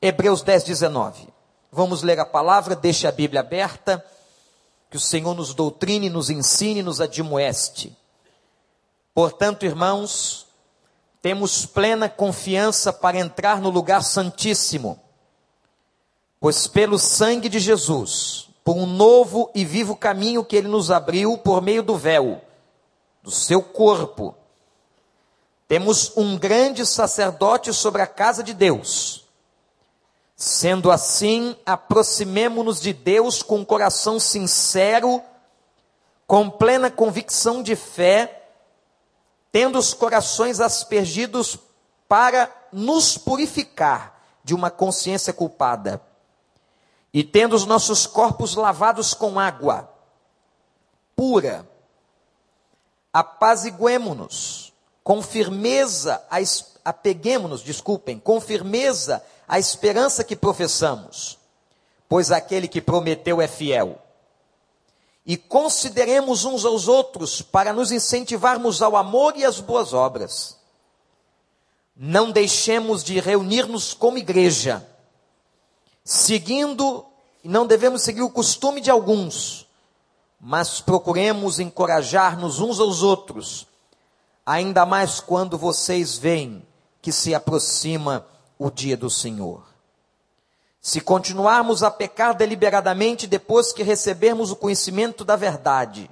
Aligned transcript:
Hebreus 0.00 0.42
10, 0.42 0.64
19. 0.64 1.28
Vamos 1.70 2.02
ler 2.02 2.18
a 2.20 2.24
palavra, 2.24 2.76
deixe 2.76 3.06
a 3.06 3.12
Bíblia 3.12 3.40
aberta, 3.40 4.04
que 4.90 4.96
o 4.96 5.00
Senhor 5.00 5.34
nos 5.34 5.52
doutrine, 5.52 6.08
nos 6.08 6.30
ensine, 6.30 6.82
nos 6.82 7.00
admoeste. 7.00 7.96
Portanto, 9.12 9.66
irmãos, 9.66 10.46
temos 11.20 11.66
plena 11.66 12.08
confiança 12.08 12.92
para 12.92 13.18
entrar 13.18 13.60
no 13.60 13.70
lugar 13.70 14.02
santíssimo, 14.02 14.98
pois 16.40 16.66
pelo 16.66 16.98
sangue 16.98 17.48
de 17.48 17.58
Jesus, 17.58 18.48
por 18.64 18.76
um 18.76 18.86
novo 18.86 19.50
e 19.54 19.64
vivo 19.64 19.96
caminho 19.96 20.44
que 20.44 20.56
ele 20.56 20.68
nos 20.68 20.90
abriu 20.90 21.36
por 21.36 21.60
meio 21.60 21.82
do 21.82 21.96
véu, 21.96 22.40
do 23.22 23.30
seu 23.30 23.60
corpo, 23.62 24.34
temos 25.66 26.16
um 26.16 26.38
grande 26.38 26.86
sacerdote 26.86 27.74
sobre 27.74 28.00
a 28.00 28.06
casa 28.06 28.42
de 28.42 28.54
Deus. 28.54 29.27
Sendo 30.40 30.92
assim, 30.92 31.56
aproximemo-nos 31.66 32.80
de 32.80 32.92
Deus 32.92 33.42
com 33.42 33.56
um 33.56 33.64
coração 33.64 34.20
sincero, 34.20 35.20
com 36.28 36.48
plena 36.48 36.92
convicção 36.92 37.60
de 37.60 37.74
fé, 37.74 38.48
tendo 39.50 39.76
os 39.76 39.92
corações 39.92 40.60
aspergidos 40.60 41.58
para 42.06 42.54
nos 42.72 43.18
purificar 43.18 44.22
de 44.44 44.54
uma 44.54 44.70
consciência 44.70 45.32
culpada, 45.32 46.00
e 47.12 47.24
tendo 47.24 47.56
os 47.56 47.66
nossos 47.66 48.06
corpos 48.06 48.54
lavados 48.54 49.14
com 49.14 49.40
água 49.40 49.92
pura, 51.16 51.68
apaziguemo-nos 53.12 54.72
com 55.02 55.20
firmeza, 55.20 56.24
apeguemo-nos, 56.88 57.60
desculpem, 57.60 58.18
com 58.18 58.40
firmeza 58.40 59.22
a 59.46 59.58
esperança 59.58 60.24
que 60.24 60.34
professamos, 60.34 61.38
pois 62.08 62.30
aquele 62.30 62.66
que 62.66 62.80
prometeu 62.80 63.42
é 63.42 63.46
fiel. 63.46 63.98
E 65.26 65.36
consideremos 65.36 66.46
uns 66.46 66.64
aos 66.64 66.88
outros 66.88 67.42
para 67.42 67.74
nos 67.74 67.92
incentivarmos 67.92 68.80
ao 68.80 68.96
amor 68.96 69.36
e 69.36 69.44
às 69.44 69.60
boas 69.60 69.92
obras. 69.92 70.56
Não 71.94 72.30
deixemos 72.30 73.04
de 73.04 73.20
reunir-nos 73.20 73.92
como 73.92 74.16
igreja, 74.16 74.88
seguindo, 76.02 77.04
não 77.44 77.66
devemos 77.66 78.00
seguir 78.00 78.22
o 78.22 78.30
costume 78.30 78.80
de 78.80 78.90
alguns, 78.90 79.68
mas 80.40 80.80
procuremos 80.80 81.60
encorajar-nos 81.60 82.60
uns 82.60 82.80
aos 82.80 83.02
outros 83.02 83.68
ainda 84.48 84.86
mais 84.86 85.20
quando 85.20 85.58
vocês 85.58 86.16
veem 86.16 86.66
que 87.00 87.12
se 87.12 87.34
aproxima 87.34 88.26
o 88.58 88.70
dia 88.70 88.96
do 88.96 89.08
Senhor. 89.08 89.66
Se 90.80 91.00
continuarmos 91.00 91.82
a 91.82 91.90
pecar 91.90 92.34
deliberadamente 92.34 93.26
depois 93.26 93.72
que 93.72 93.82
recebermos 93.82 94.50
o 94.50 94.56
conhecimento 94.56 95.24
da 95.24 95.36
verdade, 95.36 96.10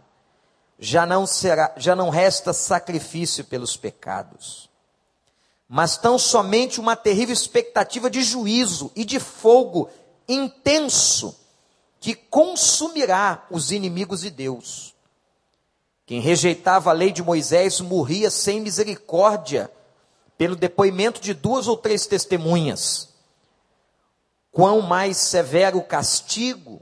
já 0.79 1.07
não 1.07 1.27
será, 1.27 1.73
já 1.77 1.97
não 1.97 2.11
resta 2.11 2.53
sacrifício 2.53 3.45
pelos 3.45 3.77
pecados, 3.77 4.69
mas 5.69 5.97
tão 5.97 6.19
somente 6.19 6.79
uma 6.79 6.95
terrível 6.95 7.33
expectativa 7.33 8.11
de 8.11 8.23
juízo 8.23 8.93
e 8.95 9.05
de 9.05 9.19
fogo 9.19 9.89
intenso 10.29 11.35
que 11.99 12.15
consumirá 12.15 13.47
os 13.51 13.73
inimigos 13.73 14.21
de 14.21 14.31
Deus. 14.31 14.95
Quem 16.05 16.21
rejeitava 16.21 16.91
a 16.91 16.93
lei 16.93 17.11
de 17.11 17.23
Moisés 17.23 17.81
morria 17.81 18.31
sem 18.31 18.61
misericórdia, 18.61 19.71
pelo 20.39 20.57
depoimento 20.57 21.21
de 21.21 21.33
duas 21.33 21.69
ou 21.69 21.77
três 21.77 22.07
testemunhas. 22.07 23.09
Quão 24.53 24.81
mais 24.83 25.17
severo 25.17 25.83
castigo, 25.83 26.81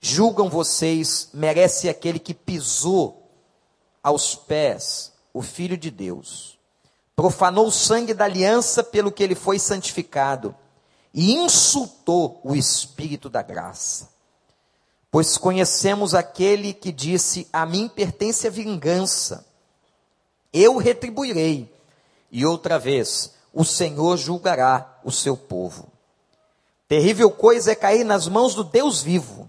julgam 0.00 0.48
vocês, 0.48 1.30
merece 1.32 1.88
aquele 1.88 2.18
que 2.18 2.34
pisou 2.34 3.30
aos 4.02 4.34
pés 4.34 5.12
o 5.32 5.42
Filho 5.42 5.76
de 5.76 5.90
Deus, 5.90 6.58
profanou 7.16 7.66
o 7.66 7.72
sangue 7.72 8.14
da 8.14 8.24
aliança 8.24 8.84
pelo 8.84 9.10
que 9.10 9.22
ele 9.22 9.34
foi 9.34 9.58
santificado 9.58 10.54
e 11.12 11.32
insultou 11.32 12.40
o 12.44 12.54
Espírito 12.54 13.28
da 13.28 13.42
graça. 13.42 14.08
Pois 15.10 15.38
conhecemos 15.38 16.14
aquele 16.14 16.72
que 16.72 16.90
disse: 16.90 17.48
A 17.52 17.64
mim 17.64 17.88
pertence 17.88 18.46
a 18.46 18.50
vingança, 18.50 19.46
eu 20.52 20.76
retribuirei. 20.76 21.73
E 22.34 22.44
outra 22.44 22.78
vez, 22.78 23.32
o 23.52 23.64
Senhor 23.64 24.16
julgará 24.16 24.98
o 25.04 25.12
seu 25.12 25.36
povo. 25.36 25.86
Terrível 26.88 27.30
coisa 27.30 27.70
é 27.70 27.74
cair 27.74 28.02
nas 28.02 28.26
mãos 28.26 28.54
do 28.54 28.64
Deus 28.64 29.00
vivo. 29.00 29.48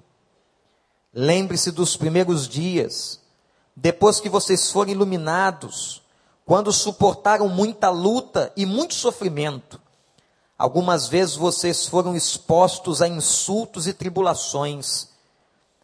Lembre-se 1.11 1.71
dos 1.71 1.97
primeiros 1.97 2.47
dias, 2.47 3.19
depois 3.75 4.19
que 4.19 4.29
vocês 4.29 4.71
foram 4.71 4.91
iluminados, 4.91 6.03
quando 6.45 6.71
suportaram 6.71 7.49
muita 7.49 7.89
luta 7.89 8.53
e 8.55 8.65
muito 8.65 8.93
sofrimento. 8.93 9.81
Algumas 10.55 11.07
vezes 11.07 11.35
vocês 11.35 11.87
foram 11.87 12.15
expostos 12.15 13.01
a 13.01 13.07
insultos 13.07 13.87
e 13.87 13.93
tribulações 13.93 15.09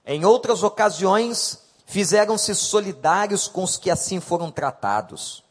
em 0.06 0.26
outras 0.26 0.64
ocasiões, 0.64 1.60
fizeram-se 1.86 2.56
solidários 2.56 3.48
com 3.48 3.64
os 3.64 3.78
que 3.78 3.90
assim 3.90 4.20
foram 4.20 4.50
tratados. 4.52 5.44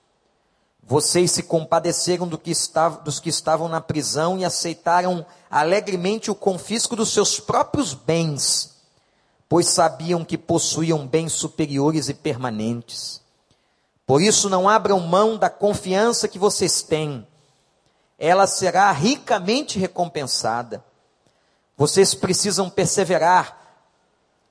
Vocês 0.91 1.31
se 1.31 1.45
compadeceram 1.45 2.27
do 2.27 2.37
que 2.37 2.51
estava, 2.51 3.01
dos 3.03 3.21
que 3.21 3.29
estavam 3.29 3.69
na 3.69 3.81
prisão 3.81 4.37
e 4.37 4.45
aceitaram 4.45 5.25
alegremente 5.49 6.33
o 6.33 6.35
confisco 6.35 6.97
dos 6.97 7.13
seus 7.13 7.39
próprios 7.39 7.95
bens, 7.95 8.75
pois 9.49 9.69
sabiam 9.69 10.25
que 10.25 10.37
possuíam 10.37 11.07
bens 11.07 11.33
superiores 11.33 12.09
e 12.09 12.15
permanentes. 12.15 13.23
Por 14.05 14.21
isso, 14.21 14.51
não 14.51 14.69
abram 14.69 14.99
mão 14.99 15.39
da 15.39 15.49
confiança 15.49 16.27
que 16.27 16.41
vocês 16.41 16.83
têm, 16.83 17.25
ela 18.19 18.49
será 18.49 18.91
ricamente 18.91 19.79
recompensada. 19.79 20.85
Vocês 21.77 22.17
precisam 22.17 22.69
perseverar 22.69 23.61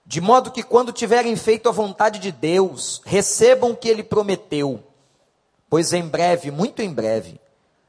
de 0.06 0.21
modo 0.21 0.51
que 0.51 0.63
quando 0.63 0.94
tiverem 0.94 1.35
feito 1.35 1.67
a 1.67 1.73
vontade 1.73 2.17
de 2.17 2.31
Deus, 2.31 3.01
recebam 3.03 3.71
o 3.71 3.75
que 3.75 3.89
ele 3.89 4.03
prometeu. 4.03 4.85
Pois 5.69 5.94
em 5.94 6.07
breve, 6.07 6.50
muito 6.50 6.81
em 6.81 6.91
breve, 6.91 7.40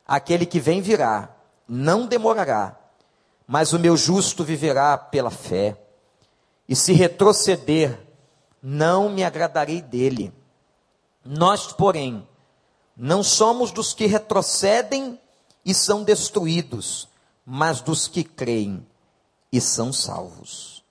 aquele 0.07 0.45
que 0.45 0.61
vem 0.61 0.83
virá, 0.83 1.35
não 1.67 2.07
demorará, 2.07 2.79
mas 3.47 3.73
o 3.73 3.79
meu 3.79 3.97
justo 3.97 4.45
viverá 4.45 4.99
pela 4.99 5.31
fé. 5.31 5.77
E 6.69 6.77
se 6.77 6.93
retroceder, 6.93 7.99
não 8.63 9.09
me 9.09 9.25
agradarei 9.25 9.81
dele. 9.81 10.33
Nós, 11.25 11.73
porém, 11.73 12.27
não 12.97 13.23
somos 13.23 13.73
dos 13.73 13.95
que 13.95 14.07
retrocedem 14.07 15.19
e 15.65 15.75
são 15.75 16.05
destruídos, 16.05 17.09
mas 17.45 17.81
dos 17.81 18.07
que 18.07 18.23
creem 18.23 18.87
e 19.51 19.61
são 19.61 19.93
salvos. 19.93 20.85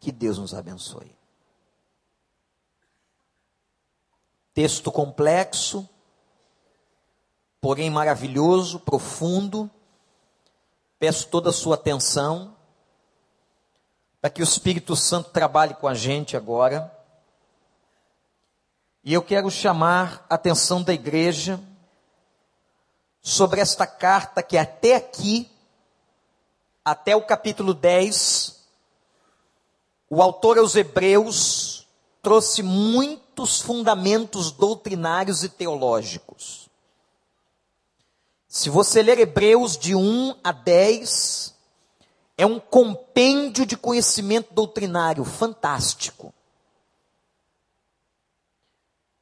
Que 0.00 0.12
Deus 0.12 0.38
nos 0.38 0.54
abençoe. 0.54 1.14
Texto 4.54 4.90
complexo, 4.90 5.86
porém 7.60 7.90
maravilhoso, 7.90 8.80
profundo. 8.80 9.70
Peço 10.98 11.28
toda 11.28 11.50
a 11.50 11.52
sua 11.52 11.74
atenção 11.74 12.56
para 14.20 14.30
que 14.30 14.42
o 14.42 14.44
Espírito 14.44 14.96
Santo 14.96 15.30
trabalhe 15.30 15.74
com 15.74 15.86
a 15.86 15.94
gente 15.94 16.36
agora. 16.36 16.92
E 19.04 19.14
eu 19.14 19.22
quero 19.22 19.48
chamar 19.50 20.26
a 20.28 20.34
atenção 20.34 20.82
da 20.82 20.92
igreja 20.92 21.60
sobre 23.22 23.60
esta 23.60 23.86
carta 23.86 24.42
que 24.42 24.58
até 24.58 24.96
aqui, 24.96 25.48
até 26.84 27.14
o 27.14 27.22
capítulo 27.22 27.72
10, 27.72 28.66
o 30.10 30.20
autor 30.20 30.58
aos 30.58 30.74
Hebreus 30.74 31.86
trouxe 32.20 32.62
muitos 32.62 33.60
fundamentos 33.60 34.50
doutrinários 34.50 35.44
e 35.44 35.48
teológicos. 35.48 36.65
Se 38.56 38.70
você 38.70 39.02
ler 39.02 39.18
Hebreus 39.18 39.76
de 39.76 39.94
1 39.94 40.36
a 40.42 40.50
10, 40.50 41.54
é 42.38 42.46
um 42.46 42.58
compêndio 42.58 43.66
de 43.66 43.76
conhecimento 43.76 44.54
doutrinário 44.54 45.26
fantástico. 45.26 46.32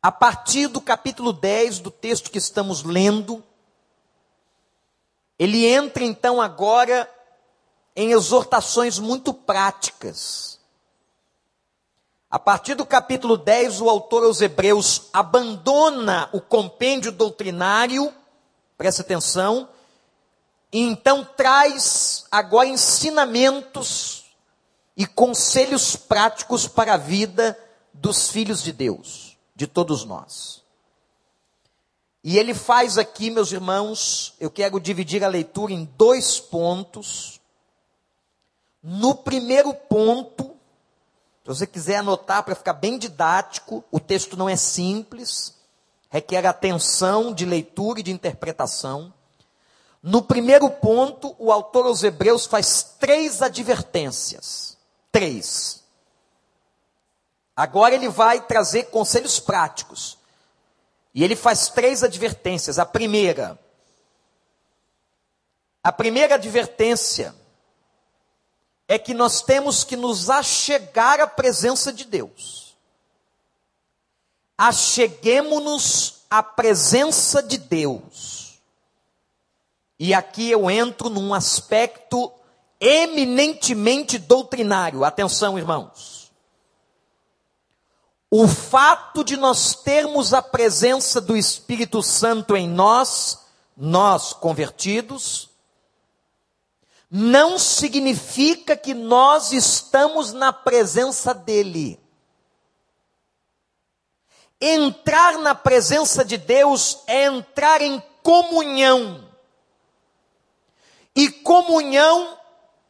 A 0.00 0.12
partir 0.12 0.68
do 0.68 0.80
capítulo 0.80 1.32
10 1.32 1.80
do 1.80 1.90
texto 1.90 2.30
que 2.30 2.38
estamos 2.38 2.84
lendo, 2.84 3.42
ele 5.36 5.66
entra 5.66 6.04
então 6.04 6.40
agora 6.40 7.12
em 7.96 8.12
exortações 8.12 9.00
muito 9.00 9.34
práticas 9.34 10.60
a 12.34 12.38
partir 12.40 12.74
do 12.74 12.84
capítulo 12.84 13.36
10, 13.36 13.80
o 13.80 13.88
autor 13.88 14.24
aos 14.24 14.40
Hebreus 14.40 15.02
abandona 15.12 16.28
o 16.32 16.40
compêndio 16.40 17.12
doutrinário, 17.12 18.12
presta 18.76 19.02
atenção, 19.02 19.68
E 20.72 20.80
então 20.80 21.24
traz 21.24 22.24
agora 22.32 22.66
ensinamentos 22.66 24.24
e 24.96 25.06
conselhos 25.06 25.94
práticos 25.94 26.66
para 26.66 26.94
a 26.94 26.96
vida 26.96 27.56
dos 27.92 28.28
filhos 28.28 28.60
de 28.60 28.72
Deus, 28.72 29.36
de 29.54 29.68
todos 29.68 30.04
nós. 30.04 30.64
E 32.24 32.38
ele 32.38 32.54
faz 32.54 32.98
aqui, 32.98 33.30
meus 33.30 33.52
irmãos, 33.52 34.34
eu 34.40 34.50
quero 34.50 34.80
dividir 34.80 35.22
a 35.22 35.28
leitura 35.28 35.72
em 35.72 35.84
dois 35.96 36.40
pontos. 36.40 37.40
No 38.82 39.14
primeiro 39.14 39.72
ponto, 39.74 40.56
se 41.42 41.46
você 41.46 41.66
quiser 41.66 41.98
anotar 41.98 42.42
para 42.42 42.54
ficar 42.54 42.72
bem 42.72 42.98
didático, 42.98 43.84
o 43.92 44.00
texto 44.00 44.36
não 44.36 44.48
é 44.48 44.56
simples, 44.56 45.53
requer 46.14 46.46
atenção 46.46 47.34
de 47.34 47.44
leitura 47.44 47.98
e 47.98 48.02
de 48.04 48.12
interpretação. 48.12 49.12
No 50.00 50.22
primeiro 50.22 50.70
ponto, 50.70 51.34
o 51.40 51.50
autor 51.50 51.86
aos 51.86 52.04
Hebreus 52.04 52.46
faz 52.46 52.84
três 53.00 53.42
advertências. 53.42 54.78
Três. 55.10 55.82
Agora 57.56 57.96
ele 57.96 58.08
vai 58.08 58.40
trazer 58.46 58.84
conselhos 58.90 59.40
práticos. 59.40 60.16
E 61.12 61.24
ele 61.24 61.34
faz 61.34 61.68
três 61.68 62.04
advertências. 62.04 62.78
A 62.78 62.86
primeira. 62.86 63.58
A 65.82 65.90
primeira 65.90 66.36
advertência 66.36 67.34
é 68.86 69.00
que 69.00 69.12
nós 69.12 69.42
temos 69.42 69.82
que 69.82 69.96
nos 69.96 70.30
achegar 70.30 71.18
à 71.18 71.26
presença 71.26 71.92
de 71.92 72.04
Deus. 72.04 72.63
Acheguemos-nos 74.56 76.24
à 76.30 76.42
presença 76.42 77.42
de 77.42 77.58
Deus. 77.58 78.60
E 79.98 80.12
aqui 80.12 80.50
eu 80.50 80.70
entro 80.70 81.08
num 81.08 81.32
aspecto 81.32 82.32
eminentemente 82.80 84.18
doutrinário. 84.18 85.04
Atenção, 85.04 85.58
irmãos. 85.58 86.32
O 88.30 88.48
fato 88.48 89.22
de 89.22 89.36
nós 89.36 89.74
termos 89.76 90.34
a 90.34 90.42
presença 90.42 91.20
do 91.20 91.36
Espírito 91.36 92.02
Santo 92.02 92.56
em 92.56 92.68
nós, 92.68 93.38
nós 93.76 94.32
convertidos, 94.32 95.48
não 97.08 97.58
significa 97.60 98.76
que 98.76 98.92
nós 98.92 99.52
estamos 99.52 100.32
na 100.32 100.52
presença 100.52 101.32
dele. 101.32 102.03
Entrar 104.66 105.36
na 105.40 105.54
presença 105.54 106.24
de 106.24 106.38
Deus 106.38 107.00
é 107.06 107.26
entrar 107.26 107.82
em 107.82 108.02
comunhão 108.22 109.28
e 111.14 111.28
comunhão 111.30 112.38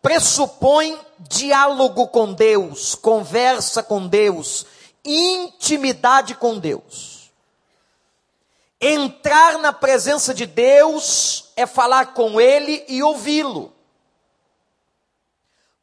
pressupõe 0.00 0.96
diálogo 1.18 2.06
com 2.06 2.32
Deus, 2.32 2.94
conversa 2.94 3.82
com 3.82 4.06
Deus, 4.06 4.64
intimidade 5.04 6.36
com 6.36 6.60
Deus. 6.60 7.32
Entrar 8.80 9.58
na 9.58 9.72
presença 9.72 10.32
de 10.32 10.46
Deus 10.46 11.50
é 11.56 11.66
falar 11.66 12.14
com 12.14 12.40
Ele 12.40 12.84
e 12.86 13.02
ouvi-lo. 13.02 13.72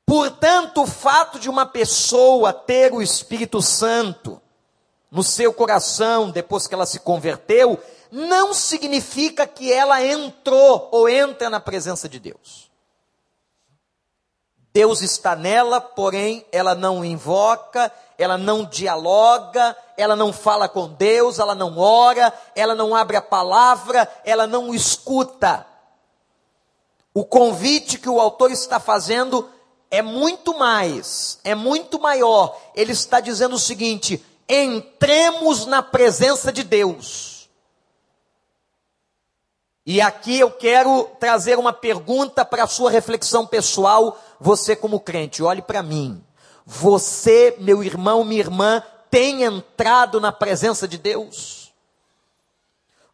Portanto, 0.06 0.84
o 0.84 0.88
fato 0.88 1.38
de 1.38 1.50
uma 1.50 1.66
pessoa 1.66 2.54
ter 2.54 2.94
o 2.94 3.02
Espírito 3.02 3.62
Santo 3.62 4.42
no 5.12 5.22
seu 5.22 5.54
coração 5.54 6.32
depois 6.32 6.66
que 6.66 6.74
ela 6.74 6.86
se 6.86 7.02
converteu, 7.02 7.78
não 8.10 8.54
significa 8.54 9.46
que 9.46 9.72
ela 9.72 10.04
entrou 10.04 10.88
ou 10.92 11.10
entra 11.10 11.50
na 11.50 11.60
presença 11.60 12.08
de 12.08 12.20
Deus. 12.20 12.72
Deus 14.74 15.02
está 15.02 15.36
nela, 15.36 15.82
porém 15.82 16.46
ela 16.50 16.74
não 16.74 17.04
invoca, 17.04 17.92
ela 18.18 18.38
não 18.38 18.64
dialoga, 18.64 19.76
ela 19.98 20.16
não 20.16 20.32
fala 20.32 20.70
com 20.70 20.88
Deus, 20.88 21.40
ela 21.40 21.54
não 21.54 21.78
ora, 21.78 22.34
ela 22.56 22.74
não 22.74 22.96
abre 22.96 23.18
a 23.18 23.22
palavra, 23.22 24.10
ela 24.24 24.48
não 24.48 24.74
escuta. 24.74 25.66
O 27.14 27.26
convite 27.26 27.98
que 27.98 28.08
o 28.08 28.22
autor 28.22 28.50
está 28.50 28.80
fazendo 28.80 29.50
é 29.90 30.02
muito 30.02 30.58
mais, 30.58 31.40
é 31.44 31.54
muito 31.54 32.00
maior. 32.00 32.58
Ele 32.74 32.94
está 32.94 33.20
dizendo 33.20 33.56
o 33.56 33.60
seguinte: 33.60 34.24
entremos 34.48 35.66
na 35.66 35.82
presença 35.82 36.52
de 36.52 36.64
Deus. 36.64 37.50
E 39.86 40.00
aqui 40.00 40.40
eu 40.40 40.52
quero 40.52 41.10
trazer 41.20 41.58
uma 41.58 41.74
pergunta 41.74 42.46
para 42.46 42.64
a 42.64 42.68
sua 42.68 42.92
reflexão 42.92 43.48
pessoal, 43.48 44.20
você 44.40 44.76
como 44.76 45.00
crente, 45.00 45.42
olhe 45.42 45.62
para 45.62 45.82
mim. 45.82 46.24
Você, 46.66 47.56
meu 47.60 47.84
irmão, 47.84 48.24
minha 48.24 48.40
irmã, 48.40 48.84
tem 49.10 49.44
entrado 49.44 50.22
na 50.22 50.32
presença 50.32 50.88
de 50.88 50.98
Deus? 50.98 51.74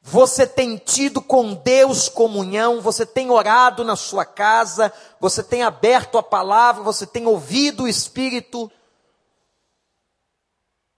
Você 0.09 0.47
tem 0.47 0.77
tido 0.77 1.21
com 1.21 1.53
Deus 1.53 2.07
comunhão, 2.07 2.80
você 2.80 3.06
tem 3.06 3.30
orado 3.30 3.83
na 3.83 3.95
sua 3.95 4.23
casa, 4.23 4.94
você 5.19 5.44
tem 5.44 5.63
aberto 5.63 6.18
a 6.18 6.23
palavra, 6.23 6.81
você 6.81 7.06
tem 7.06 7.25
ouvido 7.25 7.83
o 7.83 7.88
Espírito? 7.89 8.71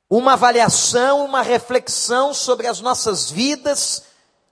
Uma 0.09 0.33
avaliação, 0.33 1.23
uma 1.23 1.41
reflexão 1.41 2.33
sobre 2.33 2.65
as 2.65 2.81
nossas 2.81 3.29
vidas 3.29 4.03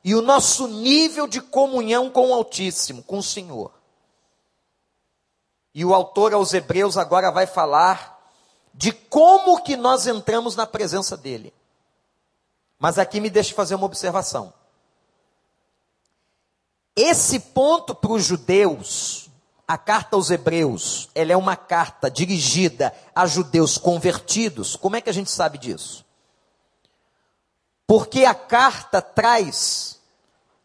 e 0.04 0.14
o 0.14 0.22
nosso 0.22 0.68
nível 0.68 1.28
de 1.28 1.42
comunhão 1.42 2.10
com 2.10 2.30
o 2.30 2.34
Altíssimo, 2.34 3.02
com 3.04 3.18
o 3.18 3.24
Senhor. 3.24 3.72
E 5.74 5.84
o 5.84 5.94
autor 5.94 6.34
aos 6.34 6.54
Hebreus 6.54 6.98
agora 6.98 7.32
vai 7.32 7.48
falar 7.48 8.18
de 8.74 8.92
como 8.92 9.62
que 9.64 9.76
nós 9.76 10.06
entramos 10.06 10.56
na 10.56 10.68
presença 10.68 11.18
dele. 11.18 11.54
Mas 12.78 13.00
aqui 13.00 13.20
me 13.20 13.30
deixe 13.30 13.54
fazer 13.54 13.76
uma 13.76 13.86
observação. 13.86 14.54
Esse 16.96 17.40
ponto 17.40 17.94
para 17.94 18.12
os 18.12 18.24
judeus, 18.24 19.27
a 19.68 19.78
carta 19.78 20.16
aos 20.16 20.32
Hebreus, 20.32 21.10
ela 21.14 21.34
é 21.34 21.38
uma 21.38 21.58
carta 21.58 22.10
dirigida 22.10 22.94
a 23.14 23.26
judeus 23.26 23.78
convertidos. 23.78 24.78
Como 24.78 24.96
é 24.96 25.02
que 25.02 25.10
a 25.10 25.14
gente 25.14 25.30
sabe 25.30 25.58
disso? 25.58 26.06
Porque 27.86 28.24
a 28.24 28.34
carta 28.34 29.02
traz 29.02 30.00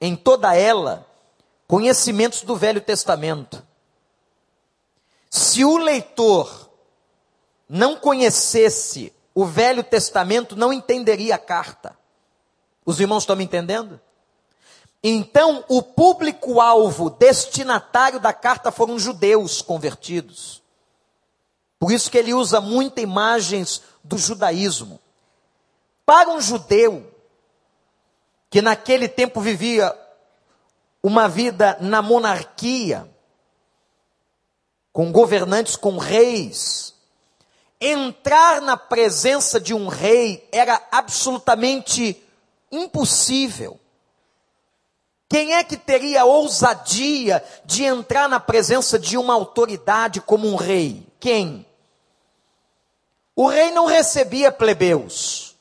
em 0.00 0.14
toda 0.14 0.54
ela 0.54 1.06
conhecimentos 1.66 2.42
do 2.42 2.54
Velho 2.54 2.80
Testamento. 2.80 3.66
Se 5.28 5.64
o 5.64 5.78
leitor 5.78 6.70
não 7.68 7.96
conhecesse 7.96 9.12
o 9.34 9.44
Velho 9.44 9.82
Testamento, 9.82 10.54
não 10.54 10.72
entenderia 10.72 11.34
a 11.34 11.38
carta. 11.38 11.96
Os 12.84 13.00
irmãos 13.00 13.22
estão 13.22 13.34
me 13.34 13.44
entendendo? 13.44 14.00
Então, 15.02 15.64
o 15.68 15.82
público-alvo 15.82 17.10
destinatário 17.10 18.20
da 18.20 18.32
carta 18.32 18.70
foram 18.70 18.98
judeus 18.98 19.60
convertidos. 19.60 20.62
Por 21.78 21.90
isso 21.90 22.08
que 22.08 22.18
ele 22.18 22.32
usa 22.32 22.60
muitas 22.60 23.02
imagens 23.02 23.82
do 24.04 24.16
judaísmo. 24.16 25.00
Para 26.06 26.30
um 26.30 26.40
judeu, 26.40 27.12
que 28.48 28.62
naquele 28.62 29.08
tempo 29.08 29.40
vivia 29.40 29.92
uma 31.02 31.28
vida 31.28 31.76
na 31.80 32.00
monarquia, 32.00 33.10
com 34.92 35.10
governantes, 35.10 35.74
com 35.74 35.98
reis, 35.98 36.94
entrar 37.80 38.60
na 38.60 38.76
presença 38.76 39.58
de 39.58 39.74
um 39.74 39.88
rei 39.88 40.48
era 40.52 40.80
absolutamente 40.92 42.22
impossível. 42.70 43.80
Quem 45.32 45.54
é 45.54 45.64
que 45.64 45.78
teria 45.78 46.26
ousadia 46.26 47.42
de 47.64 47.84
entrar 47.84 48.28
na 48.28 48.38
presença 48.38 48.98
de 48.98 49.16
uma 49.16 49.32
autoridade 49.32 50.20
como 50.20 50.46
um 50.46 50.56
rei? 50.56 51.06
Quem? 51.18 51.64
O 53.34 53.48
rei 53.48 53.70
não 53.70 53.86
recebia 53.86 54.52
plebeus. 54.52 55.56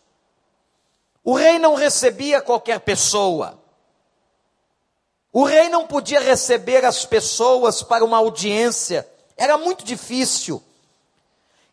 O 1.23 1.35
rei 1.35 1.57
não 1.57 1.75
recebia 1.75 2.41
qualquer 2.41 2.81
pessoa. 2.81 3.57
O 5.31 5.45
rei 5.45 5.69
não 5.69 5.87
podia 5.87 6.19
receber 6.19 6.83
as 6.83 7.05
pessoas 7.05 7.81
para 7.81 8.03
uma 8.03 8.17
audiência. 8.17 9.09
Era 9.37 9.57
muito 9.57 9.85
difícil. 9.85 10.61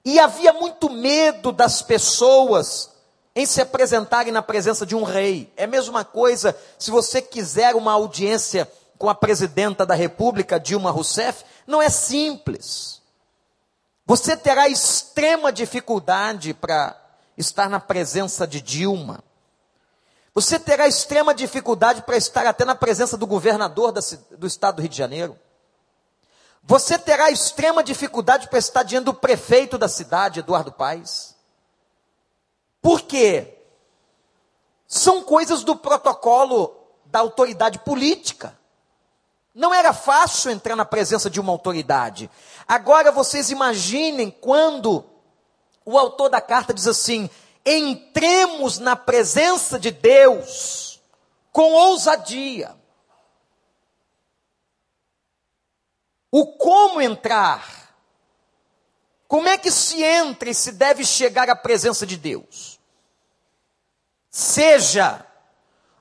E 0.05 0.21
havia 0.21 0.53
muito 0.53 0.89
medo 0.89 1.51
das 1.51 1.83
pessoas 1.83 2.93
em 3.39 3.47
se 3.47 3.61
apresentarem 3.61 4.33
na 4.33 4.43
presença 4.43 4.85
de 4.85 4.97
um 4.97 5.05
rei. 5.05 5.53
É 5.57 5.63
a 5.63 5.69
mesma 5.69 6.05
coisa 6.05 6.59
se 6.77 6.91
você 6.91 7.23
quiser 7.23 7.77
uma 7.77 7.93
audiência 7.93 8.69
com 8.99 9.09
a 9.09 9.15
presidenta 9.15 9.87
da 9.87 9.95
República, 9.95 10.59
Dilma 10.59 10.91
Rousseff, 10.91 11.45
não 11.65 11.81
é 11.81 11.89
simples. 11.89 13.01
Você 14.05 14.37
terá 14.37 14.69
extrema 14.69 15.53
dificuldade 15.53 16.53
para 16.53 17.01
estar 17.37 17.69
na 17.69 17.79
presença 17.79 18.45
de 18.45 18.61
Dilma. 18.61 19.23
Você 20.35 20.59
terá 20.59 20.89
extrema 20.89 21.33
dificuldade 21.33 22.03
para 22.03 22.17
estar 22.17 22.45
até 22.45 22.65
na 22.65 22.75
presença 22.75 23.17
do 23.17 23.25
governador 23.25 23.93
do 24.37 24.49
estado 24.49 24.77
do 24.77 24.83
Rio 24.83 24.91
de 24.91 24.99
Janeiro. 24.99 25.39
Você 26.65 26.99
terá 26.99 27.31
extrema 27.31 27.85
dificuldade 27.85 28.49
para 28.49 28.59
estar 28.59 28.83
diante 28.83 29.05
do 29.05 29.15
prefeito 29.15 29.79
da 29.79 29.87
cidade, 29.87 30.41
Eduardo 30.41 30.73
Paes. 30.73 31.38
Por 32.81 33.03
quê? 33.03 33.59
São 34.87 35.23
coisas 35.23 35.63
do 35.63 35.77
protocolo 35.77 36.77
da 37.05 37.21
autoridade 37.21 37.79
política. 37.81 38.59
Não 39.55 39.75
era 39.75 39.93
fácil 39.93 40.51
entrar 40.51 40.77
na 40.77 40.85
presença 40.85 41.29
de 41.29 41.41
uma 41.41 41.53
autoridade. 41.53 42.31
Agora 42.67 43.11
vocês 43.11 43.51
imaginem 43.51 44.31
quando 44.31 45.05
o 45.85 45.99
autor 45.99 46.29
da 46.29 46.41
carta 46.41 46.73
diz 46.73 46.87
assim: 46.87 47.29
entremos 47.65 48.79
na 48.79 48.95
presença 48.95 49.79
de 49.79 49.91
Deus 49.91 51.01
com 51.51 51.73
ousadia. 51.73 52.77
O 56.31 56.47
como 56.57 57.01
entrar? 57.01 57.78
Como 59.29 59.47
é 59.47 59.59
que 59.59 59.71
se 59.71 60.03
entra 60.03 60.49
e 60.49 60.55
se 60.55 60.73
deve 60.73 61.05
chegar 61.05 61.51
à 61.51 61.55
presença 61.55 62.07
de 62.07 62.17
Deus? 62.17 62.81
Seja 64.31 65.25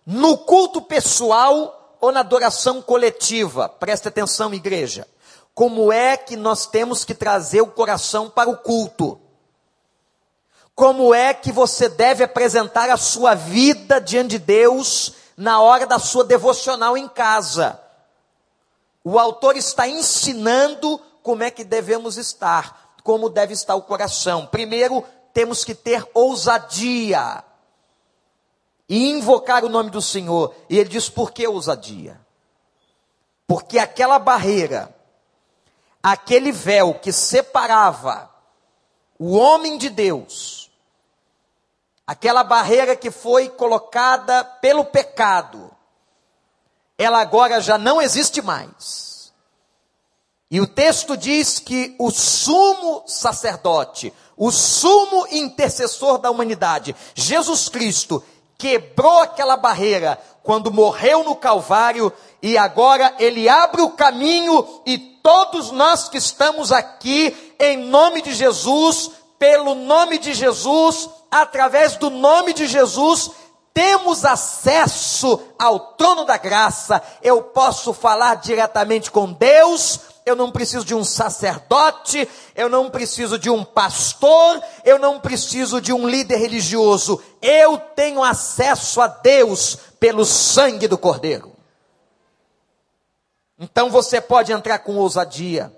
no 0.05 0.37
culto 0.37 0.81
pessoal 0.81 1.97
ou 1.99 2.11
na 2.13 2.21
adoração 2.21 2.81
coletiva. 2.81 3.67
Preste 3.67 4.07
atenção, 4.07 4.53
igreja. 4.53 5.05
Como 5.53 5.91
é 5.91 6.15
que 6.15 6.37
nós 6.37 6.65
temos 6.67 7.03
que 7.03 7.13
trazer 7.13 7.59
o 7.61 7.67
coração 7.67 8.29
para 8.29 8.49
o 8.49 8.55
culto? 8.55 9.19
Como 10.73 11.13
é 11.13 11.33
que 11.33 11.51
você 11.51 11.89
deve 11.89 12.23
apresentar 12.23 12.89
a 12.89 12.97
sua 12.97 13.33
vida 13.33 13.99
diante 13.99 14.37
de 14.37 14.39
Deus 14.39 15.13
na 15.35 15.59
hora 15.59 15.85
da 15.85 15.99
sua 15.99 16.23
devocional 16.23 16.95
em 16.95 17.09
casa? 17.09 17.81
O 19.03 19.17
autor 19.17 19.57
está 19.57 19.87
ensinando 19.87 21.01
como 21.23 21.43
é 21.43 21.49
que 21.49 21.63
devemos 21.63 22.15
estar, 22.17 22.86
como 23.07 23.29
deve 23.29 23.53
estar 23.53 23.73
o 23.75 23.83
coração. 23.83 24.45
Primeiro, 24.45 25.01
temos 25.31 25.63
que 25.63 25.73
ter 25.73 26.05
ousadia 26.13 27.41
e 28.89 29.11
invocar 29.11 29.63
o 29.63 29.69
nome 29.69 29.89
do 29.89 30.01
Senhor. 30.01 30.53
E 30.69 30.77
ele 30.77 30.89
diz: 30.89 31.09
por 31.09 31.31
que 31.31 31.47
ousadia? 31.47 32.19
Porque 33.47 33.79
aquela 33.79 34.19
barreira, 34.19 34.93
aquele 36.03 36.51
véu 36.51 36.95
que 36.95 37.13
separava 37.13 38.29
o 39.17 39.37
homem 39.37 39.77
de 39.77 39.89
Deus, 39.89 40.69
aquela 42.05 42.43
barreira 42.43 42.93
que 42.93 43.09
foi 43.09 43.47
colocada 43.47 44.43
pelo 44.43 44.83
pecado, 44.83 45.71
ela 46.97 47.21
agora 47.21 47.61
já 47.61 47.77
não 47.77 48.01
existe 48.01 48.41
mais. 48.41 49.06
E 50.49 50.61
o 50.61 50.67
texto 50.67 51.17
diz 51.17 51.59
que 51.59 51.93
o 51.99 52.09
sumo 52.09 53.03
sacerdote, 53.05 54.13
o 54.37 54.49
sumo 54.51 55.27
intercessor 55.29 56.17
da 56.19 56.31
humanidade, 56.31 56.95
Jesus 57.13 57.67
Cristo, 57.67 58.23
quebrou 58.57 59.19
aquela 59.19 59.57
barreira 59.57 60.17
quando 60.41 60.71
morreu 60.71 61.23
no 61.23 61.35
Calvário 61.35 62.13
e 62.41 62.57
agora 62.57 63.13
ele 63.19 63.49
abre 63.49 63.81
o 63.81 63.91
caminho 63.91 64.81
e 64.85 64.97
todos 64.97 65.71
nós 65.71 66.07
que 66.07 66.17
estamos 66.17 66.71
aqui, 66.71 67.35
em 67.59 67.77
nome 67.77 68.21
de 68.21 68.33
Jesus, 68.33 69.11
pelo 69.37 69.75
nome 69.75 70.17
de 70.17 70.33
Jesus, 70.33 71.09
através 71.29 71.97
do 71.97 72.09
nome 72.09 72.53
de 72.53 72.65
Jesus, 72.65 73.31
temos 73.73 74.25
acesso 74.25 75.39
ao 75.59 75.79
trono 75.95 76.25
da 76.25 76.37
graça. 76.37 76.99
Eu 77.21 77.43
posso 77.43 77.93
falar 77.93 78.35
diretamente 78.35 79.11
com 79.11 79.31
Deus. 79.31 79.99
Eu 80.27 80.35
não 80.35 80.51
preciso 80.51 80.85
de 80.85 80.93
um 80.93 81.03
sacerdote, 81.03 82.27
eu 82.55 82.69
não 82.69 82.89
preciso 82.89 83.39
de 83.39 83.49
um 83.49 83.63
pastor, 83.63 84.61
eu 84.83 84.99
não 84.99 85.19
preciso 85.19 85.79
de 85.79 85.93
um 85.93 86.07
líder 86.07 86.37
religioso. 86.37 87.21
Eu 87.41 87.77
tenho 87.77 88.23
acesso 88.23 89.01
a 89.01 89.07
Deus 89.07 89.77
pelo 89.99 90.25
sangue 90.25 90.87
do 90.87 90.97
Cordeiro. 90.97 91.53
Então 93.59 93.89
você 93.89 94.21
pode 94.21 94.51
entrar 94.51 94.79
com 94.79 94.95
ousadia. 94.97 95.73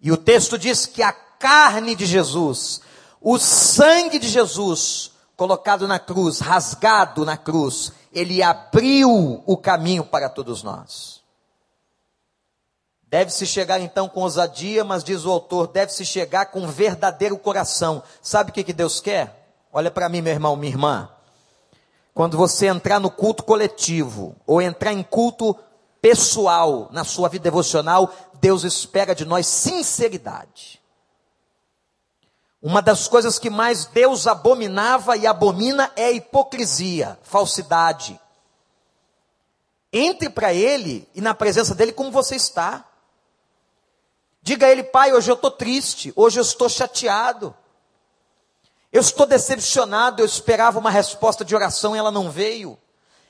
E 0.00 0.12
o 0.12 0.16
texto 0.16 0.58
diz 0.58 0.86
que 0.86 1.02
a 1.02 1.12
carne 1.12 1.94
de 1.94 2.04
Jesus 2.04 2.80
o 3.20 3.38
sangue 3.38 4.18
de 4.18 4.28
Jesus 4.28 5.12
colocado 5.36 5.86
na 5.86 5.98
cruz, 5.98 6.40
rasgado 6.40 7.24
na 7.24 7.36
cruz, 7.36 7.92
ele 8.12 8.42
abriu 8.42 9.42
o 9.44 9.56
caminho 9.56 10.04
para 10.04 10.28
todos 10.28 10.62
nós. 10.62 11.17
Deve-se 13.10 13.46
chegar 13.46 13.80
então 13.80 14.06
com 14.06 14.20
ousadia, 14.20 14.84
mas 14.84 15.02
diz 15.02 15.24
o 15.24 15.30
autor, 15.30 15.68
deve-se 15.68 16.04
chegar 16.04 16.46
com 16.46 16.68
verdadeiro 16.68 17.38
coração. 17.38 18.02
Sabe 18.20 18.50
o 18.50 18.52
que, 18.52 18.62
que 18.62 18.72
Deus 18.72 19.00
quer? 19.00 19.50
Olha 19.72 19.90
para 19.90 20.10
mim, 20.10 20.20
meu 20.20 20.32
irmão, 20.32 20.54
minha 20.56 20.72
irmã. 20.72 21.08
Quando 22.12 22.36
você 22.36 22.66
entrar 22.66 23.00
no 23.00 23.10
culto 23.10 23.42
coletivo, 23.42 24.36
ou 24.46 24.60
entrar 24.60 24.92
em 24.92 25.02
culto 25.02 25.56
pessoal, 26.02 26.88
na 26.90 27.02
sua 27.02 27.30
vida 27.30 27.44
devocional, 27.44 28.12
Deus 28.34 28.62
espera 28.62 29.14
de 29.14 29.24
nós 29.24 29.46
sinceridade. 29.46 30.78
Uma 32.60 32.82
das 32.82 33.08
coisas 33.08 33.38
que 33.38 33.48
mais 33.48 33.86
Deus 33.86 34.26
abominava 34.26 35.16
e 35.16 35.26
abomina 35.26 35.90
é 35.96 36.10
hipocrisia, 36.10 37.18
falsidade. 37.22 38.20
Entre 39.90 40.28
para 40.28 40.52
Ele 40.52 41.08
e 41.14 41.22
na 41.22 41.34
presença 41.34 41.74
dEle 41.74 41.92
como 41.92 42.10
você 42.10 42.36
está. 42.36 42.87
Diga 44.48 44.64
a 44.64 44.70
Ele, 44.70 44.82
Pai, 44.82 45.12
hoje 45.12 45.30
eu 45.30 45.34
estou 45.34 45.50
triste, 45.50 46.10
hoje 46.16 46.40
eu 46.40 46.42
estou 46.42 46.70
chateado. 46.70 47.54
Eu 48.90 49.02
estou 49.02 49.26
decepcionado, 49.26 50.22
eu 50.22 50.24
esperava 50.24 50.78
uma 50.78 50.90
resposta 50.90 51.44
de 51.44 51.54
oração 51.54 51.94
e 51.94 51.98
ela 51.98 52.10
não 52.10 52.30
veio. 52.30 52.78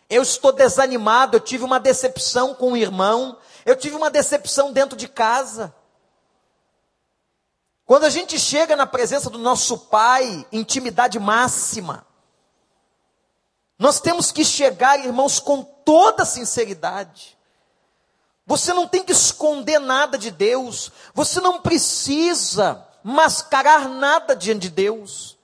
Eu 0.08 0.22
estou 0.22 0.52
desanimado, 0.52 1.36
eu 1.36 1.40
tive 1.40 1.64
uma 1.64 1.80
decepção 1.80 2.54
com 2.54 2.70
um 2.70 2.76
irmão, 2.76 3.36
eu 3.66 3.74
tive 3.74 3.96
uma 3.96 4.12
decepção 4.12 4.72
dentro 4.72 4.96
de 4.96 5.08
casa. 5.08 5.74
Quando 7.84 8.04
a 8.04 8.10
gente 8.10 8.38
chega 8.38 8.76
na 8.76 8.86
presença 8.86 9.28
do 9.28 9.38
nosso 9.38 9.76
Pai, 9.76 10.46
intimidade 10.52 11.18
máxima, 11.18 12.06
nós 13.76 13.98
temos 13.98 14.30
que 14.30 14.44
chegar, 14.44 15.04
irmãos, 15.04 15.40
com 15.40 15.64
toda 15.64 16.24
sinceridade. 16.24 17.37
Você 18.48 18.72
não 18.72 18.88
tem 18.88 19.04
que 19.04 19.12
esconder 19.12 19.78
nada 19.78 20.16
de 20.16 20.30
Deus, 20.30 20.90
você 21.12 21.38
não 21.38 21.60
precisa 21.60 22.82
mascarar 23.04 23.90
nada 23.90 24.34
diante 24.34 24.62
de 24.62 24.70
Deus, 24.70 25.36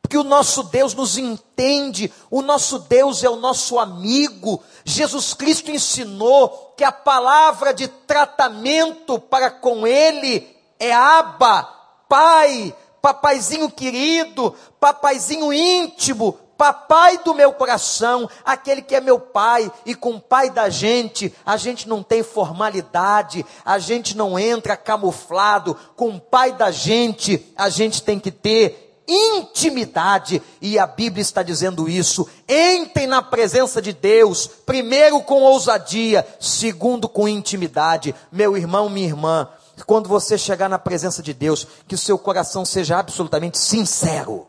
porque 0.00 0.16
o 0.16 0.22
nosso 0.22 0.62
Deus 0.62 0.94
nos 0.94 1.18
entende, 1.18 2.12
o 2.30 2.40
nosso 2.40 2.78
Deus 2.78 3.24
é 3.24 3.28
o 3.28 3.34
nosso 3.34 3.80
amigo. 3.80 4.62
Jesus 4.84 5.34
Cristo 5.34 5.72
ensinou 5.72 6.72
que 6.76 6.84
a 6.84 6.92
palavra 6.92 7.74
de 7.74 7.88
tratamento 7.88 9.18
para 9.18 9.50
com 9.50 9.84
Ele 9.84 10.48
é 10.78 10.92
aba, 10.92 11.64
papai, 12.08 12.72
papaizinho 13.00 13.70
querido, 13.70 14.54
papaizinho 14.78 15.52
íntimo, 15.52 16.38
papai 16.62 17.18
do 17.18 17.34
meu 17.34 17.52
coração, 17.52 18.30
aquele 18.44 18.82
que 18.82 18.94
é 18.94 19.00
meu 19.00 19.18
pai, 19.18 19.68
e 19.84 19.96
com 19.96 20.12
o 20.12 20.20
pai 20.20 20.48
da 20.48 20.68
gente, 20.68 21.34
a 21.44 21.56
gente 21.56 21.88
não 21.88 22.04
tem 22.04 22.22
formalidade, 22.22 23.44
a 23.64 23.80
gente 23.80 24.16
não 24.16 24.38
entra 24.38 24.76
camuflado, 24.76 25.76
com 25.96 26.10
o 26.10 26.20
pai 26.20 26.52
da 26.52 26.70
gente, 26.70 27.52
a 27.56 27.68
gente 27.68 28.00
tem 28.04 28.16
que 28.16 28.30
ter 28.30 29.02
intimidade, 29.08 30.40
e 30.60 30.78
a 30.78 30.86
Bíblia 30.86 31.22
está 31.22 31.42
dizendo 31.42 31.88
isso. 31.88 32.28
Entrem 32.48 33.08
na 33.08 33.20
presença 33.20 33.82
de 33.82 33.92
Deus, 33.92 34.46
primeiro 34.46 35.20
com 35.20 35.42
ousadia, 35.42 36.24
segundo 36.38 37.08
com 37.08 37.26
intimidade. 37.26 38.14
Meu 38.30 38.56
irmão, 38.56 38.88
minha 38.88 39.08
irmã, 39.08 39.48
quando 39.84 40.08
você 40.08 40.38
chegar 40.38 40.68
na 40.68 40.78
presença 40.78 41.24
de 41.24 41.34
Deus, 41.34 41.66
que 41.88 41.96
o 41.96 41.98
seu 41.98 42.16
coração 42.16 42.64
seja 42.64 43.00
absolutamente 43.00 43.58
sincero. 43.58 44.46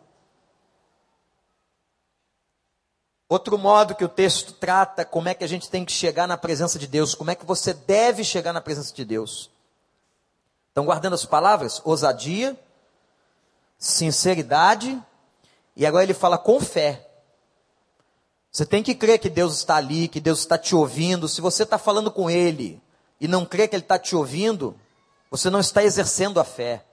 Outro 3.29 3.57
modo 3.57 3.95
que 3.95 4.03
o 4.03 4.09
texto 4.09 4.53
trata 4.53 5.05
como 5.05 5.29
é 5.29 5.33
que 5.33 5.43
a 5.43 5.47
gente 5.47 5.69
tem 5.69 5.85
que 5.85 5.91
chegar 5.91 6.27
na 6.27 6.37
presença 6.37 6.77
de 6.77 6.87
Deus, 6.87 7.15
como 7.15 7.31
é 7.31 7.35
que 7.35 7.45
você 7.45 7.73
deve 7.73 8.23
chegar 8.23 8.53
na 8.53 8.61
presença 8.61 8.93
de 8.93 9.03
Deus. 9.03 9.49
Estão 10.69 10.85
guardando 10.85 11.13
as 11.13 11.25
palavras? 11.25 11.81
Ousadia, 11.83 12.59
sinceridade, 13.77 15.01
e 15.75 15.85
agora 15.85 16.03
ele 16.03 16.13
fala 16.13 16.37
com 16.37 16.59
fé. 16.59 17.07
Você 18.51 18.65
tem 18.67 18.83
que 18.83 18.93
crer 18.93 19.17
que 19.17 19.29
Deus 19.29 19.55
está 19.55 19.77
ali, 19.77 20.07
que 20.07 20.19
Deus 20.19 20.39
está 20.39 20.59
te 20.59 20.75
ouvindo. 20.75 21.27
Se 21.27 21.41
você 21.41 21.63
está 21.63 21.79
falando 21.79 22.11
com 22.11 22.29
Ele 22.29 22.79
e 23.19 23.27
não 23.27 23.45
crê 23.45 23.67
que 23.67 23.75
Ele 23.75 23.81
está 23.81 23.97
te 23.97 24.15
ouvindo, 24.15 24.79
você 25.31 25.49
não 25.49 25.59
está 25.59 25.83
exercendo 25.83 26.39
a 26.39 26.43
fé. 26.43 26.85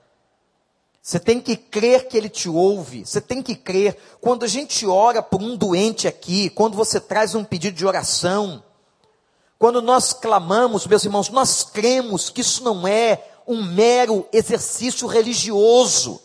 Você 1.02 1.19
tem 1.19 1.40
que 1.40 1.57
crer 1.57 2.09
que 2.09 2.16
Ele 2.16 2.28
te 2.28 2.49
ouve. 2.49 3.04
Você 3.07 3.21
tem 3.21 3.42
que 3.42 3.54
crer. 3.54 3.97
Quando 4.21 4.45
a 4.45 4.49
gente 4.49 4.87
ora 4.87 5.23
por 5.23 5.42
um 5.42 5.57
doente 5.57 6.07
aqui, 6.07 6.50
quando 6.50 6.76
você 6.76 7.00
traz 7.00 7.35
um 7.35 7.42
pedido 7.42 7.76
de 7.76 7.87
oração, 7.87 8.62
quando 9.59 9.80
nós 9.80 10.12
clamamos, 10.12 10.87
meus 10.87 11.04
irmãos, 11.04 11.30
nós 11.30 11.64
cremos 11.64 12.28
que 12.30 12.42
isso 12.42 12.62
não 12.62 12.87
é 12.87 13.25
um 13.47 13.62
mero 13.62 14.26
exercício 14.33 15.07
religioso. 15.07 16.21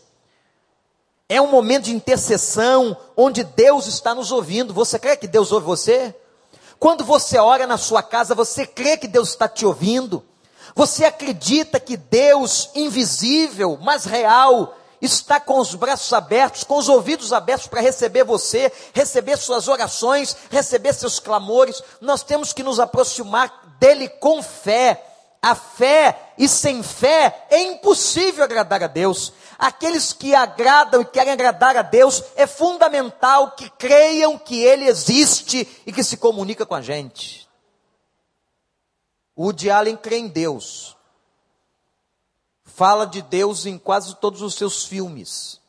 É 1.28 1.42
um 1.42 1.50
momento 1.50 1.86
de 1.86 1.96
intercessão 1.96 2.96
onde 3.16 3.44
Deus 3.44 3.88
está 3.88 4.14
nos 4.14 4.32
ouvindo. 4.32 4.74
Você 4.74 5.00
crê 5.00 5.18
que 5.18 5.28
Deus 5.28 5.52
ouve 5.52 5.66
você? 5.66 6.14
Quando 6.78 7.04
você 7.04 7.38
ora 7.38 7.66
na 7.66 7.78
sua 7.78 8.04
casa, 8.04 8.36
você 8.36 8.66
crê 8.66 8.98
que 8.98 9.08
Deus 9.08 9.30
está 9.30 9.48
te 9.48 9.66
ouvindo? 9.66 10.24
Você 10.74 11.06
acredita 11.06 11.80
que 11.80 11.98
Deus 11.98 12.70
invisível, 12.74 13.78
mas 13.82 14.06
real, 14.06 14.76
está 15.02 15.40
com 15.40 15.60
os 15.60 15.76
braços 15.76 16.12
abertos, 16.14 16.64
com 16.64 16.78
os 16.78 16.90
ouvidos 16.90 17.32
abertos 17.32 17.68
para 17.68 17.82
receber 17.82 18.24
você, 18.24 18.72
receber 18.94 19.38
suas 19.38 19.68
orações, 19.68 20.36
receber 20.50 20.94
seus 20.94 21.20
clamores? 21.20 21.82
Nós 22.02 22.24
temos 22.24 22.54
que 22.54 22.64
nos 22.64 22.80
aproximar 22.80 23.78
dele 23.80 24.10
com 24.10 24.42
fé. 24.42 25.04
A 25.42 25.54
fé 25.54 26.32
e 26.40 26.48
sem 26.48 26.82
fé 26.82 27.46
é 27.52 27.62
impossível 27.62 28.44
agradar 28.44 28.82
a 28.82 28.88
Deus. 28.88 29.32
Aqueles 29.60 30.12
que 30.12 30.34
agradam 30.34 31.02
e 31.02 31.06
querem 31.06 31.34
agradar 31.34 31.78
a 31.78 31.84
Deus, 31.84 32.24
é 32.36 32.48
fundamental 32.48 33.52
que 33.52 33.70
creiam 33.70 34.40
que 34.40 34.64
Ele 34.64 34.86
existe 34.86 35.68
e 35.86 35.94
que 35.94 36.04
se 36.04 36.18
comunica 36.18 36.66
com 36.66 36.74
a 36.74 36.82
gente. 36.82 37.45
O 39.36 39.46
Woody 39.46 39.70
Allen 39.70 39.98
crê 39.98 40.18
em 40.18 40.28
Deus. 40.28 40.96
Fala 42.64 43.06
de 43.06 43.22
Deus 43.22 43.66
em 43.66 43.78
quase 43.78 44.16
todos 44.16 44.42
os 44.42 44.56
seus 44.56 44.86
filmes. 44.86 45.60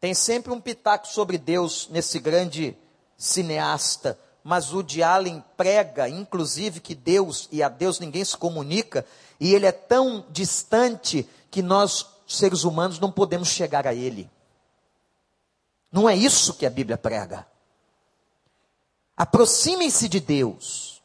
Tem 0.00 0.14
sempre 0.14 0.52
um 0.52 0.60
pitaco 0.60 1.08
sobre 1.08 1.36
Deus 1.36 1.88
nesse 1.90 2.18
grande 2.18 2.76
cineasta. 3.16 4.18
Mas 4.44 4.72
o 4.72 4.76
Woody 4.76 5.02
Allen 5.02 5.44
prega, 5.56 6.08
inclusive, 6.08 6.78
que 6.78 6.94
Deus 6.94 7.48
e 7.50 7.62
a 7.62 7.68
Deus 7.68 7.98
ninguém 7.98 8.24
se 8.24 8.36
comunica. 8.36 9.04
E 9.40 9.52
ele 9.52 9.66
é 9.66 9.72
tão 9.72 10.24
distante 10.30 11.28
que 11.50 11.62
nós, 11.62 12.06
seres 12.26 12.62
humanos, 12.62 13.00
não 13.00 13.10
podemos 13.10 13.48
chegar 13.48 13.86
a 13.86 13.94
ele. 13.94 14.30
Não 15.90 16.08
é 16.08 16.14
isso 16.14 16.54
que 16.54 16.66
a 16.66 16.70
Bíblia 16.70 16.96
prega. 16.96 17.46
Aproximem-se 19.16 20.08
de 20.08 20.20
Deus 20.20 20.95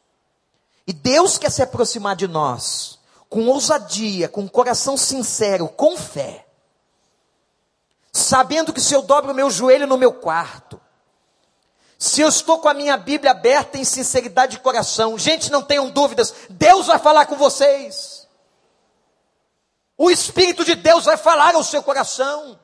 e 0.86 0.94
Deus 0.94 1.38
quer 1.38 1.52
se 1.52 1.62
aproximar 1.62 2.16
de 2.16 2.28
nós 2.28 3.00
com 3.30 3.48
ousadia, 3.48 4.28
com 4.28 4.48
coração 4.48 4.98
sincero, 4.98 5.70
com 5.70 5.96
fé. 5.98 6.46
Sabendo 8.12 8.74
que 8.74 8.82
se 8.82 8.94
eu 8.94 9.02
dobro 9.02 9.32
o 9.32 9.34
meu 9.36 9.50
joelho 9.50 9.88
no 9.88 9.98
meu 9.98 10.12
quarto, 10.12 10.80
se 11.98 12.20
eu 12.20 12.28
estou 12.28 12.60
com 12.60 12.68
a 12.68 12.74
minha 12.74 12.98
Bíblia 12.98 13.32
aberta 13.32 13.78
em 13.78 13.86
sinceridade 13.86 14.58
de 14.58 14.60
coração, 14.60 15.18
gente, 15.18 15.52
não 15.52 15.62
tenham 15.62 15.90
dúvidas, 15.90 16.34
Deus 16.50 16.88
vai 16.88 17.00
falar 17.00 17.26
com 17.26 17.38
vocês. 17.38 18.28
O 19.98 20.10
Espírito 20.10 20.66
de 20.66 20.76
Deus 20.76 21.06
vai 21.06 21.16
falar 21.16 21.56
ao 21.56 21.64
seu 21.64 21.84
coração. 21.84 22.60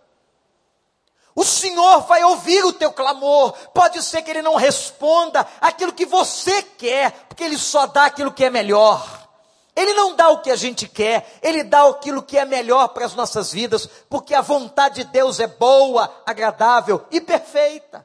O 1.38 1.44
Senhor 1.44 2.00
vai 2.08 2.24
ouvir 2.24 2.65
o 2.65 2.74
teu 2.74 2.91
clamor. 2.91 3.51
Pode 3.72 4.01
ser 4.01 4.24
que 4.24 4.32
Ele 4.32 4.41
não 4.41 4.56
responda 4.56 5.48
aquilo 5.62 5.94
que 5.94 6.03
você 6.03 6.63
quer, 6.63 7.12
porque 7.29 7.44
Ele 7.44 7.60
só 7.60 7.86
dá 7.86 8.06
aquilo 8.06 8.34
que 8.34 8.44
é 8.44 8.50
melhor. 8.50 9.29
Ele 9.75 9.94
não 9.94 10.15
dá 10.15 10.29
o 10.29 10.41
que 10.41 10.50
a 10.50 10.56
gente 10.56 10.88
quer, 10.88 11.38
Ele 11.44 11.63
dá 11.63 11.88
aquilo 11.88 12.24
que 12.24 12.39
é 12.39 12.44
melhor 12.44 12.88
para 12.88 13.06
as 13.06 13.13
nossas 13.13 13.51
vidas, 13.51 13.88
porque 14.10 14.34
a 14.34 14.41
vontade 14.41 15.03
de 15.03 15.12
Deus 15.12 15.39
é 15.39 15.46
boa, 15.46 16.12
agradável 16.25 17.06
e 17.12 17.22
perfeita. 17.22 18.03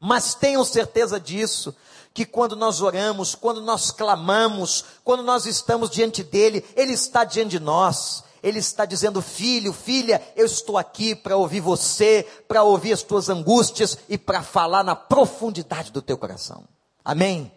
Mas 0.00 0.34
tenham 0.34 0.64
certeza 0.64 1.20
disso, 1.20 1.76
que 2.14 2.24
quando 2.24 2.56
nós 2.56 2.80
oramos, 2.80 3.34
quando 3.34 3.60
nós 3.60 3.90
clamamos, 3.90 4.82
quando 5.04 5.22
nós 5.22 5.44
estamos 5.44 5.90
diante 5.90 6.22
dEle, 6.22 6.64
Ele 6.74 6.94
está 6.94 7.22
diante 7.22 7.50
de 7.50 7.60
nós. 7.60 8.24
Ele 8.46 8.60
está 8.60 8.84
dizendo: 8.84 9.20
Filho, 9.20 9.72
filha, 9.72 10.22
eu 10.36 10.46
estou 10.46 10.78
aqui 10.78 11.16
para 11.16 11.36
ouvir 11.36 11.58
você, 11.58 12.22
para 12.46 12.62
ouvir 12.62 12.92
as 12.92 13.02
tuas 13.02 13.28
angústias 13.28 13.98
e 14.08 14.16
para 14.16 14.40
falar 14.40 14.84
na 14.84 14.94
profundidade 14.94 15.90
do 15.90 16.00
teu 16.00 16.16
coração. 16.16 16.64
Amém? 17.04 17.50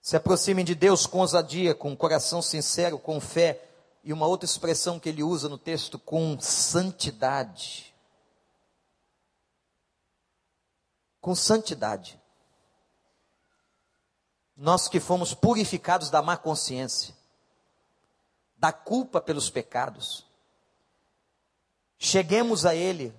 Se 0.00 0.16
aproximem 0.16 0.64
de 0.64 0.76
Deus 0.76 1.06
com 1.06 1.18
ousadia, 1.18 1.74
com 1.74 1.96
coração 1.96 2.40
sincero, 2.40 3.00
com 3.00 3.20
fé. 3.20 3.68
E 4.04 4.12
uma 4.12 4.28
outra 4.28 4.46
expressão 4.46 5.00
que 5.00 5.08
ele 5.08 5.24
usa 5.24 5.48
no 5.48 5.58
texto, 5.58 5.98
com 5.98 6.38
santidade. 6.40 7.92
Com 11.20 11.34
santidade. 11.34 12.16
Nós 14.56 14.86
que 14.86 15.00
fomos 15.00 15.34
purificados 15.34 16.10
da 16.10 16.22
má 16.22 16.36
consciência 16.36 17.18
da 18.60 18.70
culpa 18.70 19.22
pelos 19.22 19.48
pecados. 19.48 20.26
Cheguemos 21.98 22.66
a 22.66 22.74
Ele. 22.74 23.14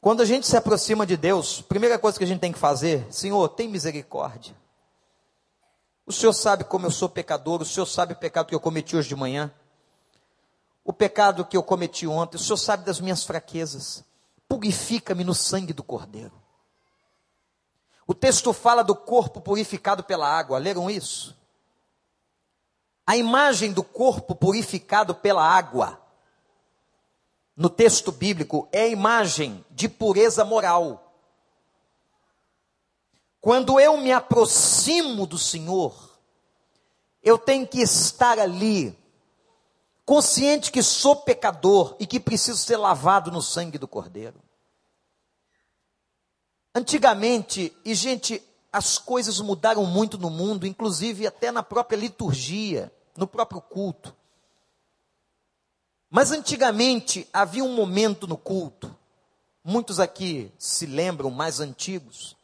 Quando 0.00 0.22
a 0.22 0.24
gente 0.24 0.46
se 0.46 0.56
aproxima 0.56 1.06
de 1.06 1.18
Deus, 1.18 1.60
primeira 1.60 1.98
coisa 1.98 2.16
que 2.16 2.24
a 2.24 2.26
gente 2.26 2.40
tem 2.40 2.52
que 2.52 2.58
fazer, 2.58 3.06
Senhor, 3.12 3.46
tem 3.50 3.68
misericórdia. 3.68 4.56
O 6.06 6.12
Senhor 6.12 6.32
sabe 6.32 6.64
como 6.64 6.86
eu 6.86 6.90
sou 6.90 7.10
pecador, 7.10 7.60
o 7.60 7.64
Senhor 7.64 7.86
sabe 7.86 8.14
o 8.14 8.16
pecado 8.16 8.46
que 8.46 8.54
eu 8.54 8.60
cometi 8.60 8.96
hoje 8.96 9.08
de 9.08 9.14
manhã, 9.14 9.52
o 10.82 10.92
pecado 10.92 11.44
que 11.44 11.56
eu 11.56 11.62
cometi 11.62 12.06
ontem, 12.06 12.36
o 12.36 12.40
Senhor 12.40 12.56
sabe 12.56 12.84
das 12.84 13.00
minhas 13.00 13.24
fraquezas. 13.24 14.02
Purifica-me 14.48 15.24
no 15.24 15.34
sangue 15.34 15.72
do 15.72 15.84
Cordeiro. 15.84 16.32
O 18.06 18.14
texto 18.14 18.52
fala 18.52 18.82
do 18.82 18.96
corpo 18.96 19.40
purificado 19.40 20.02
pela 20.02 20.26
água, 20.26 20.58
leram 20.58 20.90
isso? 20.90 21.36
A 23.06 23.16
imagem 23.16 23.72
do 23.72 23.82
corpo 23.82 24.34
purificado 24.34 25.14
pela 25.14 25.44
água, 25.44 26.00
no 27.56 27.68
texto 27.68 28.12
bíblico, 28.12 28.68
é 28.72 28.82
a 28.82 28.88
imagem 28.88 29.64
de 29.70 29.88
pureza 29.88 30.44
moral. 30.44 31.12
Quando 33.40 33.80
eu 33.80 33.96
me 33.96 34.12
aproximo 34.12 35.26
do 35.26 35.36
Senhor, 35.36 36.12
eu 37.22 37.36
tenho 37.36 37.66
que 37.66 37.80
estar 37.80 38.38
ali, 38.38 38.96
consciente 40.04 40.70
que 40.70 40.82
sou 40.82 41.16
pecador 41.16 41.96
e 41.98 42.06
que 42.06 42.20
preciso 42.20 42.58
ser 42.58 42.76
lavado 42.76 43.30
no 43.30 43.42
sangue 43.42 43.78
do 43.78 43.88
Cordeiro. 43.88 44.40
Antigamente, 46.74 47.76
e 47.84 47.94
gente, 47.94 48.42
as 48.72 48.96
coisas 48.96 49.38
mudaram 49.40 49.84
muito 49.84 50.16
no 50.16 50.30
mundo, 50.30 50.66
inclusive 50.66 51.26
até 51.26 51.52
na 51.52 51.62
própria 51.62 51.96
liturgia, 51.96 52.90
no 53.16 53.26
próprio 53.26 53.60
culto. 53.60 54.16
Mas 56.08 56.32
antigamente 56.32 57.28
havia 57.32 57.62
um 57.62 57.74
momento 57.74 58.26
no 58.26 58.36
culto, 58.36 58.94
muitos 59.62 60.00
aqui 60.00 60.50
se 60.58 60.86
lembram, 60.86 61.30
mais 61.30 61.60
antigos, 61.60 62.36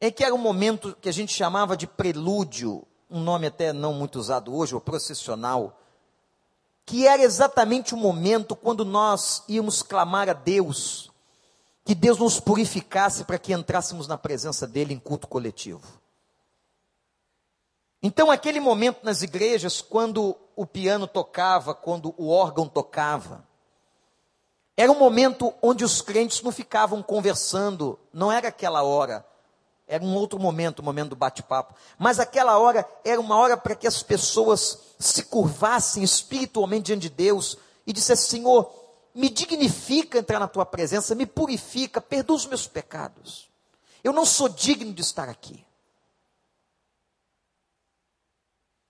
é 0.00 0.10
que 0.10 0.24
era 0.24 0.34
um 0.34 0.38
momento 0.38 0.96
que 1.00 1.08
a 1.08 1.12
gente 1.12 1.32
chamava 1.32 1.76
de 1.76 1.86
prelúdio, 1.86 2.84
um 3.10 3.20
nome 3.20 3.46
até 3.46 3.72
não 3.72 3.92
muito 3.92 4.18
usado 4.18 4.54
hoje, 4.54 4.74
ou 4.74 4.80
processional, 4.80 5.80
que 6.84 7.06
era 7.06 7.22
exatamente 7.22 7.94
o 7.94 7.96
momento 7.96 8.56
quando 8.56 8.84
nós 8.84 9.44
íamos 9.48 9.82
clamar 9.82 10.28
a 10.28 10.32
Deus 10.32 11.11
que 11.84 11.94
Deus 11.94 12.18
nos 12.18 12.38
purificasse 12.38 13.24
para 13.24 13.38
que 13.38 13.52
entrássemos 13.52 14.06
na 14.06 14.16
presença 14.16 14.66
dele 14.66 14.94
em 14.94 14.98
culto 14.98 15.26
coletivo. 15.26 15.82
Então, 18.02 18.30
aquele 18.30 18.60
momento 18.60 19.04
nas 19.04 19.22
igrejas, 19.22 19.80
quando 19.80 20.36
o 20.56 20.66
piano 20.66 21.06
tocava, 21.06 21.74
quando 21.74 22.14
o 22.16 22.28
órgão 22.28 22.68
tocava, 22.68 23.46
era 24.76 24.90
um 24.90 24.98
momento 24.98 25.52
onde 25.62 25.84
os 25.84 26.00
crentes 26.00 26.42
não 26.42 26.50
ficavam 26.50 27.02
conversando, 27.02 27.98
não 28.12 28.32
era 28.32 28.48
aquela 28.48 28.82
hora, 28.82 29.24
era 29.86 30.02
um 30.02 30.14
outro 30.14 30.38
momento, 30.38 30.78
o 30.78 30.82
momento 30.82 31.10
do 31.10 31.16
bate-papo. 31.16 31.74
Mas 31.98 32.18
aquela 32.18 32.58
hora 32.58 32.88
era 33.04 33.20
uma 33.20 33.36
hora 33.36 33.56
para 33.56 33.74
que 33.74 33.86
as 33.86 34.02
pessoas 34.02 34.78
se 34.98 35.24
curvassem 35.24 36.02
espiritualmente 36.02 36.86
diante 36.86 37.02
de 37.02 37.10
Deus 37.10 37.58
e 37.86 37.92
dissessem: 37.92 38.38
Senhor, 38.38 38.81
me 39.14 39.28
dignifica 39.28 40.18
entrar 40.18 40.38
na 40.38 40.48
tua 40.48 40.64
presença, 40.64 41.14
me 41.14 41.26
purifica, 41.26 42.00
perdoa 42.00 42.36
os 42.36 42.46
meus 42.46 42.66
pecados. 42.66 43.50
Eu 44.02 44.12
não 44.12 44.24
sou 44.26 44.48
digno 44.48 44.92
de 44.92 45.02
estar 45.02 45.28
aqui. 45.28 45.64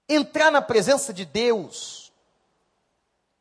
Entrar 0.08 0.50
na 0.50 0.62
presença 0.62 1.12
de 1.12 1.24
Deus 1.24 2.02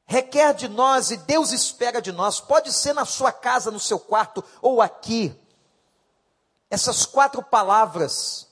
requer 0.06 0.54
de 0.54 0.68
nós 0.68 1.10
e 1.10 1.18
Deus 1.18 1.54
espera 1.54 2.02
de 2.02 2.12
nós. 2.12 2.42
Pode 2.42 2.74
ser 2.74 2.94
na 2.94 3.06
sua 3.06 3.32
casa, 3.32 3.72
no 3.72 3.80
seu 3.80 3.98
quarto 3.98 4.44
ou 4.62 4.82
aqui. 4.82 5.34
Essas 6.70 7.06
quatro 7.06 7.42
palavras 7.42 8.48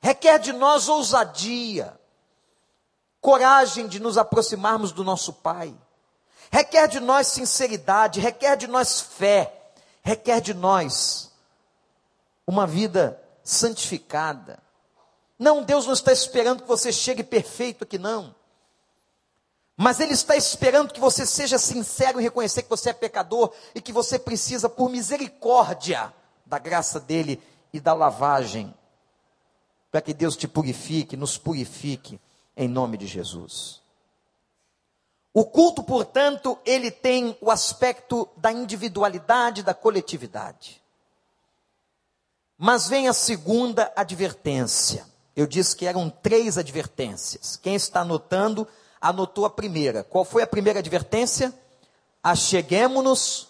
requer 0.00 0.38
de 0.38 0.52
nós 0.52 0.88
ousadia, 0.88 1.98
coragem 3.20 3.88
de 3.88 3.98
nos 3.98 4.18
aproximarmos 4.18 4.92
do 4.92 5.02
nosso 5.02 5.32
Pai. 5.32 5.74
Requer 6.54 6.86
de 6.86 7.00
nós 7.00 7.26
sinceridade, 7.26 8.20
requer 8.20 8.56
de 8.56 8.68
nós 8.68 9.00
fé, 9.00 9.52
requer 10.04 10.40
de 10.40 10.54
nós 10.54 11.32
uma 12.46 12.64
vida 12.64 13.20
santificada. 13.42 14.62
Não, 15.36 15.64
Deus 15.64 15.84
não 15.84 15.92
está 15.92 16.12
esperando 16.12 16.62
que 16.62 16.68
você 16.68 16.92
chegue 16.92 17.24
perfeito 17.24 17.82
aqui, 17.82 17.98
não. 17.98 18.32
Mas 19.76 19.98
Ele 19.98 20.12
está 20.12 20.36
esperando 20.36 20.92
que 20.92 21.00
você 21.00 21.26
seja 21.26 21.58
sincero 21.58 22.20
em 22.20 22.22
reconhecer 22.22 22.62
que 22.62 22.70
você 22.70 22.90
é 22.90 22.92
pecador 22.92 23.52
e 23.74 23.80
que 23.80 23.92
você 23.92 24.16
precisa, 24.16 24.68
por 24.68 24.88
misericórdia, 24.88 26.14
da 26.46 26.60
graça 26.60 27.00
dEle 27.00 27.42
e 27.72 27.80
da 27.80 27.92
lavagem, 27.92 28.72
para 29.90 30.00
que 30.00 30.14
Deus 30.14 30.36
te 30.36 30.46
purifique, 30.46 31.16
nos 31.16 31.36
purifique, 31.36 32.20
em 32.56 32.68
nome 32.68 32.96
de 32.96 33.08
Jesus. 33.08 33.82
O 35.36 35.44
culto, 35.44 35.82
portanto, 35.82 36.56
ele 36.64 36.92
tem 36.92 37.36
o 37.40 37.50
aspecto 37.50 38.28
da 38.36 38.52
individualidade, 38.52 39.64
da 39.64 39.74
coletividade. 39.74 40.80
Mas 42.56 42.88
vem 42.88 43.08
a 43.08 43.12
segunda 43.12 43.92
advertência. 43.96 45.04
Eu 45.34 45.48
disse 45.48 45.74
que 45.74 45.86
eram 45.86 46.08
três 46.08 46.56
advertências. 46.56 47.56
Quem 47.56 47.74
está 47.74 48.02
anotando, 48.02 48.64
anotou 49.00 49.44
a 49.44 49.50
primeira. 49.50 50.04
Qual 50.04 50.24
foi 50.24 50.44
a 50.44 50.46
primeira 50.46 50.78
advertência? 50.78 51.52
Acheguemos-nos 52.22 53.48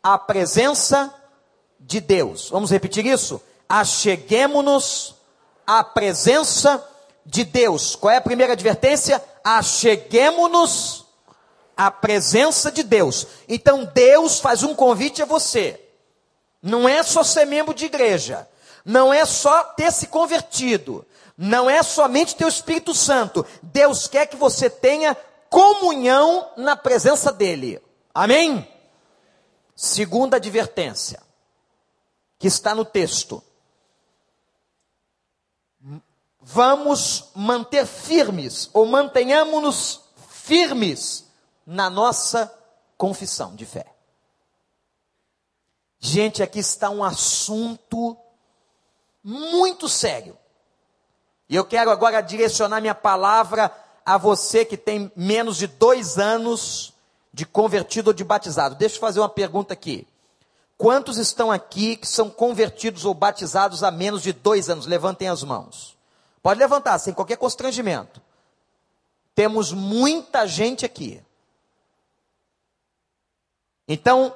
à 0.00 0.16
presença 0.16 1.12
de 1.80 2.00
Deus. 2.00 2.48
Vamos 2.48 2.70
repetir 2.70 3.04
isso? 3.04 3.42
Acheguemos-nos 3.68 5.16
à 5.66 5.82
presença 5.82 6.88
de 7.26 7.42
Deus. 7.42 7.96
Qual 7.96 8.12
é 8.12 8.18
a 8.18 8.20
primeira 8.20 8.52
advertência? 8.52 9.20
Acheguemos-nos 9.42 11.03
a 11.76 11.90
presença 11.90 12.70
de 12.70 12.82
Deus. 12.82 13.26
Então 13.48 13.84
Deus 13.84 14.40
faz 14.40 14.62
um 14.62 14.74
convite 14.74 15.22
a 15.22 15.26
você. 15.26 15.80
Não 16.62 16.88
é 16.88 17.02
só 17.02 17.22
ser 17.22 17.44
membro 17.44 17.74
de 17.74 17.84
igreja, 17.84 18.48
não 18.84 19.12
é 19.12 19.24
só 19.24 19.64
ter 19.64 19.92
se 19.92 20.06
convertido, 20.06 21.06
não 21.36 21.68
é 21.68 21.82
somente 21.82 22.36
ter 22.36 22.44
o 22.44 22.48
Espírito 22.48 22.94
Santo. 22.94 23.44
Deus 23.62 24.06
quer 24.06 24.26
que 24.26 24.36
você 24.36 24.70
tenha 24.70 25.16
comunhão 25.50 26.50
na 26.56 26.74
presença 26.74 27.32
dele. 27.32 27.82
Amém? 28.14 28.66
Segunda 29.76 30.36
advertência, 30.36 31.22
que 32.38 32.46
está 32.46 32.74
no 32.74 32.84
texto. 32.84 33.42
Vamos 36.40 37.30
manter 37.34 37.86
firmes, 37.86 38.70
ou 38.72 38.86
mantenhamos-nos 38.86 40.00
firmes 40.28 41.23
na 41.66 41.88
nossa 41.88 42.52
confissão 42.96 43.54
de 43.54 43.64
fé. 43.66 43.86
Gente, 45.98 46.42
aqui 46.42 46.58
está 46.58 46.90
um 46.90 47.02
assunto 47.02 48.16
muito 49.22 49.88
sério. 49.88 50.36
E 51.48 51.56
eu 51.56 51.64
quero 51.64 51.90
agora 51.90 52.20
direcionar 52.20 52.80
minha 52.80 52.94
palavra 52.94 53.72
a 54.04 54.18
você 54.18 54.64
que 54.64 54.76
tem 54.76 55.10
menos 55.16 55.56
de 55.56 55.66
dois 55.66 56.18
anos 56.18 56.92
de 57.32 57.46
convertido 57.46 58.08
ou 58.08 58.14
de 58.14 58.22
batizado. 58.22 58.74
Deixa 58.74 58.96
eu 58.96 59.00
fazer 59.00 59.20
uma 59.20 59.28
pergunta 59.28 59.72
aqui. 59.72 60.06
Quantos 60.76 61.18
estão 61.18 61.50
aqui 61.50 61.96
que 61.96 62.06
são 62.06 62.28
convertidos 62.28 63.04
ou 63.04 63.14
batizados 63.14 63.82
há 63.82 63.90
menos 63.90 64.22
de 64.22 64.32
dois 64.32 64.68
anos? 64.68 64.86
Levantem 64.86 65.28
as 65.28 65.42
mãos. 65.42 65.96
Pode 66.42 66.60
levantar, 66.60 66.98
sem 66.98 67.14
qualquer 67.14 67.36
constrangimento. 67.36 68.20
Temos 69.34 69.72
muita 69.72 70.46
gente 70.46 70.84
aqui. 70.84 71.22
Então, 73.86 74.34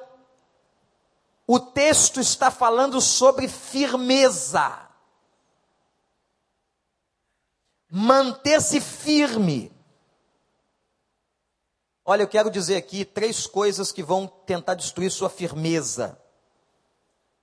o 1.47 1.59
texto 1.59 2.19
está 2.19 2.51
falando 2.51 3.01
sobre 3.01 3.47
firmeza. 3.47 4.87
Manter-se 7.89 8.79
firme. 8.79 9.71
Olha, 12.05 12.23
eu 12.23 12.27
quero 12.27 12.51
dizer 12.51 12.75
aqui 12.75 13.03
três 13.03 13.47
coisas 13.47 13.91
que 13.91 14.03
vão 14.03 14.27
tentar 14.27 14.75
destruir 14.75 15.11
sua 15.11 15.29
firmeza. 15.29 16.19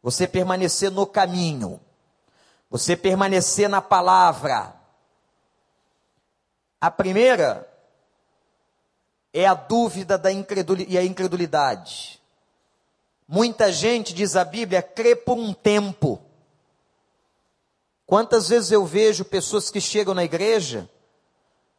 Você 0.02 0.26
permanecer 0.26 0.90
no 0.90 1.06
caminho. 1.06 1.80
Você 2.70 2.96
permanecer 2.96 3.68
na 3.68 3.82
palavra. 3.82 4.74
A 6.80 6.90
primeira 6.92 7.68
é 9.32 9.46
a 9.46 9.54
dúvida 9.54 10.16
da 10.16 10.32
incredulidade, 10.32 10.92
e 10.92 10.98
a 10.98 11.04
incredulidade. 11.04 12.20
Muita 13.28 13.72
gente, 13.72 14.14
diz 14.14 14.36
a 14.36 14.44
Bíblia, 14.44 14.82
crê 14.82 15.16
por 15.16 15.36
um 15.36 15.52
tempo. 15.52 16.20
Quantas 18.06 18.48
vezes 18.48 18.70
eu 18.70 18.86
vejo 18.86 19.24
pessoas 19.24 19.68
que 19.68 19.80
chegam 19.80 20.14
na 20.14 20.24
igreja, 20.24 20.88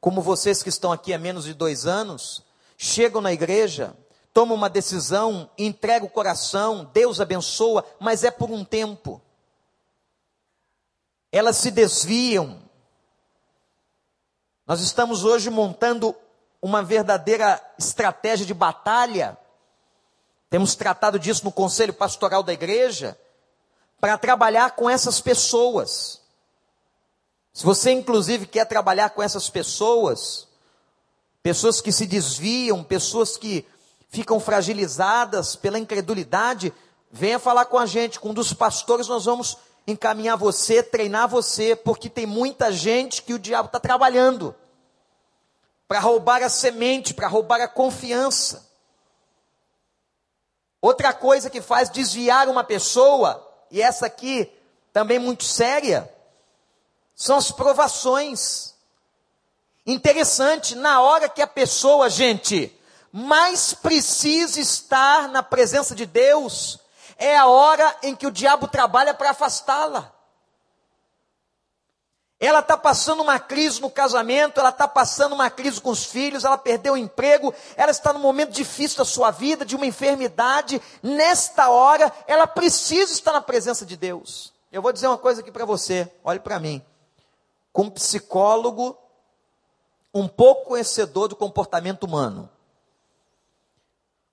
como 0.01 0.21
vocês 0.21 0.61
que 0.61 0.69
estão 0.69 0.91
aqui 0.91 1.13
há 1.13 1.17
menos 1.17 1.45
de 1.45 1.53
dois 1.53 1.85
anos, 1.85 2.43
chegam 2.77 3.21
na 3.21 3.31
igreja, 3.31 3.95
tomam 4.33 4.55
uma 4.55 4.69
decisão, 4.69 5.49
entregam 5.57 6.07
o 6.07 6.11
coração, 6.11 6.89
Deus 6.93 7.21
abençoa, 7.21 7.83
mas 7.99 8.23
é 8.23 8.29
por 8.29 8.51
um 8.51 8.63
tempo. 8.63 9.21
Elas 11.31 11.57
se 11.57 11.71
desviam. 11.71 12.61
Nós 14.65 14.81
estamos 14.81 15.23
hoje 15.23 15.49
montando 15.49 16.15
uma 16.61 16.81
verdadeira 16.83 17.61
estratégia 17.77 18.45
de 18.45 18.53
batalha. 18.53 19.37
Temos 20.49 20.75
tratado 20.75 21.19
disso 21.19 21.43
no 21.45 21.51
conselho 21.51 21.93
pastoral 21.93 22.41
da 22.41 22.53
igreja, 22.53 23.17
para 23.99 24.17
trabalhar 24.17 24.71
com 24.71 24.89
essas 24.89 25.19
pessoas. 25.19 26.21
Se 27.53 27.65
você, 27.65 27.91
inclusive, 27.91 28.45
quer 28.45 28.65
trabalhar 28.65 29.09
com 29.09 29.21
essas 29.21 29.49
pessoas, 29.49 30.47
pessoas 31.41 31.81
que 31.81 31.91
se 31.91 32.05
desviam, 32.05 32.83
pessoas 32.83 33.35
que 33.35 33.65
ficam 34.09 34.39
fragilizadas 34.39 35.55
pela 35.55 35.79
incredulidade, 35.79 36.73
venha 37.11 37.39
falar 37.39 37.65
com 37.65 37.77
a 37.77 37.85
gente, 37.85 38.19
com 38.19 38.29
um 38.29 38.33
dos 38.33 38.53
pastores, 38.53 39.07
nós 39.07 39.25
vamos 39.25 39.57
encaminhar 39.87 40.37
você, 40.37 40.83
treinar 40.83 41.27
você, 41.27 41.75
porque 41.75 42.09
tem 42.09 42.25
muita 42.25 42.71
gente 42.71 43.23
que 43.23 43.33
o 43.33 43.39
diabo 43.39 43.67
está 43.67 43.79
trabalhando 43.79 44.53
para 45.87 45.99
roubar 45.99 46.43
a 46.43 46.49
semente, 46.49 47.13
para 47.13 47.27
roubar 47.27 47.61
a 47.61 47.67
confiança. 47.67 48.67
Outra 50.81 51.13
coisa 51.13 51.49
que 51.49 51.61
faz 51.61 51.89
desviar 51.89 52.49
uma 52.49 52.63
pessoa, 52.63 53.45
e 53.71 53.81
essa 53.81 54.05
aqui 54.05 54.51
também 54.93 55.17
muito 55.17 55.43
séria, 55.43 56.13
são 57.15 57.37
as 57.37 57.51
provações. 57.51 58.75
Interessante, 59.85 60.75
na 60.75 61.01
hora 61.01 61.29
que 61.29 61.41
a 61.41 61.47
pessoa, 61.47 62.09
gente, 62.09 62.77
mais 63.11 63.73
precisa 63.73 64.59
estar 64.59 65.29
na 65.29 65.41
presença 65.41 65.95
de 65.95 66.05
Deus, 66.05 66.79
é 67.17 67.35
a 67.35 67.47
hora 67.47 67.95
em 68.03 68.15
que 68.15 68.27
o 68.27 68.31
diabo 68.31 68.67
trabalha 68.67 69.13
para 69.13 69.31
afastá-la. 69.31 70.13
Ela 72.39 72.59
está 72.59 72.77
passando 72.77 73.23
uma 73.23 73.39
crise 73.39 73.81
no 73.81 73.89
casamento, 73.89 74.59
ela 74.59 74.69
está 74.69 74.87
passando 74.87 75.33
uma 75.33 75.49
crise 75.49 75.81
com 75.81 75.89
os 75.89 76.05
filhos, 76.05 76.45
ela 76.45 76.57
perdeu 76.57 76.93
o 76.93 76.97
emprego, 76.97 77.53
ela 77.75 77.89
está 77.89 78.13
num 78.13 78.19
momento 78.19 78.51
difícil 78.51 78.99
da 78.99 79.05
sua 79.05 79.31
vida, 79.31 79.65
de 79.65 79.75
uma 79.75 79.87
enfermidade. 79.87 80.79
Nesta 81.01 81.69
hora, 81.69 82.13
ela 82.27 82.45
precisa 82.45 83.11
estar 83.11 83.33
na 83.33 83.41
presença 83.41 83.85
de 83.85 83.97
Deus. 83.97 84.53
Eu 84.71 84.83
vou 84.83 84.93
dizer 84.93 85.07
uma 85.07 85.17
coisa 85.17 85.41
aqui 85.41 85.51
para 85.51 85.65
você, 85.65 86.11
olhe 86.23 86.39
para 86.39 86.59
mim. 86.59 86.83
Como 87.73 87.89
psicólogo, 87.89 88.95
um 90.13 90.27
pouco 90.27 90.69
conhecedor 90.69 91.27
do 91.27 91.35
comportamento 91.35 92.03
humano, 92.03 92.47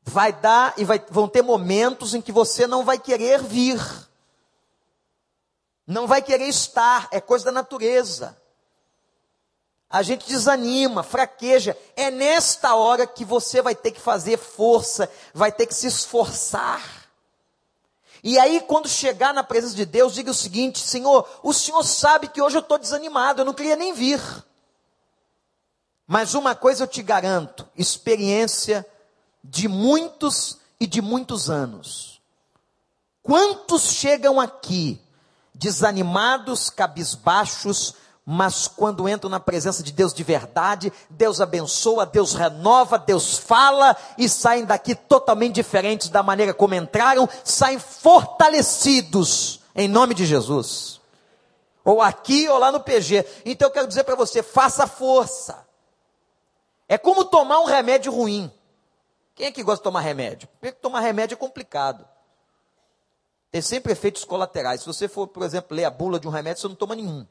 vai 0.02 0.30
dar 0.30 0.74
e 0.76 0.84
vai, 0.84 1.02
vão 1.08 1.26
ter 1.26 1.40
momentos 1.40 2.12
em 2.12 2.20
que 2.20 2.32
você 2.32 2.66
não 2.66 2.84
vai 2.84 2.98
querer 2.98 3.42
vir 3.42 3.80
não 5.86 6.06
vai 6.06 6.22
querer 6.22 6.48
estar, 6.48 7.08
é 7.10 7.20
coisa 7.20 7.46
da 7.46 7.52
natureza. 7.52 8.36
A 9.88 10.02
gente 10.02 10.26
desanima, 10.26 11.02
fraqueja. 11.02 11.76
É 11.94 12.10
nesta 12.10 12.74
hora 12.74 13.06
que 13.06 13.24
você 13.24 13.62
vai 13.62 13.74
ter 13.74 13.92
que 13.92 14.00
fazer 14.00 14.38
força, 14.38 15.08
vai 15.32 15.52
ter 15.52 15.66
que 15.66 15.74
se 15.74 15.86
esforçar. 15.86 16.82
E 18.22 18.38
aí, 18.38 18.60
quando 18.62 18.88
chegar 18.88 19.34
na 19.34 19.44
presença 19.44 19.74
de 19.74 19.84
Deus, 19.84 20.14
diga 20.14 20.30
o 20.30 20.34
seguinte: 20.34 20.80
Senhor, 20.80 21.28
o 21.42 21.52
Senhor 21.52 21.84
sabe 21.84 22.28
que 22.28 22.40
hoje 22.40 22.56
eu 22.56 22.60
estou 22.62 22.78
desanimado, 22.78 23.42
eu 23.42 23.44
não 23.44 23.52
queria 23.52 23.76
nem 23.76 23.92
vir. 23.92 24.20
Mas 26.06 26.34
uma 26.34 26.54
coisa 26.54 26.84
eu 26.84 26.88
te 26.88 27.02
garanto: 27.02 27.68
experiência 27.76 28.86
de 29.44 29.68
muitos 29.68 30.58
e 30.80 30.86
de 30.86 31.02
muitos 31.02 31.50
anos. 31.50 32.22
Quantos 33.22 33.82
chegam 33.92 34.40
aqui 34.40 35.03
desanimados, 35.54 36.68
cabisbaixos, 36.68 37.94
mas 38.26 38.66
quando 38.66 39.08
entram 39.08 39.30
na 39.30 39.38
presença 39.38 39.82
de 39.82 39.92
Deus 39.92 40.14
de 40.14 40.24
verdade, 40.24 40.92
Deus 41.10 41.40
abençoa, 41.40 42.06
Deus 42.06 42.32
renova, 42.32 42.98
Deus 42.98 43.36
fala 43.36 43.94
e 44.16 44.28
saem 44.28 44.64
daqui 44.64 44.94
totalmente 44.94 45.54
diferentes 45.54 46.08
da 46.08 46.22
maneira 46.22 46.54
como 46.54 46.74
entraram, 46.74 47.28
saem 47.44 47.78
fortalecidos 47.78 49.60
em 49.74 49.88
nome 49.88 50.14
de 50.14 50.24
Jesus. 50.24 51.00
Ou 51.84 52.00
aqui 52.00 52.48
ou 52.48 52.58
lá 52.58 52.72
no 52.72 52.80
PG. 52.80 53.26
Então 53.44 53.68
eu 53.68 53.72
quero 53.72 53.86
dizer 53.86 54.04
para 54.04 54.14
você, 54.14 54.42
faça 54.42 54.86
força. 54.86 55.66
É 56.88 56.96
como 56.96 57.26
tomar 57.26 57.60
um 57.60 57.66
remédio 57.66 58.10
ruim. 58.10 58.50
Quem 59.34 59.48
é 59.48 59.52
que 59.52 59.62
gosta 59.62 59.80
de 59.80 59.84
tomar 59.84 60.00
remédio? 60.00 60.48
Porque 60.60 60.72
tomar 60.72 61.00
remédio 61.00 61.34
é 61.34 61.38
complicado. 61.38 62.06
Tem 63.54 63.62
sempre 63.62 63.92
efeitos 63.92 64.24
colaterais. 64.24 64.80
Se 64.80 64.86
você 64.88 65.06
for, 65.06 65.28
por 65.28 65.44
exemplo, 65.44 65.76
ler 65.76 65.84
a 65.84 65.90
bula 65.90 66.18
de 66.18 66.26
um 66.26 66.30
remédio, 66.32 66.60
você 66.60 66.66
não 66.66 66.74
toma 66.74 66.96
nenhum. 66.96 67.24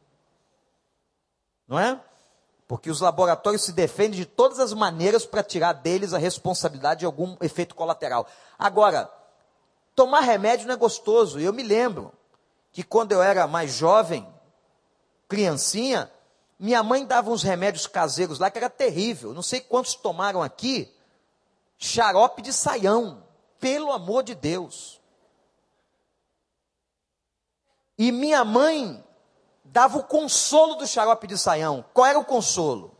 Não 1.67 1.77
é? 1.77 1.99
Porque 2.65 2.89
os 2.89 3.01
laboratórios 3.01 3.63
se 3.63 3.73
defendem 3.73 4.21
de 4.21 4.25
todas 4.25 4.57
as 4.57 4.71
maneiras 4.71 5.25
para 5.25 5.43
tirar 5.43 5.73
deles 5.73 6.13
a 6.13 6.17
responsabilidade 6.17 7.01
de 7.01 7.05
algum 7.05 7.35
efeito 7.41 7.75
colateral. 7.75 8.25
Agora, 8.57 9.11
tomar 9.93 10.21
remédio 10.21 10.65
não 10.65 10.75
é 10.75 10.77
gostoso. 10.77 11.41
Eu 11.41 11.51
me 11.51 11.61
lembro 11.61 12.13
que 12.71 12.83
quando 12.83 13.11
eu 13.11 13.21
era 13.21 13.45
mais 13.45 13.73
jovem, 13.73 14.25
criancinha, 15.27 16.09
minha 16.57 16.81
mãe 16.81 17.05
dava 17.05 17.31
uns 17.31 17.43
remédios 17.43 17.85
caseiros 17.85 18.39
lá 18.39 18.49
que 18.49 18.59
era 18.59 18.69
terrível. 18.69 19.33
Não 19.33 19.41
sei 19.41 19.59
quantos 19.59 19.93
tomaram 19.93 20.41
aqui 20.41 20.89
xarope 21.77 22.41
de 22.41 22.53
saião, 22.53 23.25
pelo 23.59 23.91
amor 23.91 24.23
de 24.23 24.33
Deus. 24.33 25.02
E 27.97 28.11
minha 28.11 28.43
mãe 28.43 29.03
dava 29.63 29.97
o 29.97 30.03
consolo 30.03 30.75
do 30.75 30.87
xarope 30.87 31.27
de 31.27 31.37
saião. 31.37 31.83
Qual 31.93 32.05
era 32.05 32.19
o 32.19 32.25
consolo? 32.25 32.95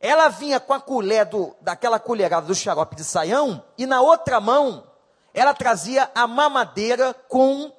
Ela 0.00 0.28
vinha 0.28 0.58
com 0.58 0.72
a 0.72 0.80
colher 0.80 1.26
do, 1.26 1.54
daquela 1.60 1.98
colherada 1.98 2.46
do 2.46 2.54
xarope 2.54 2.96
de 2.96 3.04
saião 3.04 3.62
e 3.78 3.86
na 3.86 4.00
outra 4.00 4.40
mão 4.40 4.84
ela 5.32 5.54
trazia 5.54 6.10
a 6.14 6.26
mamadeira 6.26 7.14
com. 7.28 7.72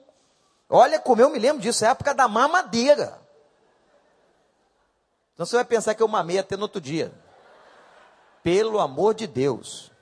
Olha 0.69 0.99
como 0.99 1.21
eu 1.21 1.29
me 1.29 1.37
lembro 1.37 1.61
disso, 1.61 1.85
é 1.85 1.89
a 1.89 1.91
época 1.91 2.13
da 2.13 2.27
mamadeira. 2.27 3.21
Então 5.33 5.45
você 5.45 5.55
vai 5.55 5.65
pensar 5.65 5.93
que 5.93 6.01
eu 6.01 6.07
mamei 6.07 6.39
até 6.39 6.55
no 6.55 6.63
outro 6.63 6.81
dia. 6.81 7.13
Pelo 8.41 8.79
amor 8.79 9.13
de 9.13 9.27
Deus. 9.27 9.92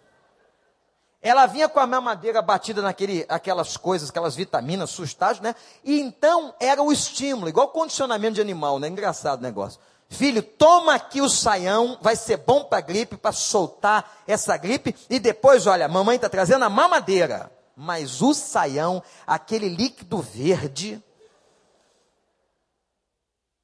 Ela 1.21 1.45
vinha 1.45 1.69
com 1.69 1.79
a 1.79 1.85
mamadeira 1.85 2.41
batida 2.41 2.81
naquele, 2.81 3.25
aquelas 3.29 3.77
coisas, 3.77 4.09
aquelas 4.09 4.35
vitaminas, 4.35 4.89
sustágios, 4.89 5.41
né? 5.41 5.55
E 5.83 5.99
então 5.99 6.55
era 6.59 6.81
o 6.81 6.91
estímulo, 6.91 7.47
igual 7.47 7.67
condicionamento 7.69 8.35
de 8.35 8.41
animal, 8.41 8.79
né? 8.79 8.87
Engraçado 8.87 9.39
o 9.39 9.43
negócio. 9.43 9.79
Filho, 10.09 10.41
toma 10.41 10.95
aqui 10.95 11.21
o 11.21 11.29
saião, 11.29 11.97
vai 12.01 12.15
ser 12.15 12.37
bom 12.37 12.65
para 12.65 12.81
gripe, 12.81 13.15
para 13.15 13.31
soltar 13.31 14.23
essa 14.27 14.57
gripe. 14.57 14.95
E 15.09 15.19
depois, 15.19 15.67
olha, 15.67 15.87
mamãe 15.87 16.15
está 16.15 16.27
trazendo 16.27 16.65
a 16.65 16.69
mamadeira. 16.69 17.51
Mas 17.77 18.21
o 18.21 18.33
saião, 18.33 19.01
aquele 19.25 19.69
líquido 19.69 20.17
verde. 20.21 21.01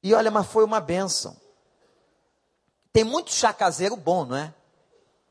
E 0.02 0.14
olha, 0.14 0.30
mas 0.30 0.46
foi 0.46 0.64
uma 0.64 0.80
benção. 0.80 1.36
Tem 2.92 3.04
muito 3.04 3.32
chá 3.32 3.52
caseiro 3.52 3.96
bom, 3.96 4.24
não 4.24 4.36
é? 4.36 4.54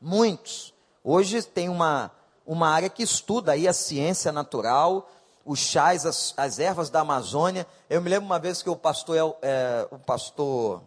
Muitos. 0.00 0.72
Hoje 1.02 1.42
tem 1.42 1.68
uma, 1.68 2.12
uma 2.48 2.70
área 2.70 2.88
que 2.88 3.02
estuda 3.02 3.52
aí 3.52 3.68
a 3.68 3.74
ciência 3.74 4.32
natural, 4.32 5.06
os 5.44 5.58
chás, 5.58 6.06
as, 6.06 6.32
as 6.34 6.58
ervas 6.58 6.88
da 6.88 7.00
Amazônia. 7.00 7.66
Eu 7.90 8.00
me 8.00 8.08
lembro 8.08 8.24
uma 8.24 8.38
vez 8.38 8.62
que 8.62 8.70
o 8.70 8.74
pastor, 8.74 9.36
é, 9.42 9.86
o 9.90 9.98
pastor 9.98 10.82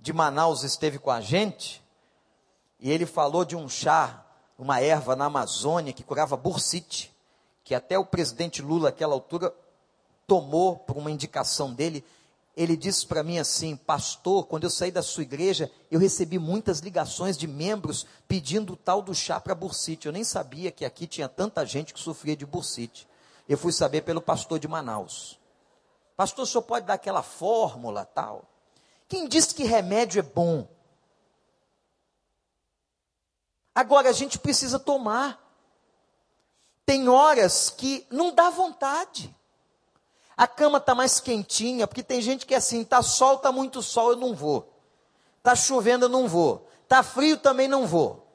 de 0.00 0.14
Manaus 0.14 0.64
esteve 0.64 0.98
com 0.98 1.10
a 1.10 1.20
gente, 1.20 1.82
e 2.80 2.90
ele 2.90 3.04
falou 3.04 3.44
de 3.44 3.54
um 3.54 3.68
chá, 3.68 4.24
uma 4.58 4.80
erva 4.80 5.14
na 5.14 5.26
Amazônia 5.26 5.92
que 5.92 6.02
curava 6.02 6.38
bursite, 6.38 7.14
que 7.62 7.74
até 7.74 7.98
o 7.98 8.06
presidente 8.06 8.62
Lula, 8.62 8.88
naquela 8.88 9.12
altura, 9.12 9.54
tomou 10.26 10.76
por 10.76 10.96
uma 10.96 11.10
indicação 11.10 11.70
dele, 11.74 12.02
ele 12.56 12.76
disse 12.76 13.06
para 13.06 13.22
mim 13.22 13.38
assim: 13.38 13.76
Pastor, 13.76 14.46
quando 14.46 14.64
eu 14.64 14.70
saí 14.70 14.90
da 14.90 15.02
sua 15.02 15.22
igreja, 15.22 15.70
eu 15.90 15.98
recebi 15.98 16.38
muitas 16.38 16.80
ligações 16.80 17.36
de 17.38 17.46
membros 17.46 18.06
pedindo 18.28 18.74
o 18.74 18.76
tal 18.76 19.00
do 19.00 19.14
chá 19.14 19.40
para 19.40 19.54
bursite. 19.54 20.06
Eu 20.06 20.12
nem 20.12 20.24
sabia 20.24 20.70
que 20.70 20.84
aqui 20.84 21.06
tinha 21.06 21.28
tanta 21.28 21.64
gente 21.64 21.94
que 21.94 22.00
sofria 22.00 22.36
de 22.36 22.44
bursite. 22.44 23.08
Eu 23.48 23.56
fui 23.56 23.72
saber 23.72 24.02
pelo 24.02 24.20
pastor 24.20 24.58
de 24.58 24.68
Manaus. 24.68 25.38
Pastor, 26.16 26.44
o 26.44 26.46
senhor 26.46 26.62
pode 26.62 26.86
dar 26.86 26.94
aquela 26.94 27.22
fórmula 27.22 28.04
tal? 28.04 28.44
Quem 29.08 29.26
disse 29.26 29.54
que 29.54 29.64
remédio 29.64 30.20
é 30.20 30.22
bom? 30.22 30.68
Agora 33.74 34.10
a 34.10 34.12
gente 34.12 34.38
precisa 34.38 34.78
tomar. 34.78 35.40
Tem 36.84 37.08
horas 37.08 37.70
que 37.70 38.06
não 38.10 38.34
dá 38.34 38.50
vontade. 38.50 39.34
A 40.36 40.46
cama 40.46 40.78
está 40.78 40.94
mais 40.94 41.20
quentinha, 41.20 41.86
porque 41.86 42.02
tem 42.02 42.20
gente 42.20 42.46
que 42.46 42.54
é 42.54 42.56
assim, 42.56 42.82
está 42.82 43.02
sol, 43.02 43.36
está 43.36 43.52
muito 43.52 43.82
sol, 43.82 44.10
eu 44.12 44.16
não 44.16 44.34
vou. 44.34 44.72
Está 45.38 45.54
chovendo, 45.54 46.06
eu 46.06 46.08
não 46.08 46.26
vou. 46.26 46.68
Está 46.84 47.02
frio, 47.02 47.36
também 47.36 47.68
não 47.68 47.86
vou. 47.86 48.26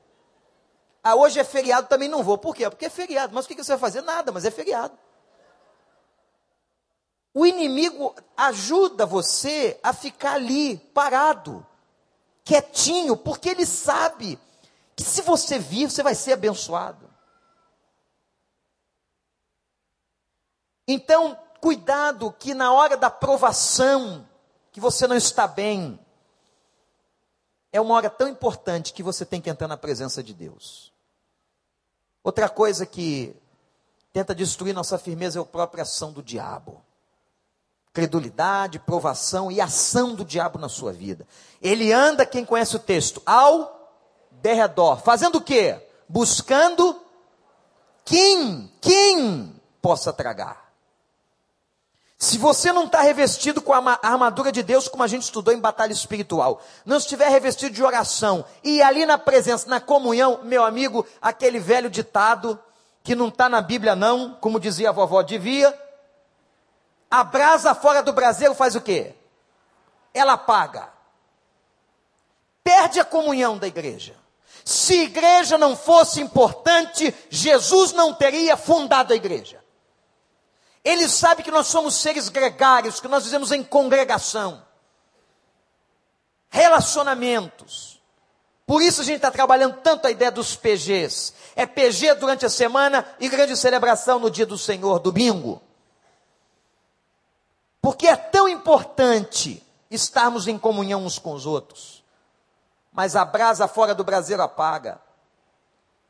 Ah, 1.03 1.15
hoje 1.15 1.39
é 1.39 1.43
feriado, 1.43 1.87
também 1.87 2.09
não 2.09 2.23
vou. 2.23 2.37
Por 2.37 2.55
quê? 2.55 2.69
Porque 2.69 2.85
é 2.85 2.89
feriado. 2.89 3.33
Mas 3.33 3.45
o 3.45 3.47
que 3.47 3.55
você 3.55 3.71
vai 3.71 3.79
fazer? 3.79 4.01
Nada, 4.01 4.31
mas 4.31 4.45
é 4.45 4.51
feriado. 4.51 4.97
O 7.33 7.45
inimigo 7.45 8.15
ajuda 8.35 9.05
você 9.05 9.79
a 9.83 9.93
ficar 9.93 10.33
ali, 10.33 10.77
parado, 10.77 11.65
quietinho, 12.43 13.15
porque 13.15 13.49
ele 13.49 13.65
sabe 13.65 14.39
que 14.95 15.03
se 15.03 15.21
você 15.21 15.59
vir, 15.59 15.89
você 15.89 16.01
vai 16.01 16.15
ser 16.15 16.33
abençoado. 16.33 17.07
Então, 20.87 21.39
cuidado 21.61 22.31
que 22.31 22.53
na 22.53 22.71
hora 22.71 22.97
da 22.97 23.09
provação, 23.09 24.27
que 24.71 24.79
você 24.79 25.07
não 25.07 25.15
está 25.15 25.47
bem, 25.47 25.99
é 27.71 27.81
uma 27.81 27.95
hora 27.95 28.09
tão 28.09 28.27
importante 28.27 28.93
que 28.93 29.03
você 29.03 29.25
tem 29.25 29.41
que 29.41 29.49
entrar 29.49 29.67
na 29.67 29.77
presença 29.77 30.23
de 30.23 30.33
Deus. 30.33 30.91
Outra 32.23 32.49
coisa 32.49 32.85
que 32.85 33.35
tenta 34.11 34.33
destruir 34.33 34.73
nossa 34.73 34.97
firmeza 34.97 35.39
é 35.39 35.41
a 35.41 35.45
própria 35.45 35.83
ação 35.83 36.11
do 36.11 36.23
diabo. 36.23 36.83
Credulidade, 37.93 38.79
provação 38.79 39.51
e 39.51 39.61
ação 39.61 40.13
do 40.15 40.25
diabo 40.25 40.59
na 40.59 40.69
sua 40.69 40.91
vida. 40.91 41.27
Ele 41.61 41.91
anda, 41.91 42.25
quem 42.25 42.45
conhece 42.45 42.75
o 42.75 42.79
texto, 42.79 43.21
ao 43.25 43.77
derredor, 44.31 44.97
fazendo 44.99 45.37
o 45.37 45.41
quê? 45.41 45.81
Buscando 46.07 46.99
quem, 48.05 48.71
quem 48.81 49.61
possa 49.81 50.13
tragar. 50.13 50.66
Se 52.17 52.39
você 52.39 52.73
não 52.73 52.85
está 52.85 53.01
revestido 53.01 53.61
com 53.61 53.73
a 53.73 53.99
armadura 54.01 54.51
de 54.51 54.63
Deus, 54.63 54.87
como 54.87 55.03
a 55.03 55.07
gente 55.07 55.21
estudou 55.23 55.53
em 55.53 55.59
batalha 55.59 55.93
espiritual, 55.93 56.61
não 56.83 56.97
estiver 56.97 57.29
revestido 57.29 57.75
de 57.75 57.83
oração, 57.83 58.43
e 58.63 58.81
ali 58.81 59.05
na 59.05 59.19
presença, 59.19 59.69
na 59.69 59.79
comunhão, 59.79 60.39
meu 60.43 60.65
amigo, 60.65 61.05
aquele 61.21 61.59
velho 61.59 61.91
ditado, 61.91 62.59
que 63.03 63.13
não 63.13 63.27
está 63.27 63.47
na 63.47 63.61
Bíblia 63.61 63.95
não, 63.95 64.33
como 64.41 64.59
dizia 64.59 64.89
a 64.89 64.91
vovó, 64.91 65.21
devia, 65.21 65.77
a 67.09 67.23
brasa 67.23 67.75
fora 67.75 68.01
do 68.01 68.11
braseiro 68.11 68.55
faz 68.55 68.75
o 68.75 68.81
quê? 68.81 69.13
Ela 70.11 70.33
apaga. 70.33 70.89
Perde 72.63 72.99
a 72.99 73.05
comunhão 73.05 73.59
da 73.59 73.67
igreja. 73.67 74.15
Se 74.65 75.03
igreja 75.03 75.57
não 75.57 75.75
fosse 75.75 76.19
importante, 76.19 77.15
Jesus 77.29 77.93
não 77.93 78.13
teria 78.13 78.57
fundado 78.57 79.13
a 79.13 79.15
igreja. 79.15 79.63
Ele 80.87 81.09
sabe 81.09 81.43
que 81.43 81.51
nós 81.51 81.67
somos 81.67 81.95
seres 81.95 82.29
gregários, 82.29 83.01
que 83.01 83.09
nós 83.09 83.25
vivemos 83.25 83.51
em 83.51 83.61
congregação. 83.61 84.65
Relacionamentos. 86.47 88.01
Por 88.65 88.81
isso 88.81 89.01
a 89.01 89.03
gente 89.03 89.17
está 89.17 89.29
trabalhando 89.29 89.81
tanto 89.81 90.07
a 90.07 90.11
ideia 90.11 90.31
dos 90.31 90.55
PGs. 90.55 91.33
É 91.57 91.65
PG 91.65 92.13
durante 92.13 92.45
a 92.45 92.49
semana 92.49 93.05
e 93.19 93.27
grande 93.27 93.57
celebração 93.57 94.17
no 94.17 94.31
dia 94.31 94.45
do 94.45 94.57
Senhor, 94.57 94.99
domingo. 94.99 95.61
Porque 97.81 98.07
é 98.07 98.15
tão 98.15 98.47
importante 98.47 99.61
estarmos 99.91 100.47
em 100.47 100.57
comunhão 100.57 101.05
uns 101.05 101.19
com 101.19 101.33
os 101.33 101.45
outros. 101.45 102.01
Mas 102.93 103.13
a 103.17 103.25
brasa 103.25 103.67
fora 103.67 103.93
do 103.93 104.05
braseiro 104.05 104.41
apaga. 104.41 105.01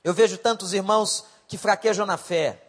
Eu 0.03 0.13
vejo 0.13 0.37
tantos 0.37 0.71
irmãos 0.71 1.25
que 1.47 1.57
fraquejam 1.57 2.05
na 2.05 2.15
fé, 2.15 2.61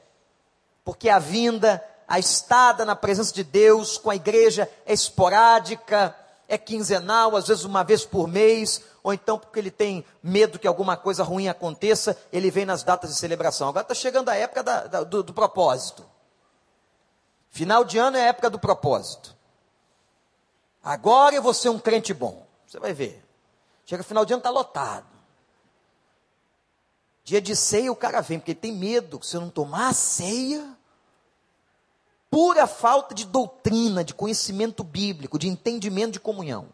porque 0.82 1.10
a 1.10 1.18
vinda 1.18 1.84
a 2.08 2.18
estada 2.18 2.84
na 2.86 2.96
presença 2.96 3.34
de 3.34 3.44
Deus 3.44 3.98
com 3.98 4.08
a 4.08 4.16
igreja 4.16 4.68
é 4.86 4.94
esporádica, 4.94 6.16
é 6.48 6.56
quinzenal, 6.56 7.36
às 7.36 7.46
vezes 7.46 7.64
uma 7.64 7.84
vez 7.84 8.06
por 8.06 8.26
mês, 8.26 8.82
ou 9.02 9.12
então 9.12 9.38
porque 9.38 9.58
ele 9.58 9.70
tem 9.70 10.04
medo 10.22 10.58
que 10.58 10.66
alguma 10.66 10.96
coisa 10.96 11.22
ruim 11.22 11.48
aconteça, 11.48 12.16
ele 12.32 12.50
vem 12.50 12.64
nas 12.64 12.82
datas 12.82 13.10
de 13.10 13.16
celebração. 13.16 13.68
Agora 13.68 13.82
está 13.82 13.94
chegando 13.94 14.30
a 14.30 14.34
época 14.34 14.62
da, 14.62 14.86
da, 14.86 15.04
do, 15.04 15.22
do 15.22 15.34
propósito. 15.34 16.02
Final 17.50 17.84
de 17.84 17.98
ano 17.98 18.16
é 18.16 18.22
a 18.22 18.28
época 18.28 18.48
do 18.48 18.58
propósito. 18.58 19.36
Agora 20.82 21.34
eu 21.34 21.42
vou 21.42 21.52
ser 21.52 21.68
um 21.68 21.78
crente 21.78 22.14
bom. 22.14 22.46
Você 22.66 22.78
vai 22.78 22.94
ver. 22.94 23.22
Chega 23.84 24.02
final 24.02 24.24
de 24.24 24.32
ano, 24.32 24.40
está 24.40 24.50
lotado. 24.50 25.06
Dia 27.24 27.42
de 27.42 27.54
ceia 27.54 27.92
o 27.92 27.96
cara 27.96 28.22
vem, 28.22 28.38
porque 28.38 28.52
ele 28.52 28.60
tem 28.60 28.72
medo 28.72 29.20
se 29.22 29.36
eu 29.36 29.40
não 29.42 29.50
tomar 29.50 29.88
a 29.88 29.92
ceia, 29.92 30.77
pura 32.30 32.66
falta 32.66 33.14
de 33.14 33.24
doutrina, 33.24 34.04
de 34.04 34.14
conhecimento 34.14 34.84
bíblico, 34.84 35.38
de 35.38 35.48
entendimento 35.48 36.12
de 36.12 36.20
comunhão. 36.20 36.68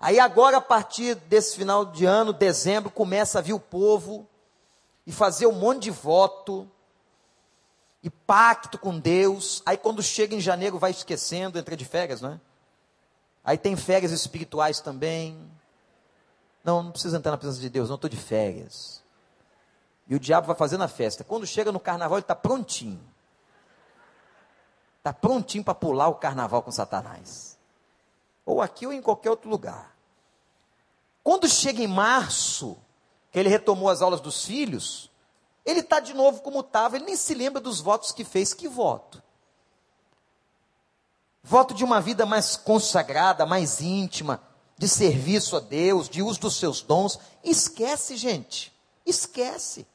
Aí 0.00 0.18
agora, 0.18 0.56
a 0.56 0.62
partir 0.62 1.14
desse 1.14 1.56
final 1.56 1.84
de 1.84 2.06
ano, 2.06 2.32
dezembro, 2.32 2.90
começa 2.90 3.38
a 3.38 3.42
vir 3.42 3.52
o 3.52 3.60
povo 3.60 4.26
e 5.06 5.12
fazer 5.12 5.46
um 5.46 5.52
monte 5.52 5.84
de 5.84 5.90
voto 5.90 6.68
e 8.02 8.08
pacto 8.08 8.78
com 8.78 8.98
Deus. 8.98 9.62
Aí 9.66 9.76
quando 9.76 10.02
chega 10.02 10.34
em 10.34 10.40
janeiro, 10.40 10.78
vai 10.78 10.90
esquecendo, 10.90 11.58
entra 11.58 11.76
de 11.76 11.84
férias, 11.84 12.20
não 12.20 12.32
é? 12.32 12.40
Aí 13.44 13.58
tem 13.58 13.76
férias 13.76 14.12
espirituais 14.12 14.80
também. 14.80 15.36
Não, 16.64 16.82
não 16.82 16.92
precisa 16.92 17.16
entrar 17.16 17.32
na 17.32 17.38
presença 17.38 17.60
de 17.60 17.68
Deus, 17.68 17.88
não 17.88 17.96
estou 17.96 18.08
de 18.08 18.16
férias. 18.16 19.02
E 20.08 20.14
o 20.14 20.20
diabo 20.20 20.46
vai 20.46 20.56
fazendo 20.56 20.82
a 20.82 20.88
festa. 20.88 21.24
Quando 21.24 21.46
chega 21.46 21.70
no 21.70 21.80
carnaval, 21.80 22.18
ele 22.18 22.24
está 22.24 22.34
prontinho. 22.34 23.00
Está 25.00 25.14
prontinho 25.14 25.64
para 25.64 25.74
pular 25.74 26.08
o 26.08 26.16
carnaval 26.16 26.62
com 26.62 26.70
Satanás. 26.70 27.58
Ou 28.44 28.60
aqui 28.60 28.86
ou 28.86 28.92
em 28.92 29.00
qualquer 29.00 29.30
outro 29.30 29.48
lugar. 29.48 29.96
Quando 31.24 31.48
chega 31.48 31.82
em 31.82 31.86
março, 31.86 32.76
que 33.32 33.38
ele 33.38 33.48
retomou 33.48 33.88
as 33.88 34.02
aulas 34.02 34.20
dos 34.20 34.44
filhos, 34.44 35.10
ele 35.64 35.80
está 35.80 36.00
de 36.00 36.12
novo 36.12 36.42
como 36.42 36.60
estava, 36.60 36.96
ele 36.96 37.06
nem 37.06 37.16
se 37.16 37.34
lembra 37.34 37.62
dos 37.62 37.80
votos 37.80 38.12
que 38.12 38.24
fez. 38.24 38.52
Que 38.52 38.68
voto? 38.68 39.22
Voto 41.42 41.72
de 41.72 41.82
uma 41.82 41.98
vida 41.98 42.26
mais 42.26 42.56
consagrada, 42.58 43.46
mais 43.46 43.80
íntima, 43.80 44.42
de 44.76 44.86
serviço 44.86 45.56
a 45.56 45.60
Deus, 45.60 46.10
de 46.10 46.22
uso 46.22 46.40
dos 46.40 46.56
seus 46.56 46.82
dons. 46.82 47.18
Esquece, 47.42 48.18
gente. 48.18 48.70
Esquece. 49.06 49.86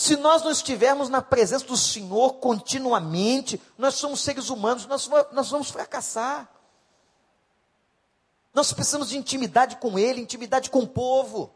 Se 0.00 0.16
nós 0.16 0.42
não 0.42 0.50
estivermos 0.50 1.10
na 1.10 1.20
presença 1.20 1.66
do 1.66 1.76
Senhor 1.76 2.36
continuamente, 2.36 3.60
nós 3.76 3.96
somos 3.96 4.20
seres 4.22 4.48
humanos, 4.48 4.86
nós, 4.86 5.06
nós 5.30 5.50
vamos 5.50 5.70
fracassar. 5.70 6.50
Nós 8.54 8.72
precisamos 8.72 9.10
de 9.10 9.18
intimidade 9.18 9.76
com 9.76 9.98
Ele, 9.98 10.22
intimidade 10.22 10.70
com 10.70 10.78
o 10.78 10.88
povo. 10.88 11.52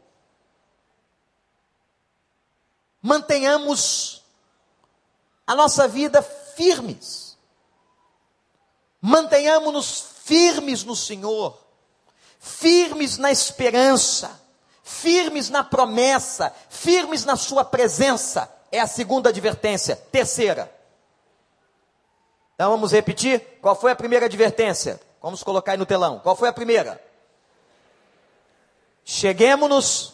Mantenhamos 3.01 4.23
a 5.47 5.55
nossa 5.55 5.87
vida 5.87 6.21
firmes. 6.21 7.39
Mantenhamos-nos 9.01 10.01
firmes 10.23 10.83
no 10.83 10.95
Senhor, 10.95 11.59
firmes 12.37 13.17
na 13.17 13.31
esperança 13.31 14.44
firmes 14.85 15.49
na 15.49 15.63
promessa, 15.63 16.53
firmes 16.69 17.25
na 17.25 17.35
sua 17.35 17.65
presença. 17.65 18.47
É 18.71 18.79
a 18.79 18.85
segunda 18.85 19.29
advertência. 19.29 19.95
Terceira. 19.95 20.71
Então 22.53 22.69
vamos 22.69 22.91
repetir. 22.91 23.39
Qual 23.61 23.75
foi 23.75 23.91
a 23.91 23.95
primeira 23.95 24.27
advertência? 24.27 25.01
Vamos 25.21 25.41
colocar 25.41 25.71
aí 25.71 25.77
no 25.77 25.87
telão. 25.87 26.19
Qual 26.19 26.35
foi 26.35 26.47
a 26.47 26.53
primeira? 26.53 27.03
Cheguemos-nos 29.03 30.13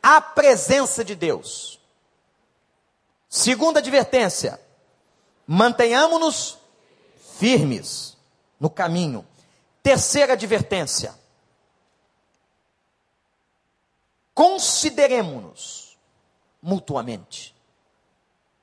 à 0.00 0.20
presença 0.20 1.04
de 1.04 1.16
Deus. 1.16 1.80
Segunda 3.28 3.80
advertência: 3.80 4.60
mantenhamos-nos 5.46 6.58
firmes 7.38 8.16
no 8.60 8.70
caminho. 8.70 9.26
Terceira 9.82 10.34
advertência: 10.34 11.12
consideremos-nos 14.38 15.98
mutuamente. 16.62 17.56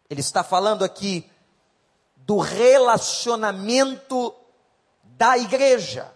Ele 0.10 0.22
está 0.22 0.42
falando 0.42 0.86
aqui 0.86 1.30
do 2.16 2.38
relacionamento 2.38 4.34
da 5.04 5.38
igreja 5.38 6.10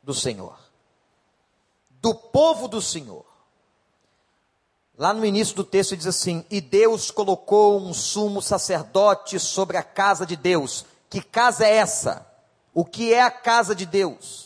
do 0.00 0.14
Senhor, 0.14 0.56
do 1.90 2.14
povo 2.14 2.68
do 2.68 2.80
Senhor. 2.80 3.26
Lá 4.96 5.12
no 5.12 5.26
início 5.26 5.56
do 5.56 5.64
texto 5.64 5.96
diz 5.96 6.06
assim: 6.06 6.46
E 6.48 6.60
Deus 6.60 7.10
colocou 7.10 7.80
um 7.80 7.92
sumo 7.92 8.40
sacerdote 8.40 9.40
sobre 9.40 9.76
a 9.76 9.82
casa 9.82 10.24
de 10.24 10.36
Deus. 10.36 10.86
Que 11.10 11.20
casa 11.20 11.66
é 11.66 11.74
essa? 11.74 12.24
O 12.72 12.84
que 12.84 13.12
é 13.12 13.22
a 13.22 13.30
casa 13.30 13.74
de 13.74 13.84
Deus? 13.84 14.45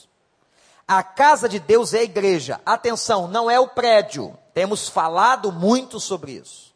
A 0.92 1.04
casa 1.04 1.48
de 1.48 1.60
Deus 1.60 1.94
é 1.94 2.00
a 2.00 2.02
igreja. 2.02 2.60
Atenção, 2.66 3.28
não 3.28 3.48
é 3.48 3.60
o 3.60 3.68
prédio. 3.68 4.36
Temos 4.52 4.88
falado 4.88 5.52
muito 5.52 6.00
sobre 6.00 6.32
isso. 6.32 6.74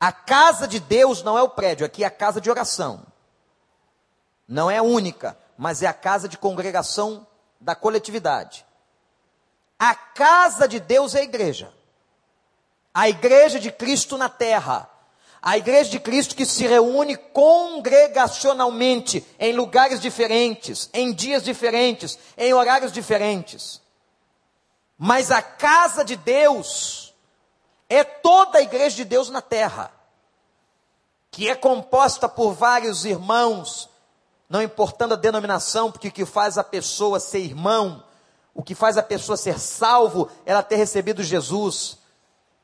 A 0.00 0.10
casa 0.10 0.66
de 0.66 0.80
Deus 0.80 1.22
não 1.22 1.36
é 1.36 1.42
o 1.42 1.50
prédio, 1.50 1.84
aqui 1.84 2.04
é 2.04 2.06
a 2.06 2.10
casa 2.10 2.40
de 2.40 2.48
oração. 2.48 3.06
Não 4.48 4.70
é 4.70 4.80
única, 4.80 5.38
mas 5.58 5.82
é 5.82 5.86
a 5.86 5.92
casa 5.92 6.26
de 6.26 6.38
congregação 6.38 7.26
da 7.60 7.74
coletividade. 7.74 8.64
A 9.78 9.94
casa 9.94 10.66
de 10.66 10.80
Deus 10.80 11.14
é 11.14 11.20
a 11.20 11.24
igreja. 11.24 11.70
A 12.94 13.10
igreja 13.10 13.60
de 13.60 13.70
Cristo 13.70 14.16
na 14.16 14.30
terra. 14.30 14.88
A 15.42 15.58
igreja 15.58 15.90
de 15.90 15.98
Cristo 15.98 16.36
que 16.36 16.46
se 16.46 16.64
reúne 16.68 17.16
congregacionalmente 17.16 19.26
em 19.40 19.52
lugares 19.52 20.00
diferentes, 20.00 20.88
em 20.92 21.12
dias 21.12 21.42
diferentes, 21.42 22.16
em 22.38 22.54
horários 22.54 22.92
diferentes. 22.92 23.82
Mas 24.96 25.32
a 25.32 25.42
casa 25.42 26.04
de 26.04 26.14
Deus 26.14 27.12
é 27.88 28.04
toda 28.04 28.58
a 28.58 28.62
igreja 28.62 28.94
de 28.94 29.04
Deus 29.04 29.30
na 29.30 29.42
terra, 29.42 29.92
que 31.28 31.48
é 31.48 31.56
composta 31.56 32.28
por 32.28 32.52
vários 32.52 33.04
irmãos, 33.04 33.90
não 34.48 34.62
importando 34.62 35.14
a 35.14 35.16
denominação, 35.16 35.90
porque 35.90 36.06
o 36.06 36.12
que 36.12 36.24
faz 36.24 36.56
a 36.56 36.62
pessoa 36.62 37.18
ser 37.18 37.40
irmão, 37.40 38.04
o 38.54 38.62
que 38.62 38.76
faz 38.76 38.96
a 38.96 39.02
pessoa 39.02 39.36
ser 39.36 39.58
salvo, 39.58 40.30
ela 40.46 40.62
ter 40.62 40.76
recebido 40.76 41.20
Jesus 41.20 42.00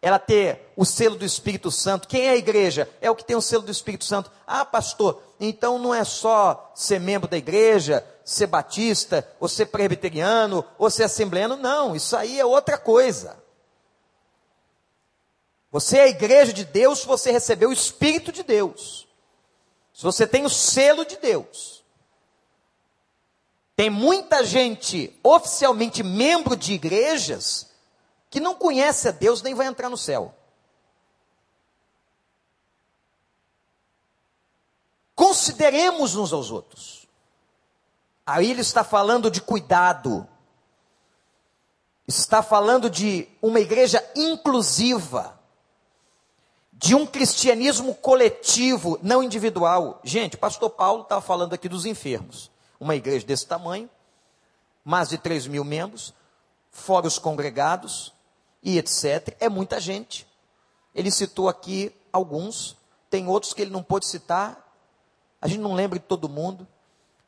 ela 0.00 0.18
ter 0.18 0.72
o 0.76 0.84
selo 0.84 1.16
do 1.16 1.24
Espírito 1.24 1.70
Santo. 1.70 2.06
Quem 2.06 2.26
é 2.26 2.30
a 2.30 2.36
igreja? 2.36 2.88
É 3.00 3.10
o 3.10 3.16
que 3.16 3.24
tem 3.24 3.36
o 3.36 3.42
selo 3.42 3.64
do 3.64 3.72
Espírito 3.72 4.04
Santo. 4.04 4.30
Ah, 4.46 4.64
pastor, 4.64 5.22
então 5.40 5.78
não 5.78 5.92
é 5.94 6.04
só 6.04 6.72
ser 6.74 7.00
membro 7.00 7.28
da 7.28 7.36
igreja, 7.36 8.06
ser 8.24 8.46
batista, 8.46 9.28
ou 9.40 9.48
ser 9.48 9.66
presbiteriano, 9.66 10.64
ou 10.78 10.88
ser 10.88 11.04
assembleano. 11.04 11.56
Não, 11.56 11.96
isso 11.96 12.16
aí 12.16 12.38
é 12.38 12.44
outra 12.44 12.78
coisa. 12.78 13.36
Você 15.70 15.98
é 15.98 16.02
a 16.02 16.08
igreja 16.08 16.52
de 16.52 16.64
Deus 16.64 17.00
se 17.00 17.06
você 17.06 17.30
recebeu 17.30 17.70
o 17.70 17.72
Espírito 17.72 18.32
de 18.32 18.42
Deus. 18.42 19.06
Se 19.92 20.02
você 20.02 20.26
tem 20.26 20.44
o 20.44 20.50
selo 20.50 21.04
de 21.04 21.16
Deus. 21.16 21.84
Tem 23.74 23.90
muita 23.90 24.44
gente 24.44 25.16
oficialmente 25.22 26.02
membro 26.02 26.56
de 26.56 26.72
igrejas 26.72 27.67
que 28.30 28.40
não 28.40 28.54
conhece 28.54 29.08
a 29.08 29.10
Deus 29.10 29.42
nem 29.42 29.54
vai 29.54 29.66
entrar 29.66 29.88
no 29.88 29.96
céu. 29.96 30.34
Consideremos 35.14 36.14
uns 36.14 36.32
aos 36.32 36.50
outros. 36.50 37.08
Aí 38.24 38.50
ele 38.50 38.60
está 38.60 38.84
falando 38.84 39.30
de 39.30 39.40
cuidado, 39.40 40.28
está 42.06 42.42
falando 42.42 42.88
de 42.88 43.26
uma 43.42 43.58
igreja 43.58 44.06
inclusiva, 44.14 45.38
de 46.72 46.94
um 46.94 47.06
cristianismo 47.06 47.94
coletivo, 47.94 48.98
não 49.02 49.22
individual. 49.22 50.00
Gente, 50.04 50.36
o 50.36 50.38
pastor 50.38 50.70
Paulo 50.70 51.02
estava 51.02 51.20
falando 51.20 51.54
aqui 51.54 51.68
dos 51.68 51.84
enfermos. 51.84 52.50
Uma 52.78 52.94
igreja 52.94 53.26
desse 53.26 53.46
tamanho, 53.46 53.90
mais 54.84 55.08
de 55.08 55.18
3 55.18 55.46
mil 55.46 55.64
membros, 55.64 56.14
fora 56.70 57.06
os 57.08 57.18
congregados, 57.18 58.14
e 58.62 58.78
etc. 58.78 59.36
É 59.40 59.48
muita 59.48 59.80
gente. 59.80 60.26
Ele 60.94 61.10
citou 61.10 61.48
aqui 61.48 61.94
alguns, 62.12 62.76
tem 63.10 63.28
outros 63.28 63.52
que 63.52 63.62
ele 63.62 63.70
não 63.70 63.82
pôde 63.82 64.06
citar. 64.06 64.64
A 65.40 65.46
gente 65.46 65.60
não 65.60 65.74
lembra 65.74 65.98
de 65.98 66.04
todo 66.04 66.28
mundo. 66.28 66.66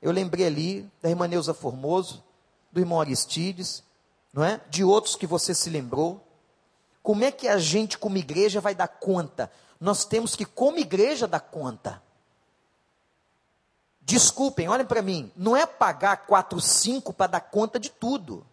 Eu 0.03 0.11
lembrei 0.13 0.47
ali 0.47 0.91
da 1.01 1.09
irmã 1.09 1.29
Neuza 1.29 1.55
Formoso, 1.55 2.25
do 2.73 2.81
irmão 2.81 3.01
Aristides, 3.01 3.83
não 4.33 4.43
é? 4.43 4.61
De 4.69 4.83
outros 4.83 5.15
que 5.15 5.27
você 5.27 5.55
se 5.55 5.71
lembrou. 5.71 6.27
Como 7.03 7.25
é 7.25 7.31
que 7.31 7.49
a 7.49 7.59
gente, 7.59 7.99
como 7.99 8.17
igreja, 8.17 8.61
vai 8.61 8.75
dar 8.75 8.89
conta? 8.89 9.51
Nós 9.79 10.05
temos 10.05 10.35
que, 10.35 10.45
como 10.45 10.79
igreja, 10.79 11.27
dar 11.27 11.41
conta. 11.41 12.03
Desculpem, 14.01 14.69
olhem 14.69 14.87
para 14.87 15.03
mim, 15.03 15.31
não 15.37 15.57
é 15.57 15.65
pagar 15.65 16.27
4, 16.27 16.61
5 16.61 17.13
para 17.13 17.33
dar 17.33 17.41
conta 17.41 17.79
de 17.79 17.91
tudo 17.91 18.45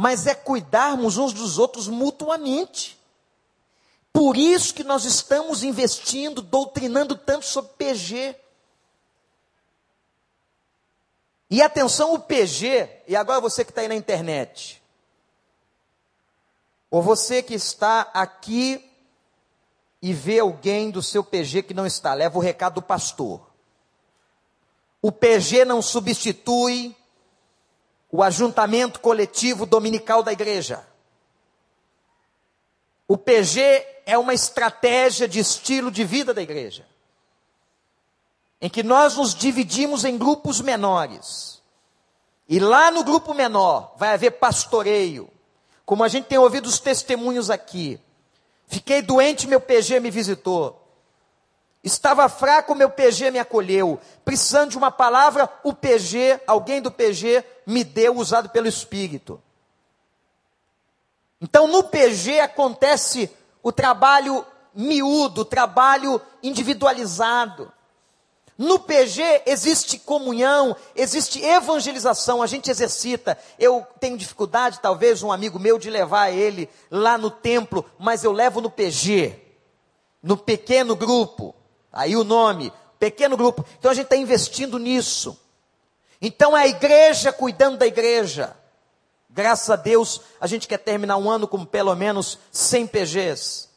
mas 0.00 0.28
é 0.28 0.34
cuidarmos 0.36 1.16
uns 1.18 1.32
dos 1.32 1.58
outros 1.58 1.88
mutuamente. 1.88 2.96
Por 4.12 4.36
isso 4.36 4.72
que 4.72 4.84
nós 4.84 5.04
estamos 5.04 5.64
investindo, 5.64 6.40
doutrinando 6.40 7.16
tanto 7.16 7.44
sobre 7.44 7.72
PG. 7.72 8.36
E 11.50 11.60
atenção, 11.60 12.14
o 12.14 12.20
PG, 12.20 12.88
e 13.08 13.16
agora 13.16 13.40
você 13.40 13.64
que 13.64 13.72
está 13.72 13.80
aí 13.80 13.88
na 13.88 13.96
internet, 13.96 14.80
ou 16.88 17.02
você 17.02 17.42
que 17.42 17.54
está 17.54 18.02
aqui 18.14 18.88
e 20.00 20.14
vê 20.14 20.38
alguém 20.38 20.92
do 20.92 21.02
seu 21.02 21.24
PG 21.24 21.64
que 21.64 21.74
não 21.74 21.84
está, 21.84 22.14
leva 22.14 22.38
o 22.38 22.40
recado 22.40 22.74
do 22.74 22.82
pastor. 22.82 23.50
O 25.02 25.10
PG 25.10 25.64
não 25.64 25.82
substitui 25.82 26.94
o 28.10 28.22
ajuntamento 28.22 29.00
coletivo 29.00 29.66
dominical 29.66 30.22
da 30.22 30.32
igreja. 30.32 30.86
O 33.06 33.16
PG 33.16 33.86
é 34.06 34.16
uma 34.16 34.34
estratégia 34.34 35.28
de 35.28 35.38
estilo 35.38 35.90
de 35.90 36.04
vida 36.04 36.32
da 36.32 36.42
igreja 36.42 36.86
em 38.60 38.68
que 38.68 38.82
nós 38.82 39.16
nos 39.16 39.34
dividimos 39.34 40.04
em 40.04 40.18
grupos 40.18 40.60
menores. 40.60 41.62
E 42.48 42.58
lá 42.58 42.90
no 42.90 43.04
grupo 43.04 43.34
menor 43.34 43.94
vai 43.96 44.14
haver 44.14 44.32
pastoreio, 44.32 45.30
como 45.84 46.02
a 46.02 46.08
gente 46.08 46.26
tem 46.26 46.38
ouvido 46.38 46.66
os 46.66 46.80
testemunhos 46.80 47.50
aqui. 47.50 48.00
Fiquei 48.66 49.00
doente, 49.00 49.46
meu 49.46 49.60
PG 49.60 50.00
me 50.00 50.10
visitou. 50.10 50.87
Estava 51.82 52.28
fraco, 52.28 52.74
meu 52.74 52.90
PG 52.90 53.30
me 53.30 53.38
acolheu. 53.38 54.00
Precisando 54.24 54.70
de 54.70 54.78
uma 54.78 54.90
palavra, 54.90 55.48
o 55.62 55.72
PG, 55.72 56.40
alguém 56.46 56.82
do 56.82 56.90
PG, 56.90 57.44
me 57.66 57.84
deu, 57.84 58.16
usado 58.16 58.48
pelo 58.48 58.66
Espírito. 58.66 59.40
Então 61.40 61.68
no 61.68 61.84
PG 61.84 62.40
acontece 62.40 63.30
o 63.62 63.70
trabalho 63.70 64.44
miúdo, 64.74 65.42
o 65.42 65.44
trabalho 65.44 66.20
individualizado. 66.42 67.72
No 68.56 68.80
PG 68.80 69.42
existe 69.46 70.00
comunhão, 70.00 70.76
existe 70.96 71.40
evangelização, 71.40 72.42
a 72.42 72.46
gente 72.48 72.68
exercita. 72.68 73.38
Eu 73.56 73.86
tenho 74.00 74.18
dificuldade, 74.18 74.80
talvez, 74.80 75.22
um 75.22 75.30
amigo 75.30 75.60
meu, 75.60 75.78
de 75.78 75.88
levar 75.88 76.30
ele 76.30 76.68
lá 76.90 77.16
no 77.16 77.30
templo, 77.30 77.84
mas 77.96 78.24
eu 78.24 78.32
levo 78.32 78.60
no 78.60 78.68
PG, 78.68 79.38
no 80.20 80.36
pequeno 80.36 80.96
grupo. 80.96 81.54
Aí 81.92 82.16
o 82.16 82.24
nome, 82.24 82.72
pequeno 82.98 83.36
grupo. 83.36 83.64
Então 83.78 83.90
a 83.90 83.94
gente 83.94 84.04
está 84.04 84.16
investindo 84.16 84.78
nisso. 84.78 85.38
Então 86.20 86.56
é 86.56 86.62
a 86.62 86.68
igreja 86.68 87.32
cuidando 87.32 87.78
da 87.78 87.86
igreja. 87.86 88.56
Graças 89.30 89.70
a 89.70 89.76
Deus, 89.76 90.20
a 90.40 90.46
gente 90.46 90.66
quer 90.66 90.78
terminar 90.78 91.16
um 91.16 91.30
ano 91.30 91.46
com 91.46 91.64
pelo 91.64 91.94
menos 91.94 92.38
100 92.50 92.86
PGs 92.88 93.68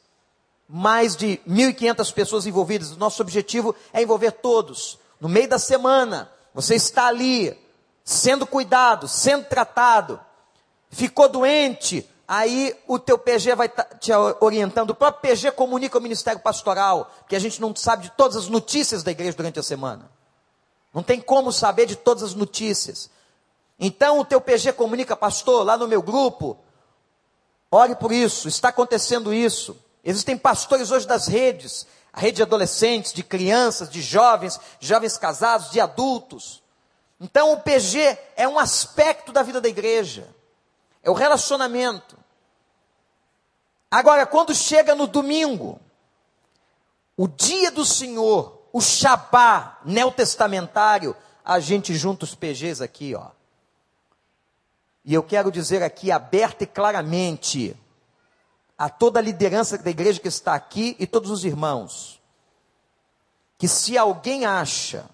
mais 0.73 1.17
de 1.17 1.37
1.500 1.45 2.13
pessoas 2.13 2.45
envolvidas. 2.45 2.95
Nosso 2.95 3.21
objetivo 3.21 3.75
é 3.91 4.01
envolver 4.01 4.31
todos. 4.31 4.97
No 5.19 5.27
meio 5.27 5.49
da 5.49 5.59
semana, 5.59 6.31
você 6.53 6.75
está 6.75 7.07
ali, 7.07 7.57
sendo 8.05 8.47
cuidado, 8.47 9.05
sendo 9.05 9.43
tratado. 9.45 10.17
Ficou 10.89 11.27
doente, 11.27 12.09
aí 12.31 12.73
o 12.87 12.97
teu 12.97 13.17
PG 13.17 13.55
vai 13.55 13.67
te 13.99 14.09
orientando. 14.39 14.91
O 14.91 14.95
próprio 14.95 15.21
PG 15.21 15.51
comunica 15.51 15.97
ao 15.97 16.01
Ministério 16.01 16.39
Pastoral, 16.39 17.11
que 17.27 17.35
a 17.35 17.39
gente 17.39 17.59
não 17.59 17.75
sabe 17.75 18.03
de 18.03 18.11
todas 18.11 18.37
as 18.37 18.47
notícias 18.47 19.03
da 19.03 19.11
igreja 19.11 19.35
durante 19.35 19.59
a 19.59 19.63
semana. 19.63 20.09
Não 20.93 21.03
tem 21.03 21.19
como 21.19 21.51
saber 21.51 21.85
de 21.87 21.97
todas 21.97 22.23
as 22.23 22.33
notícias. 22.33 23.09
Então 23.77 24.17
o 24.17 24.23
teu 24.23 24.39
PG 24.39 24.71
comunica, 24.71 25.13
pastor, 25.13 25.65
lá 25.65 25.75
no 25.75 25.89
meu 25.89 26.01
grupo, 26.01 26.57
ore 27.69 27.97
por 27.97 28.13
isso, 28.13 28.47
está 28.47 28.69
acontecendo 28.69 29.33
isso. 29.33 29.75
Existem 30.01 30.37
pastores 30.37 30.89
hoje 30.89 31.05
das 31.05 31.27
redes, 31.27 31.85
a 32.13 32.21
rede 32.21 32.37
de 32.37 32.43
adolescentes, 32.43 33.11
de 33.11 33.23
crianças, 33.23 33.89
de 33.89 34.01
jovens, 34.01 34.57
jovens 34.79 35.17
casados, 35.17 35.69
de 35.69 35.81
adultos. 35.81 36.63
Então 37.19 37.51
o 37.51 37.59
PG 37.59 38.17
é 38.37 38.47
um 38.47 38.57
aspecto 38.57 39.33
da 39.33 39.43
vida 39.43 39.59
da 39.59 39.67
igreja, 39.67 40.33
é 41.03 41.09
o 41.11 41.13
relacionamento. 41.13 42.20
Agora, 43.91 44.25
quando 44.25 44.55
chega 44.55 44.95
no 44.95 45.05
domingo, 45.05 45.77
o 47.17 47.27
dia 47.27 47.69
do 47.69 47.83
Senhor, 47.83 48.61
o 48.71 48.79
Shabá 48.79 49.81
neotestamentário, 49.83 51.13
a 51.43 51.59
gente 51.59 51.93
junta 51.93 52.23
os 52.23 52.33
PGs 52.33 52.81
aqui, 52.81 53.13
ó. 53.13 53.31
E 55.03 55.13
eu 55.13 55.21
quero 55.21 55.51
dizer 55.51 55.83
aqui 55.83 56.09
aberta 56.09 56.63
e 56.63 56.67
claramente, 56.67 57.75
a 58.77 58.89
toda 58.89 59.19
a 59.19 59.21
liderança 59.21 59.77
da 59.77 59.89
igreja 59.89 60.21
que 60.21 60.27
está 60.27 60.53
aqui 60.53 60.95
e 60.97 61.05
todos 61.05 61.29
os 61.29 61.43
irmãos, 61.43 62.21
que 63.57 63.67
se 63.67 63.97
alguém 63.97 64.45
acha 64.45 65.05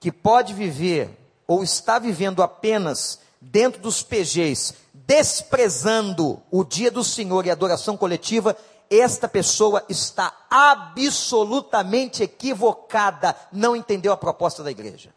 que 0.00 0.10
pode 0.10 0.54
viver 0.54 1.10
ou 1.46 1.62
está 1.62 1.98
vivendo 1.98 2.42
apenas 2.42 3.20
dentro 3.40 3.80
dos 3.80 4.02
PGs, 4.02 4.74
desprezando 5.06 6.42
o 6.50 6.64
dia 6.64 6.90
do 6.90 7.02
Senhor 7.04 7.46
e 7.46 7.50
a 7.50 7.54
adoração 7.54 7.96
coletiva, 7.96 8.56
esta 8.90 9.28
pessoa 9.28 9.84
está 9.88 10.34
absolutamente 10.50 12.22
equivocada, 12.22 13.36
não 13.52 13.74
entendeu 13.74 14.12
a 14.12 14.16
proposta 14.16 14.62
da 14.62 14.70
igreja. 14.70 15.14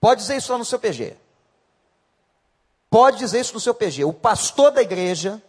Pode 0.00 0.20
dizer 0.20 0.36
isso 0.36 0.52
lá 0.52 0.58
no 0.58 0.64
seu 0.64 0.78
PG. 0.78 1.16
Pode 2.90 3.18
dizer 3.18 3.40
isso 3.40 3.54
no 3.54 3.60
seu 3.60 3.74
PG. 3.74 4.04
O 4.04 4.12
pastor 4.12 4.70
da 4.70 4.82
igreja 4.82 5.42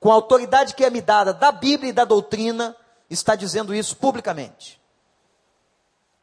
com 0.00 0.10
a 0.10 0.14
autoridade 0.14 0.74
que 0.74 0.82
é 0.82 0.90
me 0.90 1.02
dada 1.02 1.34
da 1.34 1.52
Bíblia 1.52 1.90
e 1.90 1.92
da 1.92 2.06
doutrina, 2.06 2.74
está 3.10 3.34
dizendo 3.34 3.74
isso 3.74 3.94
publicamente. 3.94 4.80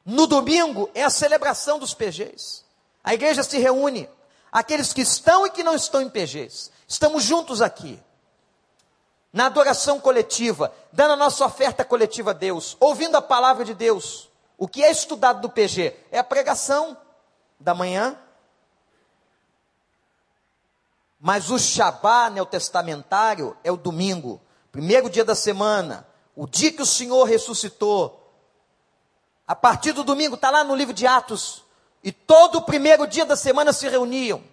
No 0.03 0.25
domingo 0.25 0.89
é 0.95 1.03
a 1.03 1.09
celebração 1.11 1.77
dos 1.77 1.93
PGs. 1.93 2.63
A 3.03 3.13
igreja 3.13 3.43
se 3.43 3.59
reúne, 3.59 4.09
aqueles 4.57 4.91
que 4.91 5.01
estão 5.01 5.45
e 5.45 5.51
que 5.51 5.61
não 5.61 5.75
estão 5.75 6.01
em 6.01 6.09
PGs. 6.09 6.71
Estamos 6.87 7.23
juntos 7.23 7.61
aqui. 7.61 8.01
Na 9.31 9.45
adoração 9.45 9.99
coletiva, 9.99 10.73
dando 10.91 11.13
a 11.13 11.15
nossa 11.15 11.45
oferta 11.45 11.85
coletiva 11.85 12.31
a 12.31 12.33
Deus, 12.33 12.75
ouvindo 12.79 13.15
a 13.15 13.21
palavra 13.21 13.63
de 13.63 13.75
Deus. 13.75 14.31
O 14.57 14.67
que 14.67 14.83
é 14.83 14.89
estudado 14.89 15.41
do 15.41 15.49
PG? 15.49 15.95
É 16.11 16.17
a 16.17 16.23
pregação 16.23 16.97
da 17.59 17.75
manhã, 17.75 18.17
mas 21.19 21.51
o 21.51 21.59
Shabá 21.59 22.27
neotestamentário 22.31 23.55
é 23.63 23.71
o 23.71 23.77
domingo, 23.77 24.41
primeiro 24.71 25.07
dia 25.07 25.23
da 25.23 25.35
semana, 25.35 26.07
o 26.35 26.47
dia 26.47 26.71
que 26.71 26.81
o 26.81 26.85
Senhor 26.85 27.25
ressuscitou. 27.25 28.23
A 29.47 29.55
partir 29.55 29.91
do 29.91 30.03
domingo, 30.03 30.33
está 30.33 30.49
lá 30.49 30.63
no 30.63 30.75
livro 30.75 30.95
de 30.95 31.05
Atos. 31.05 31.66
E 32.03 32.11
todo 32.11 32.59
o 32.59 32.61
primeiro 32.61 33.07
dia 33.07 33.25
da 33.25 33.35
semana 33.35 33.73
se 33.73 33.87
reuniam. 33.87 34.43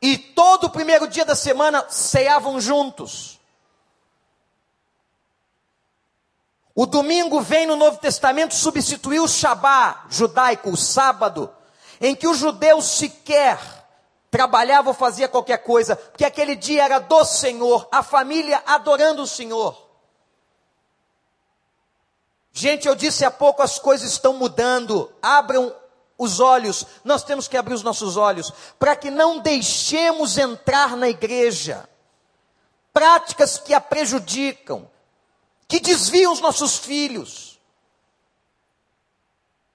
E 0.00 0.18
todo 0.18 0.64
o 0.64 0.70
primeiro 0.70 1.08
dia 1.08 1.24
da 1.24 1.34
semana 1.34 1.86
ceavam 1.88 2.60
juntos. 2.60 3.40
O 6.74 6.84
domingo 6.84 7.40
vem 7.40 7.66
no 7.66 7.74
Novo 7.74 7.96
Testamento 7.96 8.54
substituir 8.54 9.20
o 9.20 9.28
Shabá 9.28 10.04
judaico, 10.10 10.70
o 10.70 10.76
sábado, 10.76 11.50
em 11.98 12.14
que 12.14 12.28
os 12.28 12.36
judeus 12.36 12.84
sequer 12.84 13.58
trabalhava 14.30 14.90
ou 14.90 14.94
fazia 14.94 15.26
qualquer 15.26 15.58
coisa, 15.58 15.96
porque 15.96 16.24
aquele 16.24 16.54
dia 16.54 16.84
era 16.84 16.98
do 16.98 17.24
Senhor, 17.24 17.88
a 17.90 18.02
família 18.02 18.62
adorando 18.66 19.22
o 19.22 19.26
Senhor. 19.26 19.86
Gente, 22.52 22.86
eu 22.86 22.94
disse 22.94 23.24
há 23.24 23.30
pouco, 23.30 23.62
as 23.62 23.78
coisas 23.78 24.10
estão 24.10 24.34
mudando. 24.34 25.10
Abram 25.22 25.74
os 26.18 26.40
olhos, 26.40 26.86
nós 27.04 27.22
temos 27.22 27.46
que 27.46 27.56
abrir 27.56 27.74
os 27.74 27.82
nossos 27.82 28.16
olhos, 28.16 28.52
para 28.78 28.96
que 28.96 29.10
não 29.10 29.38
deixemos 29.38 30.38
entrar 30.38 30.96
na 30.96 31.08
igreja 31.08 31.88
práticas 32.92 33.58
que 33.58 33.74
a 33.74 33.80
prejudicam, 33.80 34.90
que 35.68 35.78
desviam 35.78 36.32
os 36.32 36.40
nossos 36.40 36.78
filhos, 36.78 37.60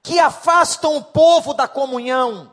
que 0.02 0.18
afastam 0.20 0.96
o 0.96 1.04
povo 1.04 1.54
da 1.54 1.68
comunhão. 1.68 2.52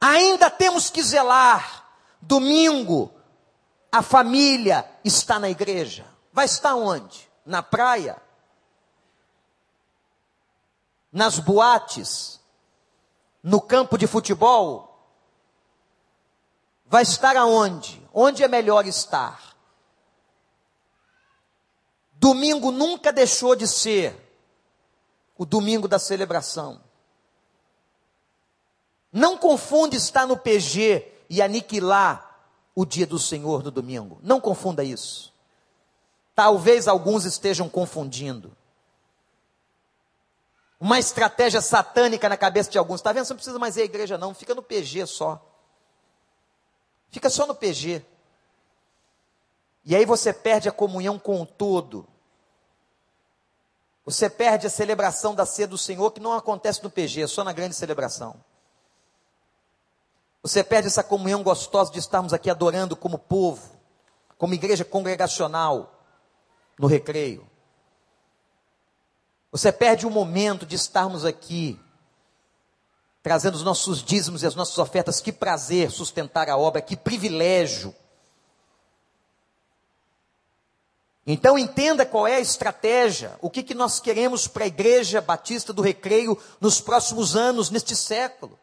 Ainda 0.00 0.50
temos 0.50 0.90
que 0.90 1.02
zelar. 1.02 1.86
Domingo, 2.20 3.12
a 3.92 4.02
família 4.02 4.84
está 5.04 5.38
na 5.38 5.48
igreja. 5.48 6.04
Vai 6.32 6.46
estar 6.46 6.74
onde? 6.74 7.28
Na 7.46 7.62
praia? 7.62 8.20
Nas 11.12 11.38
boates? 11.38 12.40
No 13.42 13.60
campo 13.60 13.96
de 13.96 14.06
futebol? 14.06 14.86
Vai 16.84 17.02
estar 17.02 17.36
aonde? 17.36 18.02
Onde 18.12 18.42
é 18.42 18.48
melhor 18.48 18.86
estar? 18.86 19.56
Domingo 22.14 22.70
nunca 22.70 23.12
deixou 23.12 23.54
de 23.54 23.68
ser 23.68 24.16
o 25.36 25.46
domingo 25.46 25.86
da 25.86 25.98
celebração. 25.98 26.80
Não 29.12 29.38
confunde 29.38 29.96
estar 29.96 30.26
no 30.26 30.36
PG 30.36 31.06
e 31.30 31.40
aniquilar 31.40 32.26
o 32.74 32.84
dia 32.84 33.06
do 33.06 33.18
Senhor 33.18 33.62
no 33.62 33.70
domingo. 33.70 34.18
Não 34.22 34.40
confunda 34.40 34.82
isso. 34.84 35.32
talvez 36.38 36.86
alguns 36.86 37.24
estejam 37.24 37.68
confundindo. 37.68 38.56
Uma 40.80 40.98
estratégia 40.98 41.60
satânica 41.60 42.28
na 42.28 42.36
cabeça 42.36 42.70
de 42.70 42.78
alguns. 42.78 43.00
Está 43.00 43.12
vendo? 43.12 43.24
Você 43.24 43.32
não 43.32 43.38
precisa 43.38 43.58
mais 43.58 43.76
ir 43.76 43.82
à 43.82 43.84
igreja, 43.84 44.16
não. 44.16 44.34
Fica 44.34 44.54
no 44.54 44.62
PG 44.62 45.06
só. 45.06 45.44
Fica 47.10 47.28
só 47.28 47.46
no 47.46 47.54
PG. 47.54 48.04
E 49.84 49.96
aí 49.96 50.04
você 50.04 50.32
perde 50.32 50.68
a 50.68 50.72
comunhão 50.72 51.18
com 51.18 51.40
o 51.40 51.46
todo. 51.46 52.06
Você 54.04 54.30
perde 54.30 54.66
a 54.66 54.70
celebração 54.70 55.34
da 55.34 55.44
ceia 55.44 55.66
do 55.66 55.76
Senhor, 55.76 56.10
que 56.12 56.20
não 56.20 56.32
acontece 56.32 56.82
no 56.82 56.90
PG, 56.90 57.22
é 57.22 57.26
só 57.26 57.42
na 57.42 57.52
grande 57.52 57.74
celebração. 57.74 58.42
Você 60.42 60.62
perde 60.62 60.88
essa 60.88 61.02
comunhão 61.02 61.42
gostosa 61.42 61.90
de 61.90 61.98
estarmos 61.98 62.32
aqui 62.32 62.48
adorando 62.48 62.96
como 62.96 63.18
povo, 63.18 63.78
como 64.36 64.54
igreja 64.54 64.84
congregacional, 64.84 66.04
no 66.78 66.86
recreio. 66.86 67.47
Você 69.50 69.72
perde 69.72 70.06
o 70.06 70.10
momento 70.10 70.66
de 70.66 70.76
estarmos 70.76 71.24
aqui, 71.24 71.78
trazendo 73.22 73.54
os 73.54 73.62
nossos 73.62 74.02
dízimos 74.02 74.42
e 74.42 74.46
as 74.46 74.54
nossas 74.54 74.78
ofertas. 74.78 75.20
Que 75.20 75.32
prazer 75.32 75.90
sustentar 75.90 76.48
a 76.48 76.56
obra, 76.56 76.82
que 76.82 76.96
privilégio. 76.96 77.94
Então 81.26 81.58
entenda 81.58 82.06
qual 82.06 82.26
é 82.26 82.36
a 82.36 82.40
estratégia, 82.40 83.36
o 83.42 83.50
que, 83.50 83.62
que 83.62 83.74
nós 83.74 84.00
queremos 84.00 84.48
para 84.48 84.64
a 84.64 84.66
Igreja 84.66 85.20
Batista 85.20 85.74
do 85.74 85.82
Recreio 85.82 86.38
nos 86.58 86.80
próximos 86.80 87.36
anos, 87.36 87.70
neste 87.70 87.94
século. 87.94 88.58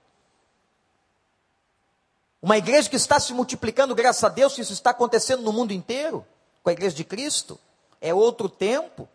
Uma 2.41 2.59
igreja 2.59 2.87
que 2.87 2.95
está 2.95 3.19
se 3.19 3.33
multiplicando, 3.33 3.95
graças 3.95 4.23
a 4.23 4.29
Deus, 4.29 4.55
isso 4.59 4.71
está 4.71 4.91
acontecendo 4.91 5.41
no 5.41 5.51
mundo 5.51 5.73
inteiro, 5.73 6.23
com 6.61 6.69
a 6.69 6.73
igreja 6.73 6.95
de 6.95 7.03
Cristo. 7.03 7.59
É 7.99 8.13
outro 8.13 8.47
tempo. 8.47 9.09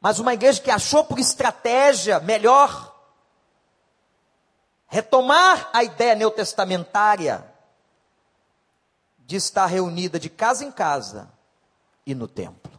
Mas 0.00 0.18
uma 0.18 0.34
igreja 0.34 0.60
que 0.60 0.70
achou 0.70 1.04
por 1.04 1.18
estratégia 1.18 2.20
melhor 2.20 2.94
retomar 4.86 5.68
a 5.72 5.84
ideia 5.84 6.14
neotestamentária 6.14 7.44
de 9.18 9.36
estar 9.36 9.66
reunida 9.66 10.18
de 10.18 10.30
casa 10.30 10.64
em 10.64 10.72
casa 10.72 11.28
e 12.06 12.14
no 12.14 12.26
templo. 12.26 12.72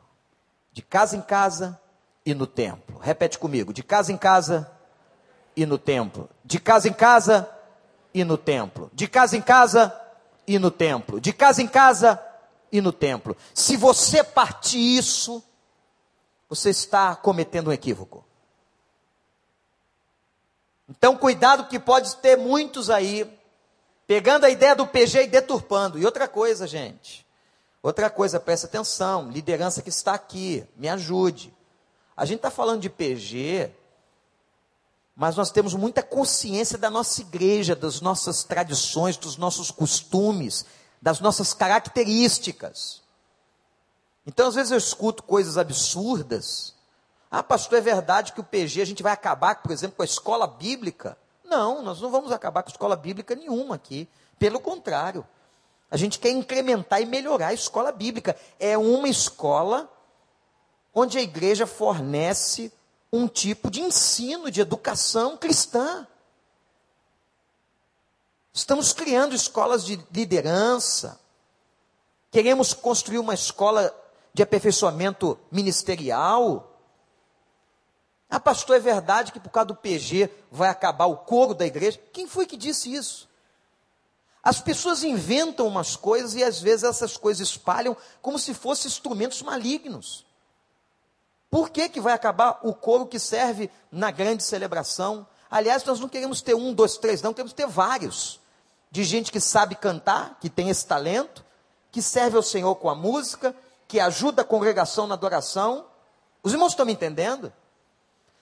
De 0.72 0.82
casa 0.82 1.16
em 1.16 1.22
casa 1.22 1.80
e 2.26 2.34
no 2.34 2.48
templo. 2.48 2.98
Repete 3.00 3.38
comigo: 3.38 3.72
de 3.74 3.84
casa 3.84 4.12
em 4.12 4.18
casa 4.18 4.72
e 5.56 5.66
no 5.66 5.78
templo. 5.78 6.30
De 6.44 6.60
casa 6.60 6.88
em 6.88 6.94
casa 6.94 7.50
e 8.14 8.24
no 8.24 8.38
templo. 8.38 8.90
De 8.94 9.08
casa 9.08 9.38
em 9.38 9.42
casa 9.42 10.02
e 10.48 10.58
no 10.58 10.72
templo. 10.72 11.20
De 11.20 11.34
casa 11.34 11.62
em 11.62 11.68
casa 11.68 12.24
e 12.72 12.82
no 12.82 12.92
templo. 12.92 13.38
Se 13.54 13.78
você 13.78 14.24
partir 14.24 14.80
isso, 14.80 15.44
você 16.50 16.72
está 16.72 17.16
cometendo 17.16 17.70
um 17.70 17.74
equívoco. 17.74 18.26
Então, 20.90 21.16
cuidado 21.16 21.68
que 21.68 21.80
pode 21.80 22.16
ter 22.18 22.36
muitos 22.36 22.90
aí 22.90 23.32
pegando 24.08 24.46
a 24.46 24.50
ideia 24.50 24.76
do 24.76 24.88
PG 24.88 25.26
e 25.26 25.28
deturpando. 25.28 26.00
E 26.00 26.06
outra 26.06 26.28
coisa, 26.28 26.66
gente. 26.66 27.24
Outra 27.84 28.10
coisa, 28.10 28.40
presta 28.40 28.66
atenção, 28.66 29.30
liderança 29.30 29.84
que 29.84 29.90
está 29.90 30.16
aqui, 30.16 30.66
me 30.76 30.90
ajude. 30.90 31.54
A 32.18 32.26
gente 32.26 32.38
está 32.38 32.50
falando 32.50 32.82
de 32.82 32.90
PG, 32.90 33.72
mas 35.16 35.36
nós 35.36 35.52
temos 35.52 35.76
muita 35.76 36.02
consciência 36.02 36.78
da 36.78 36.90
nossa 36.90 37.22
igreja, 37.22 37.76
das 37.76 38.02
nossas 38.02 38.44
tradições, 38.44 39.16
dos 39.16 39.38
nossos 39.38 39.70
costumes, 39.70 40.66
das 41.02 41.20
nossas 41.20 41.54
características. 41.54 43.02
Então, 44.30 44.48
às 44.48 44.54
vezes 44.54 44.72
eu 44.72 44.78
escuto 44.78 45.24
coisas 45.24 45.58
absurdas. 45.58 46.76
Ah, 47.32 47.42
pastor, 47.42 47.80
é 47.80 47.82
verdade 47.82 48.32
que 48.32 48.40
o 48.40 48.44
PG 48.44 48.80
a 48.80 48.86
gente 48.86 49.02
vai 49.02 49.12
acabar, 49.12 49.56
por 49.56 49.72
exemplo, 49.72 49.96
com 49.96 50.04
a 50.04 50.06
escola 50.06 50.46
bíblica? 50.46 51.18
Não, 51.44 51.82
nós 51.82 52.00
não 52.00 52.12
vamos 52.12 52.32
acabar 52.32 52.62
com 52.62 52.70
a 52.70 52.72
escola 52.72 52.96
bíblica 52.96 53.34
nenhuma 53.34 53.74
aqui. 53.74 54.08
Pelo 54.38 54.60
contrário, 54.60 55.26
a 55.90 55.98
gente 55.98 56.20
quer 56.20 56.30
incrementar 56.30 57.02
e 57.02 57.08
melhorar 57.08 57.48
a 57.48 57.54
escola 57.56 57.92
bíblica. 57.92 58.38
É 58.60 58.78
uma 58.78 59.10
escola 59.10 59.92
onde 60.94 61.18
a 61.18 61.24
igreja 61.24 61.66
fornece 61.66 62.72
um 63.12 63.28
tipo 63.28 63.72
de 63.72 63.82
ensino, 63.82 64.52
de 64.52 64.62
educação 64.62 65.38
cristã. 65.38 66.08
Estamos 68.54 68.94
criando 68.94 69.34
escolas 69.34 69.84
de 69.84 70.00
liderança. 70.12 71.20
Queremos 72.30 72.76
construir 72.76 73.18
uma 73.18 73.34
escola 73.34 73.92
de 74.34 74.44
aperfeiçoamento 74.44 75.38
ministerial. 75.52 76.78
Ah, 78.30 78.40
pastor, 78.40 78.76
é 78.76 78.80
verdade 78.80 79.32
que 79.32 79.40
por 79.40 79.50
causa 79.50 79.68
do 79.68 79.76
PG 79.76 80.30
vai 80.52 80.70
acabar 80.70 81.06
o 81.06 81.18
coro 81.18 81.54
da 81.54 81.66
igreja? 81.66 82.00
Quem 82.14 82.28
foi 82.28 82.46
que 82.46 82.56
disse 82.56 82.94
isso? 82.94 83.28
As 84.42 84.62
pessoas 84.62 85.04
inventam 85.04 85.68
umas 85.68 85.96
coisas 85.96 86.36
e 86.36 86.44
às 86.44 86.62
vezes 86.62 86.84
essas 86.84 87.18
coisas 87.18 87.50
espalham 87.50 87.96
como 88.22 88.40
se 88.40 88.54
fossem 88.54 88.88
instrumentos 88.88 89.42
malignos. 89.42 90.26
Por 91.50 91.70
que, 91.70 91.90
que 91.90 92.00
vai 92.00 92.14
acabar 92.14 92.60
o 92.64 92.74
coro 92.74 93.08
que 93.08 93.20
serve 93.20 93.70
na 93.92 94.12
grande 94.12 94.44
celebração? 94.44 95.28
Aliás, 95.50 95.84
nós 95.84 96.00
não 96.00 96.08
queremos 96.08 96.42
ter 96.42 96.54
um, 96.54 96.74
dois, 96.74 96.98
três, 96.98 97.22
não, 97.22 97.34
queremos 97.34 97.54
ter 97.54 97.68
vários. 97.68 98.40
De 98.92 99.04
gente 99.04 99.32
que 99.32 99.40
sabe 99.40 99.76
cantar, 99.76 100.38
que 100.40 100.50
tem 100.50 100.70
esse 100.70 100.86
talento, 100.86 101.44
que 101.92 102.02
serve 102.02 102.38
ao 102.38 102.44
Senhor 102.44 102.76
com 102.76 102.90
a 102.90 102.96
música, 102.96 103.56
que 103.90 104.00
ajuda 104.00 104.44
a 104.44 104.46
congregação 104.46 105.08
na 105.08 105.16
adoração. 105.16 105.88
Os 106.44 106.54
irmãos 106.54 106.74
estão 106.74 106.86
me 106.86 106.94
entendendo? 106.94 107.52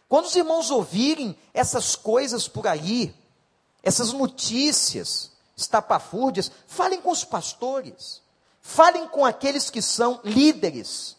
Quando 0.10 0.26
os 0.26 0.36
irmãos 0.36 0.70
ouvirem 0.70 1.38
essas 1.54 1.95
coisas 1.95 2.50
por 2.50 2.68
aí, 2.68 3.16
essas 3.82 4.12
notícias 4.12 5.32
estapafúrdias, 5.56 6.52
falem 6.68 7.02
com 7.02 7.10
os 7.10 7.24
pastores, 7.24 8.22
falem 8.60 9.08
com 9.08 9.26
aqueles 9.26 9.70
que 9.70 9.82
são 9.82 10.20
líderes. 10.22 11.16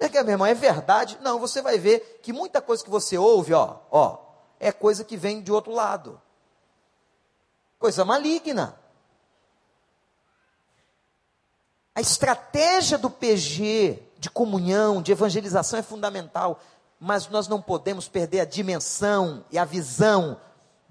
É 0.00 0.08
que, 0.08 0.20
meu 0.22 0.32
irmão, 0.32 0.46
é 0.46 0.54
verdade? 0.54 1.18
Não, 1.20 1.38
você 1.38 1.60
vai 1.60 1.78
ver 1.78 2.20
que 2.22 2.32
muita 2.32 2.62
coisa 2.62 2.82
que 2.82 2.90
você 2.90 3.18
ouve, 3.18 3.52
ó, 3.52 3.76
ó, 3.90 4.18
é 4.58 4.72
coisa 4.72 5.04
que 5.04 5.18
vem 5.18 5.42
de 5.42 5.52
outro 5.52 5.70
lado. 5.70 6.20
Coisa 7.78 8.06
maligna. 8.06 8.80
A 11.94 12.00
estratégia 12.00 12.98
do 12.98 13.08
PG 13.08 14.02
de 14.18 14.28
comunhão, 14.28 15.00
de 15.00 15.12
evangelização 15.12 15.78
é 15.78 15.82
fundamental, 15.82 16.58
mas 16.98 17.28
nós 17.28 17.46
não 17.46 17.62
podemos 17.62 18.08
perder 18.08 18.40
a 18.40 18.44
dimensão 18.44 19.44
e 19.50 19.58
a 19.58 19.64
visão 19.64 20.40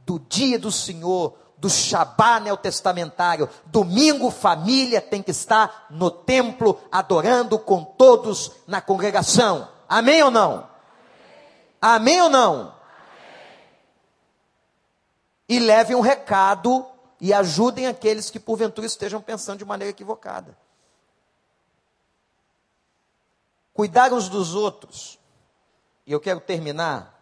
do 0.06 0.18
dia 0.20 0.58
do 0.58 0.72
Senhor, 0.72 1.36
do 1.58 1.70
Shabá 1.70 2.40
neotestamentário. 2.40 3.50
Domingo, 3.66 4.30
família 4.32 5.02
tem 5.02 5.22
que 5.22 5.32
estar 5.32 5.88
no 5.90 6.10
templo, 6.10 6.80
adorando 6.92 7.60
com 7.60 7.84
todos 7.84 8.52
na 8.68 8.80
congregação. 8.80 9.68
Amém 9.90 10.24
ou 10.24 10.32
não? 10.32 10.70
Amém, 11.82 12.20
Amém 12.20 12.22
ou 12.22 12.30
não? 12.30 12.54
Amém. 12.54 12.74
E 15.50 15.60
levem 15.60 15.96
um 15.96 16.02
recado 16.02 16.86
e 17.20 17.34
ajudem 17.34 17.88
aqueles 17.88 18.30
que 18.30 18.40
porventura 18.40 18.88
estejam 18.88 19.22
pensando 19.22 19.60
de 19.60 19.66
maneira 19.66 19.90
equivocada. 19.90 20.58
Cuidar 23.74 24.14
uns 24.14 24.30
dos 24.30 24.54
outros. 24.54 25.20
E 26.06 26.12
eu 26.12 26.20
quero 26.20 26.40
terminar 26.40 27.20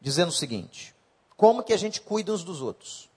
dizendo 0.00 0.28
o 0.28 0.32
seguinte: 0.32 0.94
como 1.36 1.62
que 1.62 1.72
a 1.72 1.76
gente 1.76 2.00
cuida 2.00 2.32
uns 2.32 2.44
dos 2.44 2.60
outros? 2.60 3.10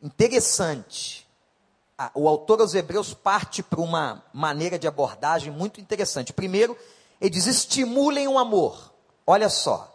Interessante. 0.00 1.26
O 2.14 2.28
autor 2.28 2.60
aos 2.60 2.74
Hebreus 2.74 3.12
parte 3.12 3.62
para 3.62 3.80
uma 3.80 4.24
maneira 4.32 4.78
de 4.78 4.86
abordagem 4.86 5.52
muito 5.52 5.80
interessante. 5.80 6.32
Primeiro, 6.32 6.76
ele 7.20 7.30
diz: 7.30 7.46
estimulem 7.46 8.28
o 8.28 8.38
amor. 8.38 8.92
Olha 9.26 9.48
só. 9.48 9.94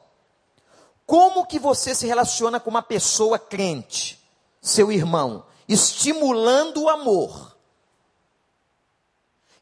Como 1.05 1.45
que 1.45 1.59
você 1.59 1.93
se 1.93 2.07
relaciona 2.07 2.59
com 2.59 2.69
uma 2.69 2.81
pessoa 2.81 3.37
crente, 3.37 4.19
seu 4.61 4.91
irmão? 4.91 5.45
Estimulando 5.67 6.83
o 6.83 6.89
amor. 6.89 7.52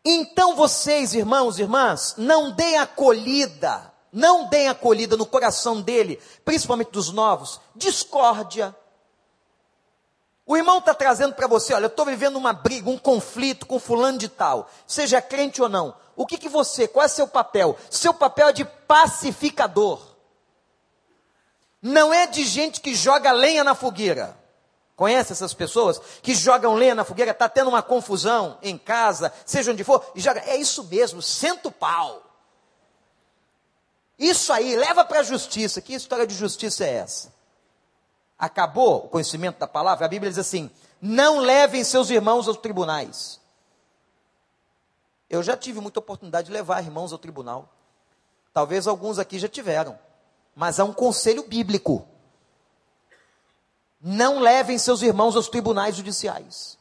Então 0.04 0.56
vocês, 0.56 1.14
irmãos 1.14 1.60
e 1.60 1.62
irmãs, 1.62 2.16
não 2.18 2.52
deem 2.52 2.78
acolhida, 2.78 3.94
não 4.12 4.48
deem 4.50 4.68
acolhida 4.68 5.16
no 5.16 5.26
coração 5.26 5.80
dele, 5.82 6.20
principalmente 6.44 6.92
dos 6.92 7.12
novos, 7.12 7.62
discórdia. 7.76 8.76
O 10.46 10.58
irmão 10.58 10.80
está 10.80 10.94
trazendo 10.94 11.36
para 11.36 11.48
você, 11.48 11.74
olha, 11.74 11.86
eu 11.86 11.88
estou 11.88 12.06
vivendo 12.06 12.36
uma 12.36 12.52
briga, 12.52 12.90
um 12.90 12.98
conflito 12.98 13.66
com 13.66 13.80
fulano 13.80 14.18
de 14.18 14.28
tal, 14.28 14.70
seja 14.88 15.22
crente 15.22 15.62
ou 15.62 15.70
não. 15.70 15.96
O 16.16 16.26
que, 16.26 16.38
que 16.38 16.50
você, 16.50 16.88
qual 16.88 17.06
é 17.06 17.08
seu 17.08 17.28
papel? 17.28 17.78
Seu 17.90 18.14
papel 18.14 18.50
é 18.50 18.54
de 18.54 18.66
pacificador. 18.66 20.02
Não 21.82 22.14
é 22.14 22.28
de 22.28 22.44
gente 22.44 22.82
que 22.82 22.94
joga 22.94 23.32
lenha 23.32 23.64
na 23.64 23.74
fogueira. 23.74 24.38
Conhece 24.96 25.32
essas 25.32 25.54
pessoas 25.54 26.00
que 26.22 26.36
jogam 26.36 26.76
lenha 26.76 26.94
na 26.94 27.04
fogueira, 27.04 27.32
está 27.32 27.50
tendo 27.50 27.70
uma 27.70 27.82
confusão 27.82 28.58
em 28.62 28.78
casa, 28.78 29.34
seja 29.46 29.72
onde 29.72 29.84
for, 29.84 30.06
e 30.16 30.22
joga. 30.22 30.42
É 30.42 30.56
isso 30.56 30.84
mesmo, 30.84 31.22
senta 31.22 31.70
o 31.70 31.72
pau. 31.72 32.22
Isso 34.20 34.54
aí, 34.54 34.76
leva 34.76 35.04
para 35.04 35.22
a 35.22 35.24
justiça. 35.24 35.82
Que 35.82 35.96
história 35.96 36.28
de 36.28 36.36
justiça 36.36 36.86
é 36.86 36.94
essa? 36.94 37.34
Acabou 38.38 39.06
o 39.06 39.10
conhecimento 39.10 39.58
da 39.58 39.68
palavra? 39.68 40.06
A 40.06 40.10
Bíblia 40.10 40.30
diz 40.30 40.38
assim: 40.38 40.70
não 41.02 41.40
levem 41.40 41.84
seus 41.84 42.12
irmãos 42.12 42.48
aos 42.48 42.58
tribunais. 42.58 43.40
Eu 45.28 45.42
já 45.42 45.58
tive 45.58 45.80
muita 45.80 46.00
oportunidade 46.00 46.48
de 46.48 46.54
levar 46.54 46.84
irmãos 46.84 47.12
ao 47.12 47.18
tribunal. 47.18 47.68
Talvez 48.54 48.86
alguns 48.86 49.18
aqui 49.18 49.40
já 49.40 49.48
tiveram. 49.48 49.98
Mas 50.56 50.80
há 50.80 50.84
um 50.84 50.94
conselho 50.94 51.44
bíblico. 51.48 52.08
Não 54.02 54.40
levem 54.40 54.78
seus 54.78 55.02
irmãos 55.02 55.36
aos 55.36 55.48
tribunais 55.48 55.96
judiciais. 55.96 56.78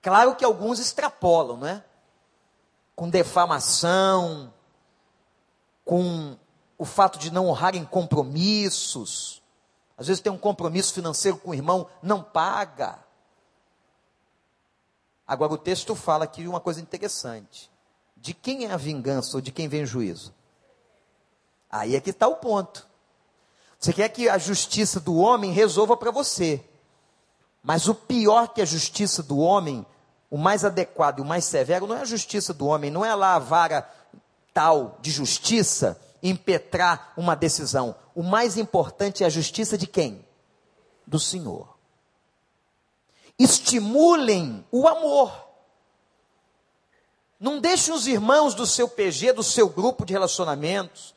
Claro 0.00 0.36
que 0.36 0.44
alguns 0.44 0.78
extrapolam, 0.78 1.66
é? 1.66 1.84
Com 2.96 3.10
defamação, 3.10 4.52
com 5.84 6.36
o 6.78 6.84
fato 6.84 7.18
de 7.18 7.30
não 7.30 7.46
honrarem 7.46 7.84
compromissos. 7.84 9.42
Às 9.96 10.06
vezes 10.06 10.22
tem 10.22 10.32
um 10.32 10.38
compromisso 10.38 10.92
financeiro 10.92 11.38
com 11.38 11.50
o 11.50 11.54
irmão, 11.54 11.88
não 12.02 12.22
paga. 12.22 12.98
Agora 15.26 15.52
o 15.52 15.58
texto 15.58 15.94
fala 15.94 16.24
aqui 16.24 16.46
uma 16.46 16.60
coisa 16.60 16.80
interessante. 16.80 17.70
De 18.16 18.34
quem 18.34 18.64
é 18.66 18.72
a 18.72 18.76
vingança 18.76 19.36
ou 19.36 19.40
de 19.40 19.52
quem 19.52 19.68
vem 19.68 19.82
o 19.82 19.86
juízo? 19.86 20.34
Aí 21.70 21.96
é 21.96 22.00
que 22.00 22.10
está 22.10 22.28
o 22.28 22.36
ponto. 22.36 22.86
Você 23.84 23.92
quer 23.92 24.08
que 24.08 24.30
a 24.30 24.38
justiça 24.38 24.98
do 24.98 25.16
homem 25.16 25.52
resolva 25.52 25.94
para 25.94 26.10
você. 26.10 26.64
Mas 27.62 27.86
o 27.86 27.94
pior 27.94 28.48
que 28.48 28.62
a 28.62 28.64
justiça 28.64 29.22
do 29.22 29.36
homem, 29.36 29.84
o 30.30 30.38
mais 30.38 30.64
adequado 30.64 31.18
e 31.18 31.20
o 31.20 31.24
mais 31.24 31.44
severo, 31.44 31.86
não 31.86 31.94
é 31.94 32.00
a 32.00 32.06
justiça 32.06 32.54
do 32.54 32.66
homem, 32.66 32.90
não 32.90 33.04
é 33.04 33.14
lá 33.14 33.34
a 33.34 33.38
vara 33.38 33.86
tal 34.54 34.96
de 35.02 35.10
justiça 35.10 36.00
impetrar 36.22 37.12
uma 37.14 37.36
decisão. 37.36 37.94
O 38.14 38.22
mais 38.22 38.56
importante 38.56 39.22
é 39.22 39.26
a 39.26 39.30
justiça 39.30 39.76
de 39.76 39.86
quem? 39.86 40.26
Do 41.06 41.20
Senhor. 41.20 41.76
Estimulem 43.38 44.64
o 44.72 44.88
amor. 44.88 45.30
Não 47.38 47.60
deixem 47.60 47.92
os 47.92 48.06
irmãos 48.06 48.54
do 48.54 48.64
seu 48.64 48.88
PG, 48.88 49.34
do 49.34 49.42
seu 49.42 49.68
grupo 49.68 50.06
de 50.06 50.14
relacionamentos, 50.14 51.13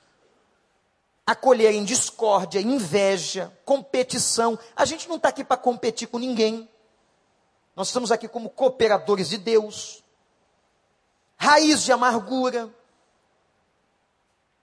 acolherem 1.28 1.84
discórdia, 1.84 2.62
inveja, 2.62 3.52
competição. 3.66 4.58
A 4.74 4.86
gente 4.86 5.10
não 5.10 5.18
está 5.18 5.28
aqui 5.28 5.44
para 5.44 5.58
competir 5.58 6.08
com 6.08 6.18
ninguém. 6.18 6.70
Nós 7.76 7.88
estamos 7.88 8.14
aqui 8.14 8.30
como 8.30 8.50
cooperadores 8.50 9.28
de 9.28 9.38
Deus. 9.38 10.02
Raiz 11.36 11.84
de 11.84 11.92
amargura. 11.92 12.70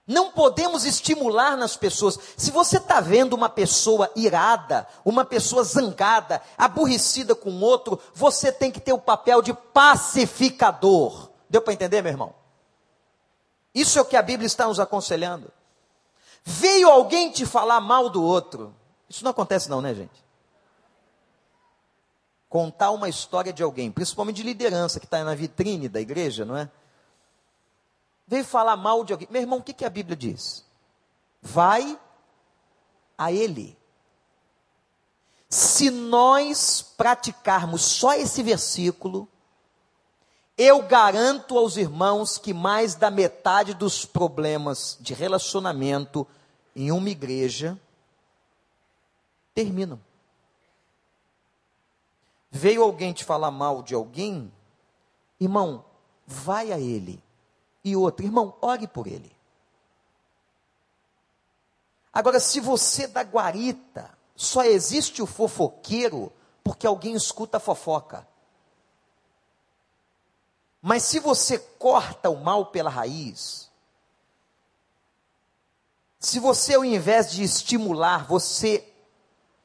Não 0.07 0.31
podemos 0.31 0.85
estimular 0.85 1.55
nas 1.55 1.77
pessoas. 1.77 2.17
Se 2.35 2.49
você 2.49 2.77
está 2.77 2.99
vendo 2.99 3.33
uma 3.33 3.49
pessoa 3.49 4.11
irada, 4.15 4.87
uma 5.03 5.23
pessoa 5.23 5.63
zangada, 5.63 6.41
aborrecida 6.57 7.35
com 7.35 7.61
outro, 7.61 7.99
você 8.13 8.51
tem 8.51 8.71
que 8.71 8.79
ter 8.79 8.93
o 8.93 8.99
papel 8.99 9.41
de 9.41 9.53
pacificador. 9.53 11.29
Deu 11.47 11.61
para 11.61 11.73
entender, 11.73 12.01
meu 12.01 12.11
irmão? 12.11 12.33
Isso 13.73 13.99
é 13.99 14.01
o 14.01 14.05
que 14.05 14.17
a 14.17 14.21
Bíblia 14.21 14.47
está 14.47 14.67
nos 14.67 14.79
aconselhando. 14.79 15.51
Veio 16.45 16.89
alguém 16.89 17.31
te 17.31 17.43
falar 17.43 17.81
mal 17.81 18.07
do 18.07 18.23
outro. 18.23 18.75
Isso 19.09 19.23
não 19.23 19.31
acontece, 19.31 19.67
não, 19.67 19.81
né, 19.81 19.95
gente? 19.95 20.23
Contar 22.47 22.91
uma 22.91 23.09
história 23.09 23.51
de 23.51 23.63
alguém, 23.63 23.91
principalmente 23.91 24.37
de 24.37 24.43
liderança, 24.43 24.99
que 24.99 25.07
está 25.07 25.23
na 25.23 25.33
vitrine 25.33 25.89
da 25.89 25.99
igreja, 25.99 26.45
não 26.45 26.55
é? 26.55 26.69
Veio 28.27 28.45
falar 28.45 28.77
mal 28.77 29.03
de 29.03 29.11
alguém. 29.11 29.27
Meu 29.31 29.41
irmão, 29.41 29.57
o 29.57 29.63
que, 29.63 29.73
que 29.73 29.83
a 29.83 29.89
Bíblia 29.89 30.15
diz? 30.15 30.63
Vai 31.41 31.99
a 33.17 33.31
ele. 33.31 33.75
Se 35.49 35.89
nós 35.89 36.81
praticarmos 36.95 37.81
só 37.81 38.13
esse 38.13 38.43
versículo, 38.43 39.27
eu 40.57 40.81
garanto 40.83 41.57
aos 41.57 41.75
irmãos 41.75 42.37
que 42.37 42.53
mais 42.53 42.95
da 42.95 43.11
metade 43.11 43.73
dos 43.73 44.05
problemas 44.05 44.97
de 45.01 45.13
relacionamento 45.13 46.25
em 46.75 46.91
uma 46.91 47.09
igreja 47.09 47.79
terminam. 49.53 49.99
Veio 52.49 52.83
alguém 52.83 53.11
te 53.11 53.25
falar 53.25 53.51
mal 53.51 53.83
de 53.83 53.93
alguém, 53.93 54.51
irmão, 55.39 55.83
vai 56.25 56.71
a 56.71 56.79
ele. 56.79 57.21
E 57.83 57.95
outro, 57.95 58.25
irmão, 58.25 58.55
ore 58.61 58.87
por 58.87 59.07
ele. 59.07 59.35
Agora, 62.13 62.39
se 62.39 62.61
você 62.61 63.07
da 63.07 63.21
guarita 63.21 64.09
só 64.35 64.63
existe 64.63 65.21
o 65.21 65.25
fofoqueiro 65.25 66.31
porque 66.63 66.87
alguém 66.87 67.13
escuta 67.13 67.57
a 67.57 67.59
fofoca. 67.59 68.27
Mas 70.87 71.01
se 71.01 71.19
você 71.19 71.57
corta 71.57 72.29
o 72.29 72.35
mal 72.35 72.67
pela 72.67 72.91
raiz, 72.91 73.71
se 76.19 76.39
você 76.39 76.75
ao 76.75 76.85
invés 76.85 77.31
de 77.31 77.41
estimular, 77.41 78.27
você 78.27 78.87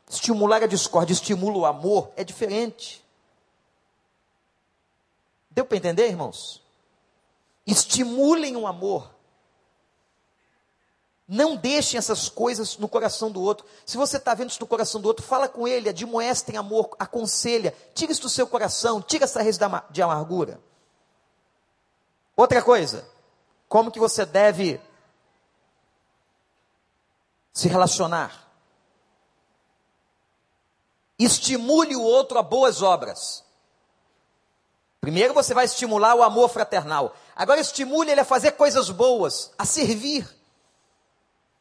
estimular 0.09 0.63
a 0.63 0.67
discórdia, 0.67 1.13
estimula 1.13 1.59
o 1.59 1.67
amor, 1.67 2.11
é 2.17 2.25
diferente. 2.25 3.05
Deu 5.51 5.67
para 5.67 5.77
entender, 5.77 6.09
irmãos? 6.09 6.63
Estimulem 7.67 8.57
o 8.57 8.67
amor. 8.67 9.15
Não 11.29 11.55
deixem 11.55 11.99
essas 11.99 12.31
coisas 12.31 12.79
no 12.79 12.89
coração 12.89 13.31
do 13.31 13.43
outro. 13.43 13.67
Se 13.85 13.99
você 13.99 14.17
está 14.17 14.33
vendo 14.33 14.49
isso 14.49 14.61
no 14.63 14.67
coração 14.67 15.03
do 15.03 15.07
outro, 15.07 15.23
fala 15.23 15.51
com 15.51 15.69
ele, 15.69 15.91
admoesta 15.91 16.51
em 16.51 16.57
amor, 16.57 16.97
aconselha, 16.99 17.77
tira 17.95 18.11
isso 18.11 18.23
do 18.23 18.31
seu 18.31 18.47
coração, 18.47 19.03
tira 19.03 19.25
essa 19.25 19.43
raiz 19.43 19.59
de 19.91 20.01
amargura. 20.01 20.70
Outra 22.41 22.63
coisa, 22.63 23.07
como 23.69 23.91
que 23.91 24.01
você 24.01 24.25
deve 24.25 24.81
se 27.53 27.69
relacionar? 27.69 28.49
Estimule 31.19 31.95
o 31.95 32.03
outro 32.03 32.39
a 32.39 32.43
boas 32.43 32.81
obras. 32.81 33.45
Primeiro 35.03 35.35
você 35.35 35.53
vai 35.53 35.67
estimular 35.67 36.15
o 36.15 36.23
amor 36.23 36.49
fraternal. 36.49 37.15
Agora 37.37 37.61
estimule 37.61 38.11
ele 38.11 38.23
a 38.23 38.25
fazer 38.25 38.53
coisas 38.53 38.89
boas, 38.89 39.53
a 39.59 39.67
servir. 39.67 40.27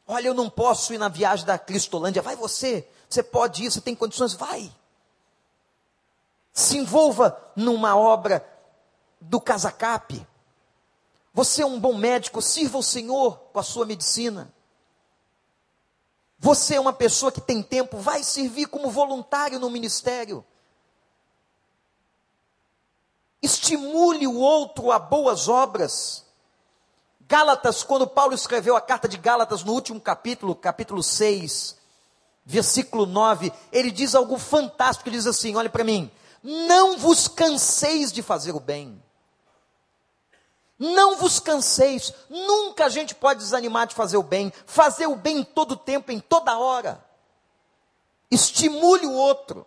Olha, 0.08 0.28
eu 0.28 0.34
não 0.34 0.48
posso 0.48 0.94
ir 0.94 0.98
na 0.98 1.08
viagem 1.08 1.44
da 1.44 1.58
Cristolândia. 1.58 2.22
Vai 2.22 2.36
você. 2.36 2.88
Você 3.06 3.22
pode 3.22 3.66
ir, 3.66 3.70
você 3.70 3.82
tem 3.82 3.94
condições, 3.94 4.32
vai. 4.32 4.72
Se 6.54 6.78
envolva 6.78 7.38
numa 7.54 7.94
obra 7.94 8.42
do 9.20 9.38
Casacap. 9.38 10.26
Você 11.32 11.62
é 11.62 11.66
um 11.66 11.78
bom 11.78 11.94
médico, 11.94 12.42
sirva 12.42 12.78
o 12.78 12.82
Senhor 12.82 13.38
com 13.52 13.58
a 13.58 13.62
sua 13.62 13.86
medicina. 13.86 14.52
Você 16.38 16.76
é 16.76 16.80
uma 16.80 16.92
pessoa 16.92 17.30
que 17.30 17.40
tem 17.40 17.62
tempo, 17.62 17.98
vai 17.98 18.22
servir 18.22 18.66
como 18.66 18.90
voluntário 18.90 19.58
no 19.60 19.70
ministério. 19.70 20.44
Estimule 23.42 24.26
o 24.26 24.36
outro 24.36 24.90
a 24.90 24.98
boas 24.98 25.48
obras. 25.48 26.24
Gálatas, 27.20 27.84
quando 27.84 28.06
Paulo 28.06 28.34
escreveu 28.34 28.74
a 28.74 28.80
carta 28.80 29.06
de 29.06 29.16
Gálatas 29.16 29.62
no 29.62 29.72
último 29.72 30.00
capítulo, 30.00 30.54
capítulo 30.54 31.02
6, 31.02 31.76
versículo 32.44 33.06
9, 33.06 33.52
ele 33.70 33.90
diz 33.90 34.14
algo 34.14 34.36
fantástico, 34.36 35.08
ele 35.08 35.16
diz 35.16 35.26
assim: 35.26 35.54
olhe 35.54 35.68
para 35.68 35.84
mim, 35.84 36.10
não 36.42 36.98
vos 36.98 37.28
canseis 37.28 38.10
de 38.10 38.22
fazer 38.22 38.52
o 38.52 38.60
bem. 38.60 39.00
Não 40.80 41.18
vos 41.18 41.38
canseis, 41.38 42.10
nunca 42.30 42.86
a 42.86 42.88
gente 42.88 43.14
pode 43.14 43.40
desanimar 43.40 43.86
de 43.86 43.94
fazer 43.94 44.16
o 44.16 44.22
bem, 44.22 44.50
fazer 44.64 45.06
o 45.06 45.14
bem 45.14 45.40
em 45.40 45.44
todo 45.44 45.76
tempo, 45.76 46.10
em 46.10 46.18
toda 46.18 46.58
hora. 46.58 47.04
Estimule 48.30 49.04
o 49.04 49.12
outro, 49.12 49.66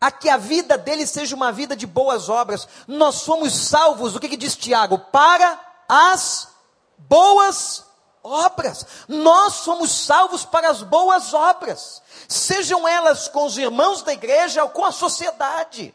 a 0.00 0.10
que 0.10 0.30
a 0.30 0.38
vida 0.38 0.78
dele 0.78 1.06
seja 1.06 1.36
uma 1.36 1.52
vida 1.52 1.76
de 1.76 1.86
boas 1.86 2.30
obras. 2.30 2.66
Nós 2.88 3.16
somos 3.16 3.52
salvos, 3.52 4.16
o 4.16 4.20
que, 4.20 4.30
que 4.30 4.38
diz 4.38 4.56
Tiago? 4.56 4.98
Para 4.98 5.60
as 5.86 6.48
boas 6.96 7.84
obras. 8.22 8.86
Nós 9.06 9.52
somos 9.56 9.90
salvos 9.90 10.46
para 10.46 10.70
as 10.70 10.82
boas 10.82 11.34
obras, 11.34 12.00
sejam 12.26 12.88
elas 12.88 13.28
com 13.28 13.44
os 13.44 13.58
irmãos 13.58 14.00
da 14.00 14.14
igreja 14.14 14.62
ou 14.62 14.70
com 14.70 14.82
a 14.84 14.92
sociedade. 14.92 15.94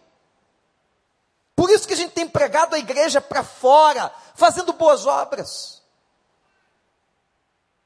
Por 1.56 1.70
isso 1.70 1.88
que 1.88 1.94
a 1.94 1.98
gente 1.98 2.14
tem 2.14 2.28
pregado 2.28 2.76
a 2.76 2.80
igreja 2.80 3.22
para 3.22 3.44
fora, 3.44 4.14
fazendo 4.36 4.74
boas 4.74 5.06
obras. 5.06 5.82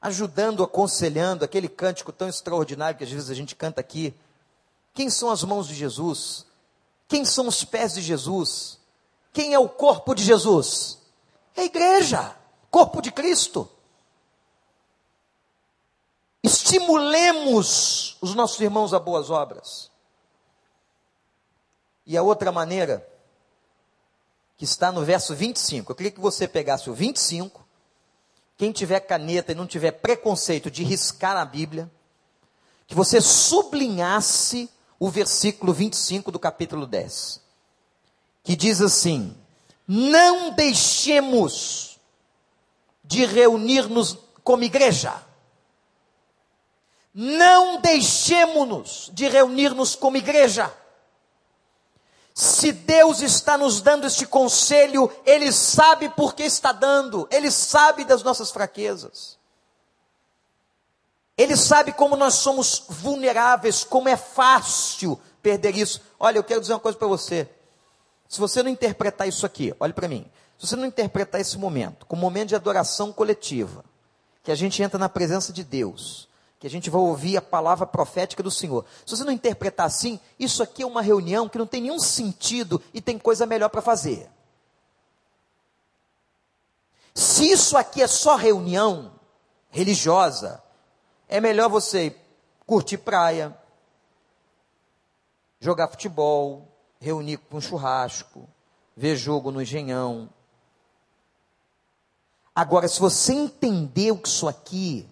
ajudando, 0.00 0.62
aconselhando, 0.62 1.44
aquele 1.44 1.68
cântico 1.68 2.12
tão 2.12 2.28
extraordinário 2.28 2.96
que 2.96 3.04
às 3.04 3.10
vezes 3.10 3.30
a 3.30 3.34
gente 3.34 3.56
canta 3.56 3.80
aqui. 3.80 4.14
Quem 4.94 5.10
são 5.10 5.30
as 5.30 5.42
mãos 5.42 5.66
de 5.66 5.74
Jesus? 5.74 6.46
Quem 7.08 7.24
são 7.24 7.48
os 7.48 7.64
pés 7.64 7.94
de 7.94 8.02
Jesus? 8.02 8.78
Quem 9.32 9.52
é 9.52 9.58
o 9.58 9.68
corpo 9.68 10.14
de 10.14 10.22
Jesus? 10.22 10.98
É 11.54 11.62
a 11.62 11.64
igreja, 11.64 12.36
corpo 12.70 13.02
de 13.02 13.10
Cristo. 13.10 13.68
Estimulemos 16.42 18.16
os 18.20 18.34
nossos 18.34 18.60
irmãos 18.60 18.94
a 18.94 19.00
boas 19.00 19.28
obras. 19.30 19.90
E 22.06 22.16
a 22.16 22.22
outra 22.22 22.52
maneira, 22.52 23.06
que 24.56 24.64
está 24.64 24.90
no 24.90 25.04
verso 25.04 25.34
25, 25.34 25.92
eu 25.92 25.96
queria 25.96 26.12
que 26.12 26.20
você 26.20 26.48
pegasse 26.48 26.88
o 26.88 26.94
25 26.94 27.66
quem 28.56 28.72
tiver 28.72 29.00
caneta 29.00 29.52
e 29.52 29.54
não 29.54 29.66
tiver 29.66 29.92
preconceito 29.92 30.70
de 30.70 30.82
riscar 30.82 31.36
a 31.36 31.44
Bíblia, 31.44 31.90
que 32.86 32.94
você 32.94 33.20
sublinhasse 33.20 34.70
o 34.98 35.10
versículo 35.10 35.74
25 35.74 36.32
do 36.32 36.38
capítulo 36.38 36.86
10, 36.86 37.40
que 38.42 38.56
diz 38.56 38.80
assim: 38.80 39.36
Não 39.86 40.50
deixemos 40.52 41.98
de 43.04 43.26
reunir-nos 43.26 44.18
como 44.42 44.64
igreja. 44.64 45.22
Não 47.12 47.80
deixemos-nos 47.80 49.10
de 49.12 49.28
reunir-nos 49.28 49.94
como 49.94 50.16
igreja. 50.16 50.72
Se 52.38 52.70
Deus 52.70 53.22
está 53.22 53.56
nos 53.56 53.80
dando 53.80 54.06
este 54.06 54.26
conselho, 54.26 55.10
Ele 55.24 55.50
sabe 55.50 56.10
por 56.10 56.34
que 56.34 56.42
está 56.42 56.70
dando, 56.70 57.26
Ele 57.30 57.50
sabe 57.50 58.04
das 58.04 58.22
nossas 58.22 58.50
fraquezas. 58.50 59.38
Ele 61.34 61.56
sabe 61.56 61.94
como 61.94 62.14
nós 62.14 62.34
somos 62.34 62.84
vulneráveis, 62.90 63.84
como 63.84 64.10
é 64.10 64.18
fácil 64.18 65.18
perder 65.40 65.74
isso. 65.78 66.02
Olha, 66.20 66.36
eu 66.36 66.44
quero 66.44 66.60
dizer 66.60 66.74
uma 66.74 66.78
coisa 66.78 66.98
para 66.98 67.08
você. 67.08 67.48
Se 68.28 68.38
você 68.38 68.62
não 68.62 68.70
interpretar 68.70 69.26
isso 69.26 69.46
aqui, 69.46 69.74
olhe 69.80 69.94
para 69.94 70.06
mim. 70.06 70.30
Se 70.58 70.66
você 70.66 70.76
não 70.76 70.84
interpretar 70.84 71.40
esse 71.40 71.56
momento 71.56 72.04
como 72.04 72.20
um 72.20 72.24
momento 72.26 72.50
de 72.50 72.54
adoração 72.54 73.14
coletiva, 73.14 73.82
que 74.42 74.52
a 74.52 74.54
gente 74.54 74.82
entra 74.82 74.98
na 74.98 75.08
presença 75.08 75.54
de 75.54 75.64
Deus, 75.64 76.28
que 76.66 76.68
a 76.68 76.70
gente 76.70 76.90
vai 76.90 77.00
ouvir 77.00 77.36
a 77.36 77.42
palavra 77.42 77.86
profética 77.86 78.42
do 78.42 78.50
Senhor. 78.50 78.84
Se 79.04 79.16
você 79.16 79.22
não 79.22 79.30
interpretar 79.30 79.86
assim, 79.86 80.18
isso 80.36 80.64
aqui 80.64 80.82
é 80.82 80.86
uma 80.86 81.00
reunião 81.00 81.48
que 81.48 81.58
não 81.58 81.66
tem 81.66 81.82
nenhum 81.82 82.00
sentido 82.00 82.82
e 82.92 83.00
tem 83.00 83.16
coisa 83.16 83.46
melhor 83.46 83.68
para 83.68 83.80
fazer. 83.80 84.28
Se 87.14 87.48
isso 87.48 87.76
aqui 87.76 88.02
é 88.02 88.08
só 88.08 88.34
reunião 88.34 89.12
religiosa, 89.70 90.60
é 91.28 91.40
melhor 91.40 91.68
você 91.68 92.16
curtir 92.66 92.98
praia, 92.98 93.56
jogar 95.60 95.86
futebol, 95.86 96.66
reunir 96.98 97.36
com 97.36 97.58
um 97.58 97.60
churrasco, 97.60 98.48
ver 98.96 99.14
jogo 99.14 99.52
no 99.52 99.62
engenhão. 99.62 100.28
Agora, 102.52 102.88
se 102.88 102.98
você 102.98 103.32
entendeu 103.32 104.18
que 104.18 104.26
isso 104.26 104.48
aqui 104.48 105.08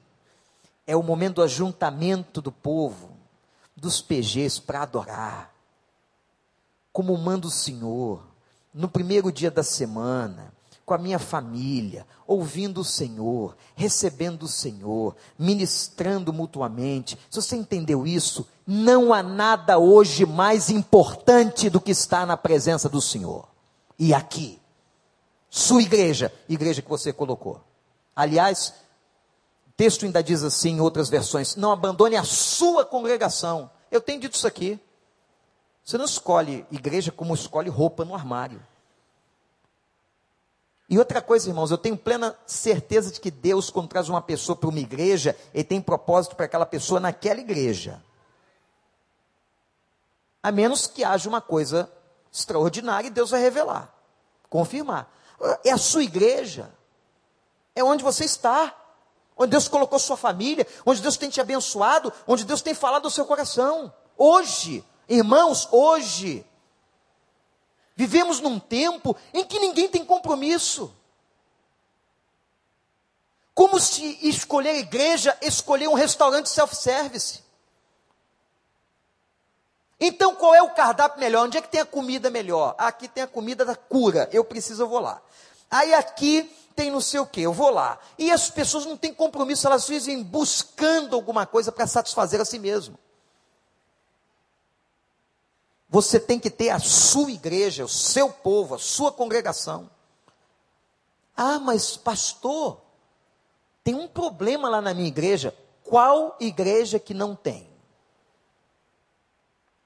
é 0.87 0.97
o 0.97 1.03
momento 1.03 1.37
do 1.37 1.43
ajuntamento 1.43 2.41
do 2.41 2.53
povo, 2.53 3.11
dos 3.77 4.01
PGs 4.01 4.61
para 4.61 4.83
adorar. 4.83 5.53
Como 6.93 7.17
manda 7.17 7.47
o 7.47 7.51
Senhor, 7.51 8.23
no 8.73 8.89
primeiro 8.89 9.33
dia 9.33 9.51
da 9.51 9.63
semana, 9.63 10.53
com 10.85 10.93
a 10.93 10.99
minha 10.99 11.19
família, 11.19 12.07
ouvindo 12.27 12.83
o 12.83 12.85
Senhor, 12.85 13.57
recebendo 13.75 14.43
o 14.43 14.49
Senhor, 14.49 15.17
ministrando 15.39 16.33
mutuamente. 16.33 17.19
Se 17.31 17.41
você 17.41 17.57
entendeu 17.57 18.07
isso, 18.07 18.47
não 18.67 19.13
há 19.13 19.23
nada 19.23 19.79
hoje 19.79 20.27
mais 20.27 20.69
importante 20.69 21.71
do 21.71 21.81
que 21.81 21.93
estar 21.93 22.27
na 22.27 22.37
presença 22.37 22.89
do 22.89 23.01
Senhor. 23.01 23.49
E 23.99 24.13
aqui, 24.13 24.61
sua 25.49 25.83
igreja, 25.83 26.33
igreja 26.49 26.83
que 26.83 26.89
você 26.89 27.13
colocou. 27.13 27.61
Aliás, 28.15 28.75
texto 29.77 30.05
ainda 30.05 30.23
diz 30.23 30.43
assim 30.43 30.73
em 30.77 30.81
outras 30.81 31.09
versões: 31.09 31.57
não 31.57 31.73
abandone 31.73 32.17
a 32.17 32.25
sua 32.25 32.85
congregação. 32.85 33.71
Eu 33.91 34.01
tenho 34.01 34.21
dito 34.21 34.35
isso 34.35 34.47
aqui. 34.47 34.79
Você 35.85 35.99
não 35.99 36.05
escolhe 36.05 36.67
igreja 36.71 37.13
como 37.13 37.35
escolhe 37.35 37.69
roupa 37.69 38.05
no 38.05 38.15
armário. 38.15 38.61
E 40.89 40.99
outra 40.99 41.21
coisa, 41.21 41.49
irmãos, 41.49 41.71
eu 41.71 41.79
tenho 41.79 41.97
plena 41.97 42.37
certeza 42.47 43.11
de 43.11 43.21
que 43.21 43.31
Deus, 43.31 43.71
quando 43.71 43.89
traz 43.89 44.09
uma 44.09 44.21
pessoa 44.21 44.55
para 44.55 44.69
uma 44.69 44.79
igreja, 44.79 45.37
Ele 45.53 45.65
tem 45.65 45.81
propósito 45.81 46.37
para 46.37 46.47
aquela 46.47 46.67
pessoa 46.67 47.01
naquela 47.01 47.41
igreja. 47.41 48.03
A 50.43 50.53
menos 50.53 50.87
que 50.87 51.03
haja 51.03 51.29
uma 51.29 51.41
coisa 51.41 51.91
extraordinária 52.31 53.09
e 53.09 53.11
Deus 53.11 53.31
vai 53.31 53.41
revelar, 53.41 53.95
confirmar. 54.51 55.11
É 55.65 55.71
a 55.71 55.79
sua 55.79 56.03
igreja, 56.03 56.71
é 57.75 57.83
onde 57.83 58.05
você 58.05 58.25
está 58.25 58.75
onde 59.37 59.51
Deus 59.51 59.69
colocou 59.69 59.99
sua 59.99 60.17
família, 60.17 60.67
onde 60.85 61.01
Deus 61.01 61.17
tem 61.17 61.29
te 61.29 61.41
abençoado, 61.41 62.13
onde 62.27 62.45
Deus 62.45 62.63
tem 62.63 62.75
falado 62.75 63.05
ao 63.05 63.11
seu 63.11 63.25
coração. 63.25 63.93
Hoje, 64.17 64.85
irmãos, 65.09 65.69
hoje, 65.71 66.47
vivemos 67.97 68.41
num 68.41 68.59
tempo 68.59 69.17
em 69.33 69.45
que 69.45 69.59
ninguém 69.59 69.89
tem 69.89 70.05
compromisso. 70.05 70.95
Como 73.53 73.79
se 73.79 74.19
escolher 74.27 74.77
igreja, 74.77 75.37
escolher 75.41 75.89
um 75.89 75.95
restaurante 75.95 76.49
self-service. 76.49 77.43
Então, 80.01 80.35
qual 80.35 80.55
é 80.55 80.63
o 80.63 80.75
cardápio 80.75 81.21
melhor? 81.21 81.47
Onde 81.47 81.57
é 81.57 81.63
que 81.63 81.69
tem 81.69 81.81
a 81.81 81.87
comida 81.87 82.31
melhor? 82.31 82.75
Aqui 82.77 83.07
tem 83.07 83.23
a 83.23 83.29
comida 83.29 83.65
da 83.65 83.77
cura. 83.77 84.29
Eu 84.33 84.45
preciso, 84.45 84.83
eu 84.83 84.89
vou 84.89 84.99
lá. 84.99 85.23
Aí 85.71 85.95
aqui 85.95 86.51
tem 86.75 86.91
não 86.91 87.01
sei 87.01 87.21
o 87.21 87.27
que, 87.27 87.41
eu 87.41 87.53
vou 87.53 87.71
lá. 87.71 87.99
E 88.19 88.31
as 88.31 88.51
pessoas 88.51 88.85
não 88.85 88.97
têm 88.97 89.15
compromisso, 89.15 89.67
elas 89.67 89.87
vivem 89.87 90.23
buscando 90.23 91.15
alguma 91.15 91.47
coisa 91.47 91.71
para 91.71 91.87
satisfazer 91.87 92.41
a 92.41 92.45
si 92.45 92.59
mesmo. 92.59 92.99
Você 95.89 96.19
tem 96.19 96.41
que 96.41 96.51
ter 96.51 96.71
a 96.71 96.81
sua 96.81 97.31
igreja, 97.31 97.85
o 97.85 97.89
seu 97.89 98.31
povo, 98.31 98.75
a 98.75 98.79
sua 98.79 99.13
congregação. 99.13 99.89
Ah, 101.37 101.61
mas 101.61 101.97
pastor, 101.97 102.81
tem 103.85 103.95
um 103.95 104.09
problema 104.09 104.69
lá 104.69 104.81
na 104.81 104.93
minha 104.93 105.09
igreja. 105.09 105.57
Qual 105.85 106.37
igreja 106.41 106.99
que 106.99 107.15
não 107.15 107.37
tem? 107.37 107.71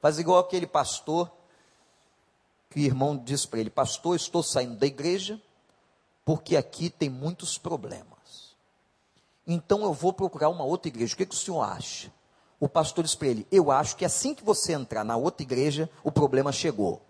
Faz 0.01 0.18
igual 0.18 0.39
aquele 0.39 0.66
pastor 0.66 1.30
que 2.70 2.80
o 2.80 2.82
irmão 2.82 3.16
disse 3.16 3.47
para 3.47 3.61
ele: 3.61 3.70
Pastor, 3.70 4.16
estou 4.16 4.43
saindo 4.43 4.76
da 4.76 4.86
igreja 4.86 5.43
porque 6.29 6.59
aqui 6.59 6.91
tem 6.91 7.09
muitos 7.09 7.57
problemas. 7.57 8.55
Então 9.47 9.83
eu 9.83 9.95
vou 9.95 10.12
procurar 10.12 10.51
uma 10.51 10.62
outra 10.62 10.89
igreja. 10.91 11.14
O 11.14 11.16
que, 11.16 11.24
que 11.24 11.35
o 11.35 11.39
senhor 11.39 11.62
acha? 11.62 12.12
O 12.61 12.68
pastor 12.68 13.03
disse 13.03 13.16
para 13.16 13.29
ele: 13.29 13.47
Eu 13.51 13.70
acho 13.70 13.97
que 13.97 14.05
assim 14.05 14.35
que 14.35 14.45
você 14.45 14.74
entrar 14.74 15.05
na 15.05 15.16
outra 15.16 15.43
igreja, 15.43 15.89
o 16.05 16.12
problema 16.12 16.53
chegou. 16.53 17.01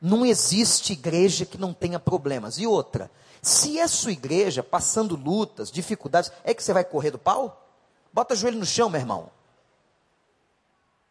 Não 0.00 0.24
existe 0.24 0.94
igreja 0.94 1.44
que 1.44 1.58
não 1.58 1.74
tenha 1.74 2.00
problemas. 2.00 2.58
E 2.58 2.66
outra, 2.66 3.10
se 3.42 3.78
é 3.78 3.86
sua 3.86 4.12
igreja 4.12 4.62
passando 4.62 5.14
lutas, 5.14 5.70
dificuldades, 5.70 6.32
é 6.44 6.54
que 6.54 6.64
você 6.64 6.72
vai 6.72 6.82
correr 6.86 7.10
do 7.10 7.18
pau? 7.18 7.62
Bota 8.10 8.32
o 8.32 8.36
joelho 8.38 8.58
no 8.58 8.64
chão, 8.64 8.88
meu 8.88 9.02
irmão. 9.02 9.30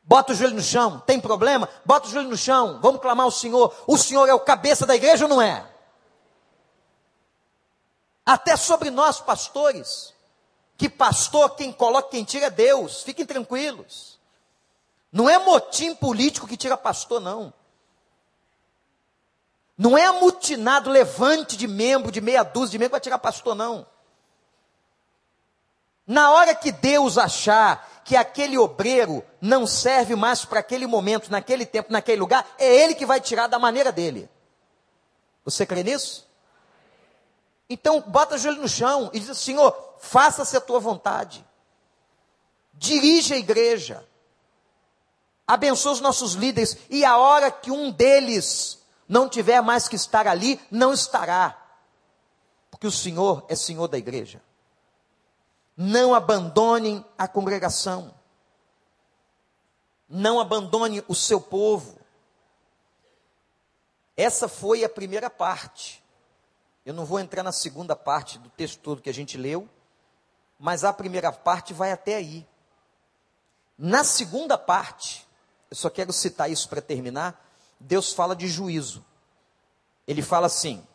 Bota 0.03 0.33
o 0.33 0.35
joelho 0.35 0.55
no 0.55 0.61
chão. 0.61 0.99
Tem 0.99 1.19
problema? 1.19 1.69
Bota 1.85 2.07
o 2.07 2.11
joelho 2.11 2.29
no 2.29 2.37
chão. 2.37 2.79
Vamos 2.81 3.01
clamar 3.01 3.25
ao 3.25 3.31
Senhor. 3.31 3.73
O 3.87 3.97
Senhor 3.97 4.27
é 4.27 4.33
o 4.33 4.39
cabeça 4.39 4.85
da 4.85 4.95
igreja 4.95 5.25
ou 5.25 5.29
não 5.29 5.41
é? 5.41 5.65
Até 8.25 8.55
sobre 8.55 8.89
nós, 8.89 9.19
pastores. 9.19 10.13
Que 10.77 10.89
pastor, 10.89 11.55
quem 11.55 11.71
coloca, 11.71 12.09
quem 12.09 12.23
tira 12.23 12.47
é 12.47 12.49
Deus. 12.49 13.03
Fiquem 13.03 13.25
tranquilos. 13.25 14.19
Não 15.11 15.29
é 15.29 15.37
motim 15.37 15.95
político 15.95 16.47
que 16.47 16.57
tira 16.57 16.75
pastor, 16.75 17.21
não. 17.21 17.53
Não 19.77 19.97
é 19.97 20.05
amutinado 20.05 20.89
levante 20.89 21.57
de 21.57 21.67
membro, 21.67 22.11
de 22.11 22.21
meia 22.21 22.43
dúzia 22.43 22.71
de 22.71 22.79
membro 22.79 22.91
para 22.91 22.99
tirar 22.99 23.19
pastor, 23.19 23.55
não. 23.55 23.85
Na 26.05 26.31
hora 26.31 26.53
que 26.53 26.71
Deus 26.71 27.17
achar 27.17 27.92
que 28.03 28.15
aquele 28.15 28.57
obreiro 28.57 29.23
não 29.39 29.65
serve 29.65 30.15
mais 30.15 30.45
para 30.45 30.59
aquele 30.59 30.85
momento, 30.85 31.31
naquele 31.31 31.65
tempo, 31.65 31.91
naquele 31.91 32.19
lugar, 32.19 32.45
é 32.57 32.83
ele 32.83 32.95
que 32.95 33.05
vai 33.05 33.21
tirar 33.21 33.47
da 33.47 33.57
maneira 33.57 33.91
dele. 33.91 34.29
Você 35.45 35.65
crê 35.65 35.83
nisso? 35.83 36.27
Então, 37.69 38.01
bota 38.01 38.35
o 38.35 38.37
joelho 38.37 38.61
no 38.61 38.69
chão 38.69 39.09
e 39.13 39.19
diz: 39.19 39.37
Senhor, 39.37 39.75
faça-se 39.99 40.55
a 40.55 40.61
tua 40.61 40.79
vontade. 40.79 41.45
Dirige 42.73 43.33
a 43.33 43.37
igreja. 43.37 44.05
Abençoa 45.47 45.93
os 45.93 46.01
nossos 46.01 46.33
líderes. 46.33 46.77
E 46.89 47.03
a 47.03 47.17
hora 47.17 47.51
que 47.51 47.71
um 47.71 47.91
deles 47.91 48.79
não 49.07 49.27
tiver 49.27 49.61
mais 49.61 49.87
que 49.87 49.95
estar 49.95 50.27
ali, 50.27 50.59
não 50.71 50.93
estará 50.93 51.63
porque 52.83 52.87
o 52.87 52.91
Senhor 52.91 53.45
é 53.47 53.55
Senhor 53.55 53.87
da 53.87 53.97
igreja. 53.97 54.41
Não 55.75 56.13
abandonem 56.13 57.03
a 57.17 57.27
congregação. 57.27 58.13
Não 60.07 60.39
abandone 60.39 61.03
o 61.07 61.15
seu 61.15 61.41
povo. 61.41 61.99
Essa 64.15 64.47
foi 64.47 64.83
a 64.83 64.89
primeira 64.89 65.29
parte. 65.29 66.03
Eu 66.85 66.93
não 66.93 67.05
vou 67.05 67.19
entrar 67.19 67.43
na 67.43 67.51
segunda 67.51 67.95
parte 67.95 68.37
do 68.37 68.49
texto 68.49 68.79
todo 68.79 69.01
que 69.01 69.09
a 69.09 69.13
gente 69.13 69.37
leu, 69.37 69.67
mas 70.59 70.83
a 70.83 70.93
primeira 70.93 71.31
parte 71.31 71.73
vai 71.73 71.91
até 71.91 72.15
aí. 72.15 72.47
Na 73.77 74.03
segunda 74.03 74.57
parte, 74.57 75.27
eu 75.71 75.75
só 75.75 75.89
quero 75.89 76.13
citar 76.13 76.51
isso 76.51 76.69
para 76.69 76.81
terminar, 76.81 77.43
Deus 77.79 78.13
fala 78.13 78.35
de 78.35 78.47
juízo. 78.47 79.03
Ele 80.07 80.21
fala 80.21 80.47
assim: 80.47 80.85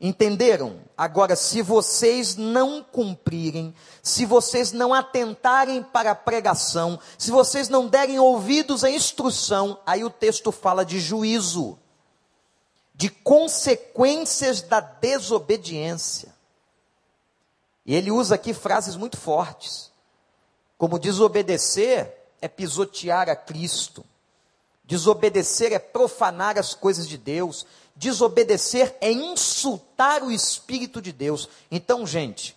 Entenderam? 0.00 0.80
Agora, 0.96 1.34
se 1.34 1.62
vocês 1.62 2.36
não 2.36 2.82
cumprirem, 2.82 3.74
se 4.02 4.26
vocês 4.26 4.70
não 4.72 4.92
atentarem 4.92 5.82
para 5.82 6.10
a 6.10 6.14
pregação, 6.14 6.98
se 7.16 7.30
vocês 7.30 7.68
não 7.68 7.88
derem 7.88 8.18
ouvidos 8.18 8.84
à 8.84 8.90
instrução, 8.90 9.80
aí 9.86 10.04
o 10.04 10.10
texto 10.10 10.52
fala 10.52 10.84
de 10.84 11.00
juízo, 11.00 11.78
de 12.94 13.08
consequências 13.08 14.60
da 14.60 14.80
desobediência. 14.80 16.34
E 17.86 17.94
ele 17.94 18.10
usa 18.10 18.34
aqui 18.34 18.52
frases 18.52 18.96
muito 18.96 19.16
fortes, 19.16 19.90
como 20.76 20.98
desobedecer 20.98 22.12
é 22.40 22.48
pisotear 22.48 23.30
a 23.30 23.36
Cristo, 23.36 24.04
desobedecer 24.84 25.72
é 25.72 25.78
profanar 25.78 26.58
as 26.58 26.74
coisas 26.74 27.08
de 27.08 27.16
Deus, 27.16 27.66
desobedecer 27.96 28.94
é 29.00 29.10
insultar 29.10 30.22
o 30.22 30.30
Espírito 30.30 31.00
de 31.00 31.10
Deus. 31.12 31.48
Então, 31.70 32.06
gente, 32.06 32.56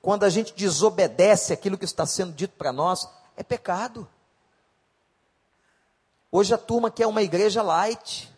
quando 0.00 0.24
a 0.24 0.30
gente 0.30 0.54
desobedece 0.54 1.52
aquilo 1.52 1.76
que 1.76 1.84
está 1.84 2.06
sendo 2.06 2.32
dito 2.32 2.54
para 2.56 2.72
nós, 2.72 3.08
é 3.36 3.42
pecado. 3.42 4.08
Hoje 6.32 6.52
a 6.52 6.58
turma 6.58 6.90
quer 6.90 7.06
uma 7.06 7.22
igreja 7.22 7.62
light, 7.62 8.32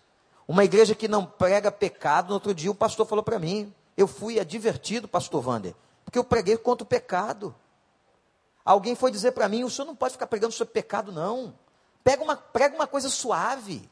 uma 0.46 0.64
igreja 0.64 0.94
que 0.94 1.09
não 1.09 1.24
prega 1.24 1.70
pecado. 1.70 2.28
No 2.28 2.34
outro 2.34 2.55
dia 2.55 2.70
o 2.70 2.74
pastor 2.74 3.07
falou 3.07 3.24
para 3.24 3.38
mim, 3.38 3.72
eu 3.96 4.07
fui 4.07 4.38
advertido, 4.40 5.09
pastor 5.09 5.46
Wander, 5.46 5.74
porque 6.05 6.18
eu 6.18 6.24
preguei 6.24 6.57
contra 6.57 6.84
o 6.84 6.86
pecado. 6.86 7.55
Alguém 8.64 8.94
foi 8.94 9.11
dizer 9.11 9.32
para 9.32 9.48
mim, 9.48 9.64
o 9.64 9.70
senhor 9.70 9.86
não 9.86 9.96
pode 9.96 10.12
ficar 10.12 10.26
pregando 10.26 10.53
sobre 10.53 10.72
pecado, 10.72 11.12
não. 11.12 11.55
Pega 12.05 12.22
uma, 12.22 12.36
prega 12.36 12.74
uma 12.74 12.86
coisa 12.86 13.09
suave. 13.09 13.88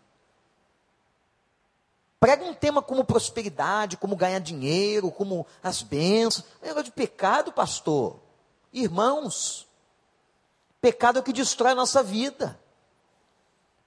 Prega 2.20 2.44
um 2.44 2.54
tema 2.54 2.82
como 2.82 3.04
prosperidade, 3.04 3.96
como 3.96 4.16
ganhar 4.16 4.40
dinheiro, 4.40 5.10
como 5.10 5.46
as 5.62 5.82
bênçãos. 5.82 6.44
É 6.60 6.66
negócio 6.66 6.86
de 6.86 6.90
pecado, 6.90 7.52
pastor. 7.52 8.16
Irmãos, 8.72 9.68
pecado 10.80 11.18
é 11.18 11.20
o 11.20 11.24
que 11.24 11.32
destrói 11.32 11.72
a 11.72 11.76
nossa 11.76 12.02
vida. 12.02 12.58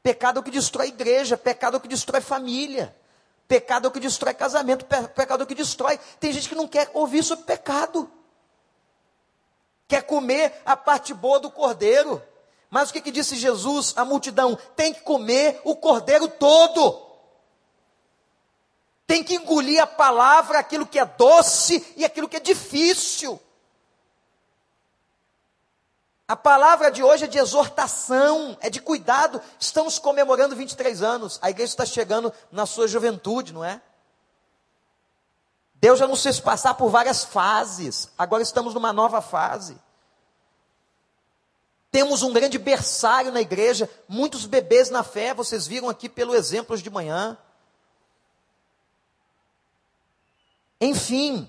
Pecado 0.01 0.37
é 0.37 0.39
o 0.39 0.43
que 0.43 0.51
destrói 0.51 0.85
a 0.85 0.89
igreja. 0.89 1.37
Pecado 1.37 1.75
é 1.75 1.77
o 1.77 1.81
que 1.81 1.89
destrói 1.89 2.21
família. 2.21 2.95
Pecado 3.49 3.85
é 3.85 3.89
o 3.89 3.91
que 3.91 3.99
destrói 3.99 4.33
casamento. 4.33 4.85
Pecado 4.85 5.41
é 5.41 5.43
o 5.43 5.47
que 5.47 5.55
destrói. 5.55 5.99
Tem 6.17 6.31
gente 6.31 6.47
que 6.47 6.55
não 6.55 6.69
quer 6.69 6.89
ouvir 6.93 7.23
sobre 7.23 7.43
pecado. 7.43 8.09
Quer 9.89 10.03
comer 10.03 10.53
a 10.65 10.77
parte 10.77 11.13
boa 11.13 11.37
do 11.37 11.51
cordeiro. 11.51 12.23
Mas 12.69 12.89
o 12.89 12.93
que, 12.93 13.01
que 13.01 13.11
disse 13.11 13.35
Jesus 13.35 13.93
à 13.97 14.05
multidão? 14.05 14.57
Tem 14.73 14.93
que 14.93 15.01
comer 15.01 15.59
o 15.65 15.75
cordeiro 15.75 16.29
todo 16.29 17.10
tem 19.11 19.25
que 19.25 19.35
engolir 19.35 19.83
a 19.83 19.85
palavra, 19.85 20.57
aquilo 20.57 20.87
que 20.87 20.97
é 20.97 21.03
doce 21.03 21.85
e 21.97 22.05
aquilo 22.05 22.29
que 22.29 22.37
é 22.37 22.39
difícil. 22.39 23.37
A 26.25 26.33
palavra 26.37 26.89
de 26.89 27.03
hoje 27.03 27.25
é 27.25 27.27
de 27.27 27.37
exortação, 27.37 28.57
é 28.61 28.69
de 28.69 28.79
cuidado. 28.79 29.41
Estamos 29.59 29.99
comemorando 29.99 30.55
23 30.55 31.01
anos. 31.03 31.39
A 31.41 31.49
igreja 31.49 31.73
está 31.73 31.85
chegando 31.85 32.31
na 32.49 32.65
sua 32.65 32.87
juventude, 32.87 33.51
não 33.51 33.65
é? 33.65 33.81
Deus 35.75 35.99
já 35.99 36.07
nos 36.07 36.23
fez 36.23 36.39
passar 36.39 36.75
por 36.75 36.89
várias 36.89 37.25
fases. 37.25 38.07
Agora 38.17 38.41
estamos 38.41 38.73
numa 38.73 38.93
nova 38.93 39.21
fase. 39.21 39.75
Temos 41.91 42.23
um 42.23 42.31
grande 42.31 42.57
berçário 42.57 43.29
na 43.29 43.41
igreja, 43.41 43.89
muitos 44.07 44.45
bebês 44.45 44.89
na 44.89 45.03
fé, 45.03 45.33
vocês 45.33 45.67
viram 45.67 45.89
aqui 45.89 46.07
pelo 46.07 46.33
exemplo 46.33 46.77
de 46.77 46.89
manhã. 46.89 47.37
Enfim, 50.81 51.47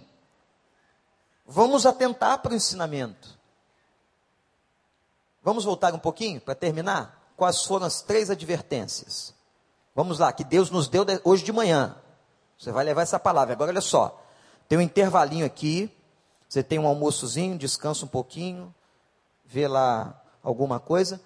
vamos 1.47 1.87
atentar 1.87 2.39
para 2.41 2.53
o 2.53 2.55
ensinamento. 2.55 3.41
Vamos 5.43 5.65
voltar 5.65 5.95
um 5.95 5.99
pouquinho 5.99 6.41
para 6.41 6.55
terminar? 6.55 7.33
Quais 7.35 7.65
foram 7.65 7.87
as 7.87 8.03
três 8.03 8.29
advertências? 8.29 9.35
Vamos 9.95 10.19
lá, 10.19 10.33
que 10.33 10.45
Deus 10.45 10.71
nos 10.71 10.87
deu 10.87 11.05
hoje 11.25 11.43
de 11.43 11.53
manhã. 11.53 11.97
Você 12.59 12.71
vai 12.71 12.85
levar 12.85 13.03
essa 13.03 13.19
palavra. 13.19 13.55
Agora 13.55 13.71
olha 13.71 13.81
só. 13.81 14.23
Tem 14.69 14.79
um 14.79 14.83
intervalinho 14.83 15.45
aqui. 15.45 15.91
Você 16.53 16.63
tem 16.63 16.79
um 16.79 16.87
almoçozinho, 16.87 17.57
descansa 17.57 18.05
um 18.05 18.09
pouquinho, 18.09 18.75
vê 19.43 19.67
lá 19.67 20.23
alguma 20.43 20.79
coisa. 20.79 21.19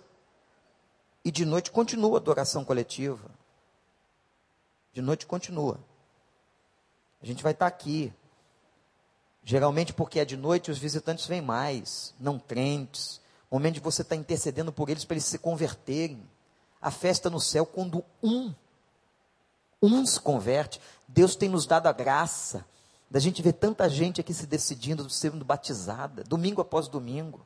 E 1.24 1.32
de 1.32 1.44
noite 1.44 1.72
continua 1.72 2.14
a 2.14 2.20
adoração 2.20 2.64
coletiva. 2.64 3.28
De 4.92 5.02
noite 5.02 5.26
continua. 5.26 5.80
A 7.26 7.28
gente 7.28 7.42
vai 7.42 7.50
estar 7.50 7.66
aqui. 7.66 8.12
Geralmente 9.42 9.92
porque 9.92 10.20
é 10.20 10.24
de 10.24 10.36
noite 10.36 10.70
os 10.70 10.78
visitantes 10.78 11.26
vêm 11.26 11.42
mais, 11.42 12.14
não 12.20 12.38
crentes. 12.38 13.20
Momento 13.50 13.74
de 13.74 13.80
você 13.80 14.02
estar 14.02 14.14
intercedendo 14.14 14.72
por 14.72 14.88
eles 14.88 15.04
para 15.04 15.14
eles 15.14 15.24
se 15.24 15.36
converterem. 15.36 16.22
A 16.80 16.88
festa 16.88 17.28
no 17.28 17.40
céu 17.40 17.66
quando 17.66 18.04
um, 18.22 18.54
um 19.82 20.06
se 20.06 20.20
converte. 20.20 20.80
Deus 21.08 21.34
tem 21.34 21.48
nos 21.48 21.66
dado 21.66 21.88
a 21.88 21.92
graça 21.92 22.64
da 23.10 23.18
gente 23.18 23.42
ver 23.42 23.54
tanta 23.54 23.88
gente 23.88 24.20
aqui 24.20 24.32
se 24.32 24.46
decidindo, 24.46 25.10
sendo 25.10 25.44
batizada, 25.44 26.22
domingo 26.22 26.60
após 26.60 26.86
domingo. 26.86 27.44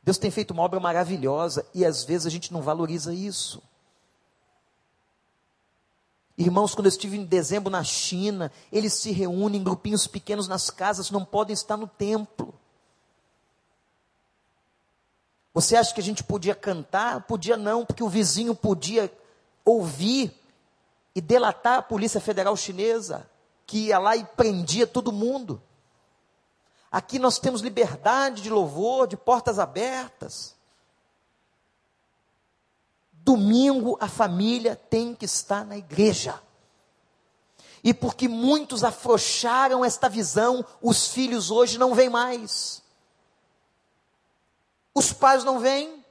Deus 0.00 0.16
tem 0.16 0.30
feito 0.30 0.52
uma 0.52 0.62
obra 0.62 0.78
maravilhosa 0.78 1.66
e 1.74 1.84
às 1.84 2.04
vezes 2.04 2.24
a 2.24 2.30
gente 2.30 2.52
não 2.52 2.62
valoriza 2.62 3.12
isso. 3.12 3.60
Irmãos, 6.38 6.74
quando 6.74 6.86
eu 6.86 6.90
estive 6.90 7.16
em 7.16 7.24
dezembro 7.24 7.70
na 7.70 7.82
China, 7.82 8.52
eles 8.70 8.92
se 8.92 9.10
reúnem 9.10 9.60
em 9.60 9.64
grupinhos 9.64 10.06
pequenos 10.06 10.46
nas 10.46 10.68
casas, 10.68 11.10
não 11.10 11.24
podem 11.24 11.54
estar 11.54 11.76
no 11.76 11.86
templo. 11.86 12.54
Você 15.54 15.74
acha 15.74 15.94
que 15.94 16.00
a 16.00 16.04
gente 16.04 16.22
podia 16.22 16.54
cantar? 16.54 17.22
Podia 17.22 17.56
não, 17.56 17.86
porque 17.86 18.02
o 18.02 18.08
vizinho 18.10 18.54
podia 18.54 19.10
ouvir 19.64 20.38
e 21.14 21.20
delatar 21.22 21.78
a 21.78 21.82
Polícia 21.82 22.20
Federal 22.20 22.54
Chinesa, 22.54 23.26
que 23.66 23.86
ia 23.86 23.98
lá 23.98 24.14
e 24.14 24.22
prendia 24.22 24.86
todo 24.86 25.10
mundo. 25.10 25.62
Aqui 26.92 27.18
nós 27.18 27.38
temos 27.38 27.62
liberdade 27.62 28.42
de 28.42 28.50
louvor, 28.50 29.06
de 29.06 29.16
portas 29.16 29.58
abertas. 29.58 30.55
Domingo 33.26 33.98
a 34.00 34.06
família 34.06 34.76
tem 34.76 35.12
que 35.12 35.24
estar 35.24 35.66
na 35.66 35.76
igreja. 35.76 36.40
E 37.82 37.92
porque 37.92 38.28
muitos 38.28 38.84
afrouxaram 38.84 39.84
esta 39.84 40.08
visão, 40.08 40.64
os 40.80 41.08
filhos 41.08 41.50
hoje 41.50 41.76
não 41.76 41.92
vêm 41.92 42.08
mais. 42.08 42.84
Os 44.94 45.12
pais 45.12 45.42
não 45.42 45.58
vêm. 45.58 46.04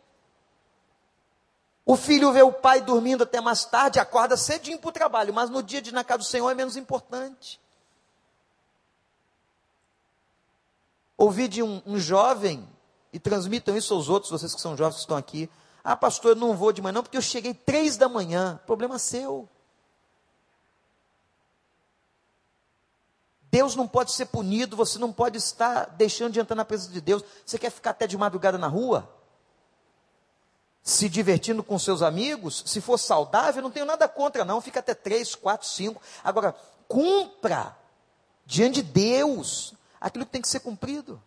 O 1.86 1.96
filho 1.96 2.34
vê 2.34 2.42
o 2.42 2.52
pai 2.52 2.82
dormindo 2.82 3.24
até 3.24 3.40
mais 3.40 3.64
tarde, 3.64 3.98
acorda 3.98 4.36
cedinho 4.36 4.78
para 4.78 4.90
o 4.90 4.92
trabalho, 4.92 5.34
mas 5.34 5.50
no 5.50 5.64
dia 5.64 5.82
de 5.82 5.94
na 5.94 6.04
casa 6.04 6.18
do 6.18 6.26
Senhor 6.26 6.50
é 6.50 6.54
menos 6.54 6.76
importante. 6.76 7.62
Ouvi 11.18 11.48
de 11.48 11.64
um, 11.64 11.82
um 11.86 11.98
jovem, 11.98 12.68
e 13.14 13.20
transmitam 13.20 13.78
isso 13.78 13.94
aos 13.94 14.10
outros, 14.10 14.32
vocês 14.34 14.54
que 14.54 14.60
são 14.60 14.76
jovens 14.76 14.96
que 14.96 15.02
estão 15.02 15.16
aqui, 15.16 15.50
ah, 15.88 15.96
pastor, 15.96 16.32
eu 16.32 16.36
não 16.36 16.58
vou 16.58 16.74
de 16.74 16.82
manhã, 16.82 16.94
não, 16.94 17.04
porque 17.04 17.16
eu 17.16 17.22
cheguei 17.22 17.54
três 17.54 17.96
da 17.96 18.10
manhã. 18.10 18.60
Problema 18.66 18.98
seu. 18.98 19.48
Deus 23.52 23.76
não 23.76 23.88
pode 23.88 24.12
ser 24.12 24.26
punido, 24.26 24.76
você 24.76 24.98
não 24.98 25.14
pode 25.14 25.38
estar 25.38 25.86
deixando 25.92 26.34
de 26.34 26.40
entrar 26.40 26.56
na 26.56 26.66
presença 26.66 26.92
de 26.92 27.00
Deus. 27.00 27.24
Você 27.46 27.60
quer 27.60 27.70
ficar 27.70 27.92
até 27.92 28.08
de 28.08 28.18
madrugada 28.18 28.58
na 28.58 28.68
rua? 28.68 29.08
Se 30.82 31.08
divertindo 31.08 31.64
com 31.64 31.78
seus 31.78 32.02
amigos? 32.02 32.64
Se 32.66 32.82
for 32.82 32.98
saudável, 32.98 33.62
não 33.62 33.70
tenho 33.70 33.86
nada 33.86 34.08
contra, 34.08 34.44
não. 34.44 34.60
Fica 34.62 34.80
até 34.80 34.96
três, 34.96 35.36
quatro, 35.36 35.68
cinco. 35.68 36.02
Agora, 36.24 36.56
cumpra 36.88 37.78
diante 38.44 38.82
de 38.82 38.92
Deus 38.92 39.76
aquilo 40.02 40.26
que 40.26 40.32
tem 40.32 40.42
que 40.42 40.50
ser 40.50 40.62
cumprido. 40.62 41.22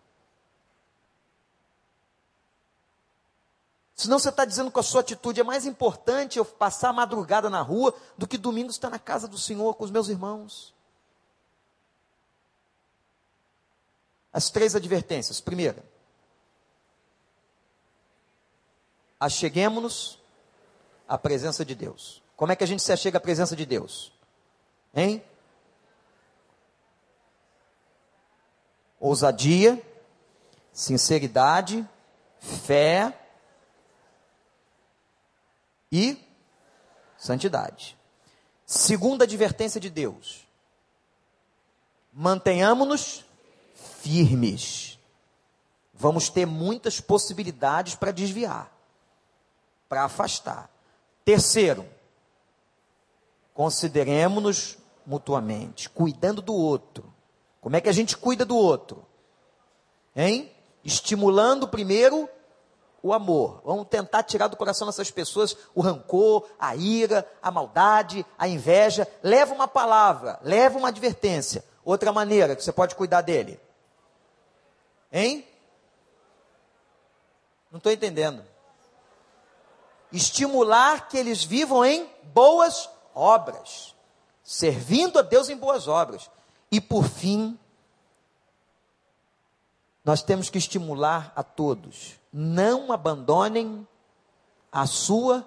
Senão 3.98 4.16
você 4.16 4.28
está 4.28 4.44
dizendo 4.44 4.70
com 4.70 4.78
a 4.78 4.82
sua 4.84 5.00
atitude, 5.00 5.40
é 5.40 5.42
mais 5.42 5.66
importante 5.66 6.38
eu 6.38 6.44
passar 6.44 6.90
a 6.90 6.92
madrugada 6.92 7.50
na 7.50 7.60
rua 7.60 7.92
do 8.16 8.28
que 8.28 8.38
domingo 8.38 8.70
estar 8.70 8.88
na 8.88 8.98
casa 8.98 9.26
do 9.26 9.36
Senhor 9.36 9.74
com 9.74 9.82
os 9.82 9.90
meus 9.90 10.08
irmãos. 10.08 10.72
As 14.32 14.50
três 14.50 14.76
advertências. 14.76 15.40
Primeira, 15.40 15.82
acheguemos-nos 19.18 20.22
à 21.08 21.18
presença 21.18 21.64
de 21.64 21.74
Deus. 21.74 22.22
Como 22.36 22.52
é 22.52 22.56
que 22.56 22.62
a 22.62 22.68
gente 22.68 22.84
se 22.84 22.92
achega 22.92 23.18
à 23.18 23.20
presença 23.20 23.56
de 23.56 23.66
Deus? 23.66 24.12
Hein? 24.94 25.24
Ousadia, 29.00 29.84
sinceridade, 30.72 31.84
fé 32.38 33.24
e 35.90 36.18
santidade. 37.16 37.96
Segunda 38.64 39.24
advertência 39.24 39.80
de 39.80 39.90
Deus: 39.90 40.46
mantenhamos-nos 42.12 43.24
firmes. 43.74 44.98
Vamos 45.94 46.28
ter 46.28 46.46
muitas 46.46 47.00
possibilidades 47.00 47.96
para 47.96 48.12
desviar, 48.12 48.72
para 49.88 50.04
afastar. 50.04 50.70
Terceiro, 51.24 51.84
consideremos-nos 53.52 54.78
mutuamente, 55.04 55.90
cuidando 55.90 56.40
do 56.40 56.54
outro. 56.54 57.12
Como 57.60 57.74
é 57.74 57.80
que 57.80 57.88
a 57.88 57.92
gente 57.92 58.16
cuida 58.16 58.44
do 58.44 58.56
outro? 58.56 59.04
Hein? 60.14 60.52
Estimulando 60.84 61.66
primeiro 61.66 62.28
o 63.02 63.12
amor. 63.12 63.60
Vamos 63.64 63.86
tentar 63.88 64.22
tirar 64.22 64.48
do 64.48 64.56
coração 64.56 64.86
dessas 64.86 65.10
pessoas 65.10 65.56
o 65.74 65.80
rancor, 65.80 66.48
a 66.58 66.74
ira, 66.74 67.26
a 67.42 67.50
maldade, 67.50 68.24
a 68.38 68.48
inveja. 68.48 69.06
Leva 69.22 69.54
uma 69.54 69.68
palavra, 69.68 70.38
leva 70.42 70.78
uma 70.78 70.88
advertência. 70.88 71.64
Outra 71.84 72.12
maneira 72.12 72.54
que 72.54 72.62
você 72.62 72.72
pode 72.72 72.94
cuidar 72.94 73.22
dele. 73.22 73.58
Hein? 75.12 75.46
Não 77.70 77.78
estou 77.78 77.92
entendendo. 77.92 78.44
Estimular 80.12 81.08
que 81.08 81.18
eles 81.18 81.44
vivam 81.44 81.84
em 81.84 82.10
boas 82.24 82.88
obras, 83.14 83.94
servindo 84.42 85.18
a 85.18 85.22
Deus 85.22 85.48
em 85.48 85.56
boas 85.56 85.86
obras. 85.86 86.30
E 86.70 86.80
por 86.80 87.04
fim, 87.04 87.58
nós 90.08 90.22
temos 90.22 90.48
que 90.48 90.56
estimular 90.56 91.34
a 91.36 91.42
todos 91.42 92.14
não 92.32 92.90
abandonem 92.90 93.86
a 94.72 94.86
sua 94.86 95.46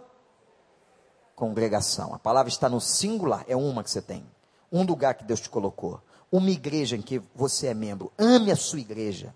congregação. 1.36 2.14
A 2.14 2.20
palavra 2.20 2.48
está 2.48 2.70
no 2.70 2.80
singular, 2.80 3.44
é 3.48 3.56
uma 3.56 3.84
que 3.84 3.90
você 3.90 4.04
tem. 4.04 4.24
Um 4.72 4.84
lugar 4.84 5.16
que 5.16 5.24
Deus 5.24 5.40
te 5.40 5.50
colocou. 5.50 6.00
Uma 6.32 6.52
igreja 6.52 6.96
em 6.96 7.02
que 7.02 7.20
você 7.34 7.70
é 7.70 7.74
membro. 7.74 8.14
Ame 8.20 8.52
a 8.52 8.56
sua 8.56 8.80
igreja. 8.80 9.34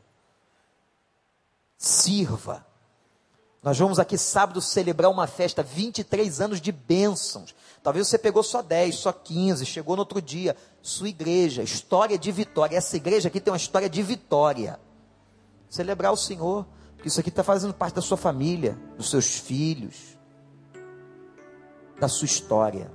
Sirva. 1.75 2.63
Nós 3.63 3.79
vamos 3.79 3.97
aqui 3.97 4.19
sábado 4.19 4.61
celebrar 4.61 5.09
uma 5.09 5.25
festa, 5.25 5.63
23 5.63 6.39
anos 6.39 6.61
de 6.61 6.71
bênçãos. 6.71 7.55
Talvez 7.81 8.07
você 8.07 8.19
pegou 8.19 8.43
só 8.43 8.61
10, 8.61 8.93
só 8.93 9.11
15, 9.11 9.65
chegou 9.65 9.95
no 9.95 10.03
outro 10.03 10.21
dia. 10.21 10.55
Sua 10.83 11.09
igreja, 11.09 11.63
história 11.63 12.15
de 12.15 12.31
vitória. 12.31 12.77
Essa 12.77 12.95
igreja 12.95 13.27
aqui 13.27 13.39
tem 13.39 13.51
uma 13.51 13.57
história 13.57 13.89
de 13.89 14.03
vitória. 14.03 14.79
Celebrar 15.69 16.11
o 16.11 16.17
Senhor. 16.17 16.65
Isso 17.03 17.19
aqui 17.19 17.29
está 17.29 17.43
fazendo 17.43 17.73
parte 17.73 17.95
da 17.95 18.01
sua 18.01 18.17
família, 18.17 18.77
dos 18.97 19.09
seus 19.09 19.39
filhos, 19.39 20.17
da 21.99 22.07
sua 22.07 22.25
história. 22.25 22.91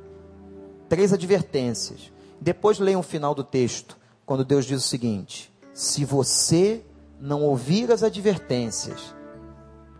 Três 0.89 1.13
advertências. 1.13 2.13
Depois 2.41 2.79
leiam 2.79 3.01
o 3.01 3.05
final 3.05 3.35
do 3.35 3.45
texto, 3.45 3.97
quando 4.27 4.45
Deus 4.45 4.65
diz 4.65 4.85
o 4.85 4.89
seguinte: 4.89 5.53
Se 5.73 6.05
você 6.05 6.85
não 7.21 7.43
ouvir 7.43 7.93
as 7.93 8.03
advertências, 8.03 9.15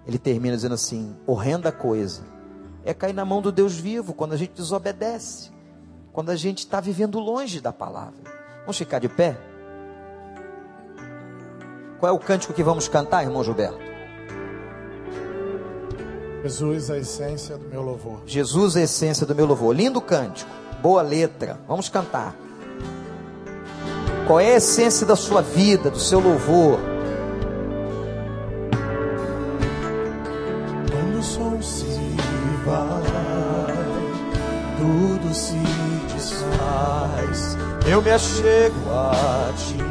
ele 0.07 0.19
termina 0.19 0.57
dizendo 0.57 0.75
assim: 0.75 1.17
horrenda 1.27 1.71
coisa 1.71 2.25
é 2.85 2.95
cair 2.95 3.13
na 3.13 3.25
mão 3.25 3.43
do 3.43 3.53
Deus 3.53 3.75
vivo 3.79 4.15
quando 4.15 4.33
a 4.33 4.37
gente 4.37 4.53
desobedece, 4.55 5.51
quando 6.13 6.31
a 6.31 6.37
gente 6.37 6.61
está 6.61 6.81
vivendo 6.81 7.19
longe 7.19 7.61
da 7.61 7.73
palavra. 7.73 8.23
Vamos 8.61 8.79
ficar 8.79 8.99
de 8.99 9.09
pé? 9.09 9.50
Qual 12.01 12.11
é 12.11 12.17
o 12.17 12.19
cântico 12.19 12.55
que 12.55 12.63
vamos 12.63 12.89
cantar, 12.89 13.23
irmão 13.23 13.45
Gilberto? 13.45 13.79
Jesus, 16.43 16.91
a 16.91 16.97
essência 16.97 17.59
do 17.59 17.69
meu 17.69 17.83
louvor. 17.83 18.23
Jesus, 18.25 18.75
a 18.75 18.81
essência 18.81 19.27
do 19.27 19.35
meu 19.35 19.45
louvor. 19.45 19.77
Lindo 19.77 20.01
cântico, 20.01 20.51
boa 20.81 21.03
letra. 21.03 21.61
Vamos 21.69 21.91
cantar. 21.91 22.35
Qual 24.27 24.41
é 24.41 24.55
a 24.55 24.57
essência 24.57 25.07
da 25.07 25.15
sua 25.15 25.43
vida, 25.43 25.91
do 25.91 25.99
seu 25.99 26.21
louvor? 26.21 26.81
Quando 30.91 31.19
o 31.19 31.23
som 31.23 31.61
se 31.61 31.85
vai, 32.65 33.75
tudo 34.79 35.35
se 35.35 35.59
desfaz. 36.15 37.59
Eu 37.87 38.01
me 38.01 38.11
achego 38.11 38.91
a 38.91 39.53
ti. 39.55 39.90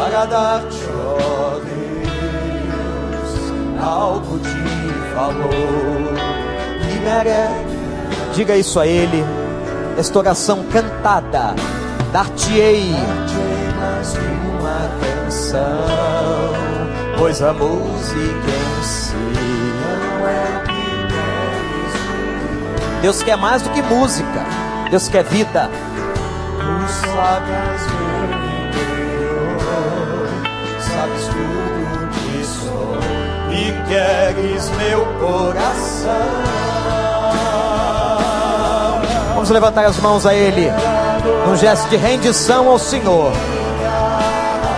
Para 0.00 0.24
dar-te 0.24 0.88
ó 0.94 1.58
Deus, 1.58 3.32
algo 3.84 4.38
de 4.38 4.48
valor 5.14 6.14
que 6.80 6.98
merece. 7.00 7.66
Diga 8.34 8.56
isso 8.56 8.80
a 8.80 8.86
Ele, 8.86 9.22
esta 9.98 10.18
oração 10.18 10.64
cantada, 10.72 11.54
dar-te-ei 12.14 12.94
mais 13.78 14.12
que 14.12 14.20
uma 14.58 14.88
canção, 15.02 15.84
pois 17.18 17.42
a 17.42 17.52
música 17.52 18.48
em 18.48 18.82
si 18.82 19.12
não 19.12 20.26
é 20.26 20.46
o 20.56 20.60
que 20.64 21.12
queres. 21.12 23.02
Deus 23.02 23.22
quer 23.22 23.36
mais 23.36 23.60
do 23.60 23.68
que 23.68 23.82
música, 23.82 24.46
Deus 24.90 25.08
quer 25.08 25.24
vida. 25.24 25.68
Tu 26.56 26.88
sabes 27.06 27.99
queres 33.90 34.70
meu 34.70 35.04
coração. 35.18 36.12
Vamos 39.34 39.50
levantar 39.50 39.84
as 39.84 39.98
mãos 39.98 40.24
a 40.24 40.32
Ele, 40.32 40.70
num 41.44 41.56
gesto 41.56 41.88
de 41.88 41.96
rendição 41.96 42.68
ao 42.68 42.78
Senhor. 42.78 43.32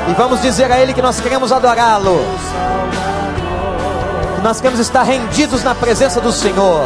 E 0.09 0.15
vamos 0.15 0.41
dizer 0.41 0.73
a 0.73 0.81
Ele 0.81 0.95
que 0.95 1.03
nós 1.03 1.21
queremos 1.21 1.53
adorá-lo. 1.53 2.25
Que 4.37 4.41
nós 4.41 4.63
queremos 4.63 4.81
estar 4.81 5.03
rendidos 5.03 5.63
na 5.63 5.75
presença 5.75 6.19
do 6.19 6.33
Senhor. 6.33 6.83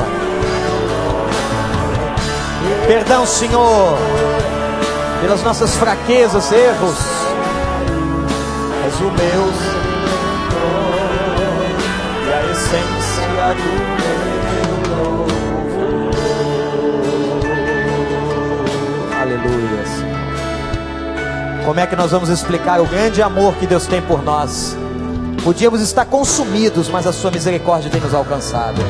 Perdão, 2.88 3.24
Senhor, 3.24 3.96
pelas 5.20 5.42
nossas 5.44 5.76
fraquezas, 5.76 6.50
erros. 6.50 6.98
És 8.84 9.00
o 9.00 9.10
meu 9.12 9.75
Como 21.66 21.80
é 21.80 21.86
que 21.86 21.96
nós 21.96 22.12
vamos 22.12 22.28
explicar 22.28 22.80
o 22.80 22.86
grande 22.86 23.20
amor 23.20 23.56
que 23.56 23.66
Deus 23.66 23.88
tem 23.88 24.00
por 24.00 24.22
nós? 24.22 24.76
Podíamos 25.42 25.80
estar 25.80 26.04
consumidos, 26.04 26.88
mas 26.88 27.08
a 27.08 27.12
sua 27.12 27.32
misericórdia 27.32 27.90
tem 27.90 28.00
nos 28.00 28.14
alcançado. 28.14 28.80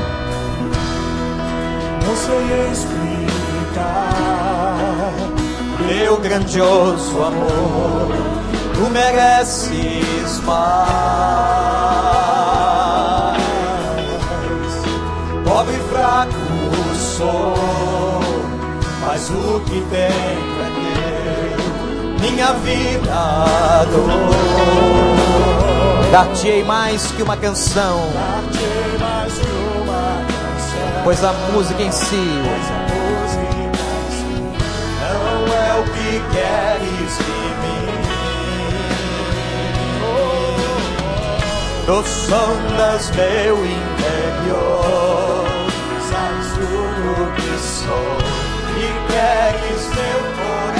Não 2.07 2.15
sei 2.15 2.37
explicar 2.71 4.13
meu 5.87 6.21
grandioso 6.21 7.23
amor. 7.23 8.13
Tu 8.75 8.91
mereces 8.91 10.39
mais. 10.45 10.97
Pobre 15.49 15.77
e 15.77 15.81
fraco 15.89 16.31
sou, 17.17 17.55
mas 19.01 19.31
o 19.31 19.61
que 19.61 19.81
tem 19.89 20.11
teu. 20.21 20.56
Minha 22.21 22.53
vida 22.55 23.85
dou. 23.91 24.07
Dar-te-ei 26.11 26.65
mais 26.65 27.11
que 27.13 27.23
uma 27.23 27.37
canção, 27.37 28.01
pois 31.05 31.23
a 31.23 31.33
música 31.53 31.83
em 31.83 31.93
si 31.93 32.17
não 35.01 35.47
é 35.53 35.75
o 35.81 35.85
que 35.85 36.21
queres 36.33 37.19
de 37.19 37.33
mim. 37.63 37.87
No 41.87 42.03
som 42.05 42.57
das 42.77 43.11
meu 43.11 43.57
interior, 43.65 45.45
sabes 46.09 46.49
tudo 46.55 47.33
que 47.35 47.53
sou 47.59 48.17
e 48.79 48.81
queres 49.13 49.83
meu 49.89 50.21
coração. 50.37 50.76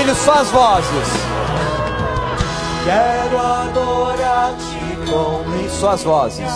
O 0.00 0.02
estribilho 0.02 0.14
só 0.14 0.32
as 0.32 0.48
vozes. 0.48 1.08
Quero 2.84 3.38
adorar-te 3.38 4.96
com 5.10 5.44
minha 5.50 5.68
Só 5.68 5.90
as 5.90 6.02
vozes. 6.02 6.50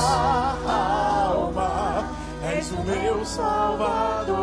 alma. 0.66 2.08
És 2.50 2.72
o 2.72 2.80
meu 2.80 3.22
Salvador 3.26 4.40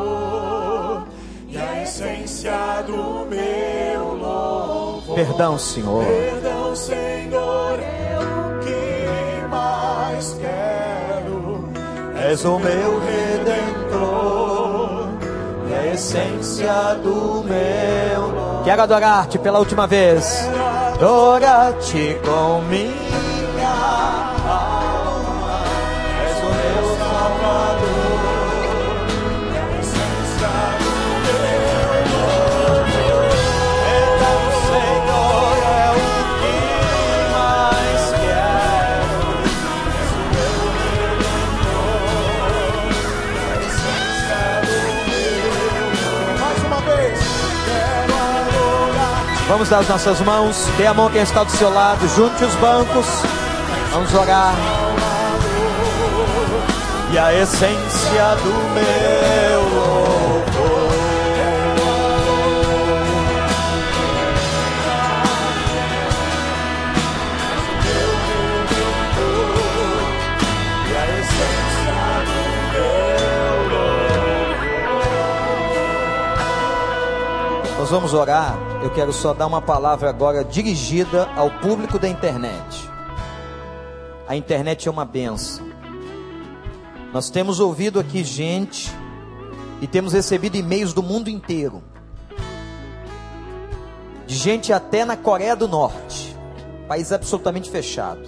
e 1.49 1.58
a 1.58 1.82
essência 1.82 2.84
do 2.86 3.26
meu 3.28 4.14
louvor. 4.18 5.16
Perdão, 5.16 5.58
Senhor. 5.58 6.06
Perdão, 6.06 6.76
Senhor, 6.76 7.80
é 7.80 8.20
o 8.20 8.60
que 8.60 9.47
mais 9.49 10.38
quero. 10.39 11.68
És 12.24 12.45
o 12.45 12.60
meu 12.60 12.99
redentor 12.99 14.41
a 15.82 15.94
essência 15.94 16.96
do 17.04 17.44
meu 17.44 18.22
louvor. 18.22 18.64
Quero 18.64 18.82
adorar-te 18.84 19.40
pela 19.40 19.60
última 19.60 19.88
vez. 19.88 20.48
Adora-te 20.94 22.18
com 22.24 22.62
minha 22.62 23.11
Vamos 49.52 49.68
dar 49.68 49.80
as 49.80 49.89
nossas 49.89 50.22
mãos. 50.22 50.66
Dê 50.78 50.88
a 50.88 50.93
mão 50.93 51.10
quem 51.10 51.22
está 51.22 51.43
do 51.43 51.52
seu 51.52 51.70
lado. 51.70 52.08
Junte 52.16 52.41
os 52.41 52.56
bancos. 52.56 53.06
Vamos 53.91 54.14
orar. 54.14 54.56
e 57.12 57.18
a 57.20 57.34
essência 57.34 58.36
do 58.41 58.54
meu 58.74 60.20
vamos 77.92 78.14
orar. 78.14 78.58
Eu 78.82 78.89
quero 78.89 79.12
só 79.12 79.34
dar 79.34 79.46
uma 79.46 79.62
palavra 79.62 80.10
agora 80.10 80.44
dirigida 80.44 81.30
ao 81.36 81.52
público 81.60 82.00
da 82.00 82.08
internet. 82.08 82.89
A 84.28 84.36
internet 84.36 84.88
é 84.88 84.92
uma 84.92 85.04
benção. 85.04 85.70
Nós 87.14 87.30
temos 87.30 87.60
ouvido 87.60 88.00
aqui 88.00 88.24
gente 88.24 88.89
e 89.82 89.88
temos 89.88 90.14
recebido 90.14 90.56
e-mails 90.56 90.94
do 90.94 91.04
mundo 91.04 91.30
inteiro. 91.30 91.84
De 94.26 94.36
gente 94.36 94.72
até 94.72 95.04
na 95.04 95.18
Coreia 95.18 95.56
do 95.56 95.68
Norte, 95.68 96.36
país 96.88 97.12
absolutamente 97.12 97.70
fechado. 97.70 98.22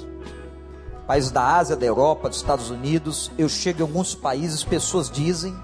País 1.07 1.31
da 1.31 1.55
Ásia, 1.55 1.77
da 1.77 1.85
Europa, 1.85 2.27
dos 2.27 2.37
Estados 2.39 2.69
Unidos. 2.69 3.31
Eu 3.37 3.47
chego 3.47 3.79
em 3.79 3.83
alguns 3.83 4.13
países, 4.13 4.63
pessoas 4.63 5.09
dizem, 5.09 5.55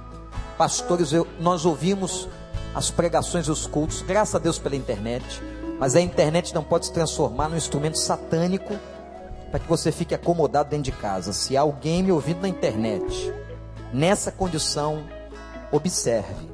pastores, 0.57 1.11
eu- 1.11 1.27
nós 1.39 1.65
ouvimos 1.65 2.29
as 2.73 2.91
pregações 2.91 3.47
e 3.47 3.51
os 3.51 3.65
cultos, 3.65 4.01
graças 4.01 4.35
a 4.35 4.39
Deus 4.39 4.59
pela 4.59 4.75
internet. 4.75 5.41
Mas 5.79 5.95
a 5.95 6.01
internet 6.01 6.53
não 6.53 6.63
pode 6.63 6.87
se 6.87 6.93
transformar 6.93 7.49
num 7.49 7.55
instrumento 7.55 7.97
satânico 7.97 8.75
para 9.49 9.59
que 9.59 9.67
você 9.67 9.91
fique 9.91 10.13
acomodado 10.13 10.69
dentro 10.69 10.83
de 10.83 10.91
casa. 10.91 11.33
Se 11.33 11.55
alguém 11.55 12.03
me 12.03 12.11
ouvindo 12.11 12.41
na 12.41 12.49
internet, 12.49 13.33
nessa 13.93 14.31
condição, 14.31 15.03
observe. 15.71 16.49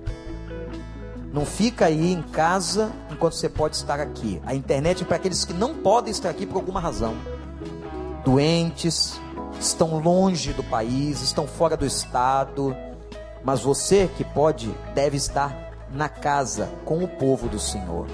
Não 1.34 1.45
fica 1.45 1.88
aí 1.88 2.13
em 2.13 2.22
casa 2.22 2.91
enquanto 3.11 3.34
você 3.34 3.49
pode 3.49 3.76
estar 3.76 3.99
aqui. 3.99 4.41
A 4.45 4.55
internet 4.55 5.03
é 5.03 5.05
para 5.05 5.18
aqueles 5.18 5.43
que 5.43 5.53
não 5.53 5.76
podem 5.76 6.11
estar 6.11 6.30
aqui 6.30 6.45
por 6.45 6.55
alguma 6.55 6.80
razão. 6.80 7.16
Doentes, 8.24 9.20
estão 9.59 9.99
longe 9.99 10.53
do 10.53 10.63
país, 10.63 11.22
estão 11.22 11.45
fora 11.45 11.76
do 11.76 11.86
estado. 11.86 12.76
Mas 13.43 13.61
você 13.61 14.09
que 14.16 14.24
pode, 14.24 14.74
deve 14.93 15.18
estar 15.18 15.64
na 15.96 16.10
casa 16.10 16.70
com 16.84 17.04
o 17.04 17.08
povo 17.08 17.48
do 17.48 17.58
Senhor. 17.58 18.06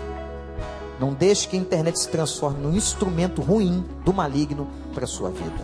Não 0.99 1.13
deixe 1.13 1.47
que 1.47 1.57
a 1.57 1.59
internet 1.59 1.99
se 1.99 2.07
transforme 2.07 2.61
num 2.61 2.75
instrumento 2.75 3.41
ruim 3.41 3.83
do 4.05 4.13
maligno 4.13 4.67
para 4.93 5.05
a 5.05 5.07
sua 5.07 5.31
vida. 5.31 5.63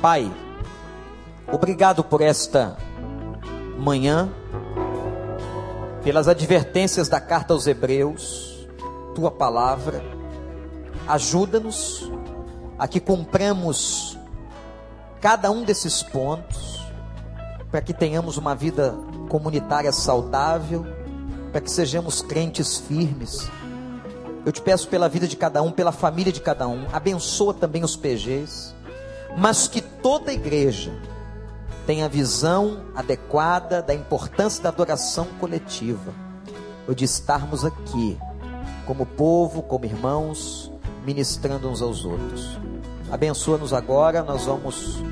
Pai, 0.00 0.32
obrigado 1.52 2.02
por 2.02 2.22
esta 2.22 2.76
manhã, 3.78 4.30
pelas 6.02 6.26
advertências 6.26 7.06
da 7.06 7.20
carta 7.20 7.52
aos 7.52 7.66
Hebreus, 7.66 8.66
tua 9.14 9.30
palavra. 9.30 10.02
Ajuda-nos 11.06 12.10
a 12.78 12.88
que 12.88 13.00
cumpramos 13.00 14.18
cada 15.20 15.50
um 15.50 15.64
desses 15.64 16.02
pontos, 16.02 16.82
para 17.70 17.82
que 17.82 17.92
tenhamos 17.92 18.38
uma 18.38 18.54
vida 18.54 18.94
comunitária 19.28 19.92
saudável, 19.92 20.86
para 21.52 21.60
que 21.60 21.70
sejamos 21.70 22.22
crentes 22.22 22.78
firmes. 22.78 23.48
Eu 24.44 24.52
te 24.52 24.60
peço 24.62 24.88
pela 24.88 25.08
vida 25.08 25.28
de 25.28 25.36
cada 25.36 25.62
um, 25.62 25.70
pela 25.70 25.92
família 25.92 26.32
de 26.32 26.40
cada 26.40 26.66
um, 26.66 26.86
abençoa 26.92 27.52
também 27.52 27.84
os 27.84 27.96
PGs, 27.96 28.74
mas 29.36 29.68
que 29.68 29.80
toda 29.80 30.32
igreja 30.32 30.92
tenha 31.86 32.06
a 32.06 32.08
visão 32.08 32.82
adequada 32.94 33.80
da 33.82 33.94
importância 33.94 34.62
da 34.62 34.68
adoração 34.68 35.26
coletiva, 35.38 36.12
ou 36.86 36.94
de 36.94 37.04
estarmos 37.04 37.64
aqui, 37.64 38.18
como 38.86 39.04
povo, 39.04 39.62
como 39.62 39.84
irmãos, 39.84 40.72
ministrando 41.04 41.68
uns 41.68 41.82
aos 41.82 42.04
outros. 42.04 42.58
Abençoa-nos 43.10 43.72
agora, 43.72 44.22
nós 44.22 44.44
vamos 44.44 45.02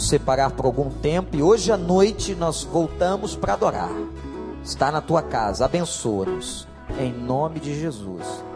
nos 0.00 0.08
separar 0.08 0.52
por 0.52 0.64
algum 0.64 0.88
tempo 0.88 1.36
e 1.36 1.42
hoje 1.42 1.70
à 1.70 1.76
noite 1.76 2.34
nós 2.34 2.64
voltamos 2.64 3.36
para 3.36 3.52
adorar. 3.52 3.90
Está 4.64 4.90
na 4.90 5.02
tua 5.02 5.22
casa, 5.22 5.66
abençoa-nos. 5.66 6.66
Em 6.98 7.12
nome 7.12 7.60
de 7.60 7.78
Jesus. 7.78 8.49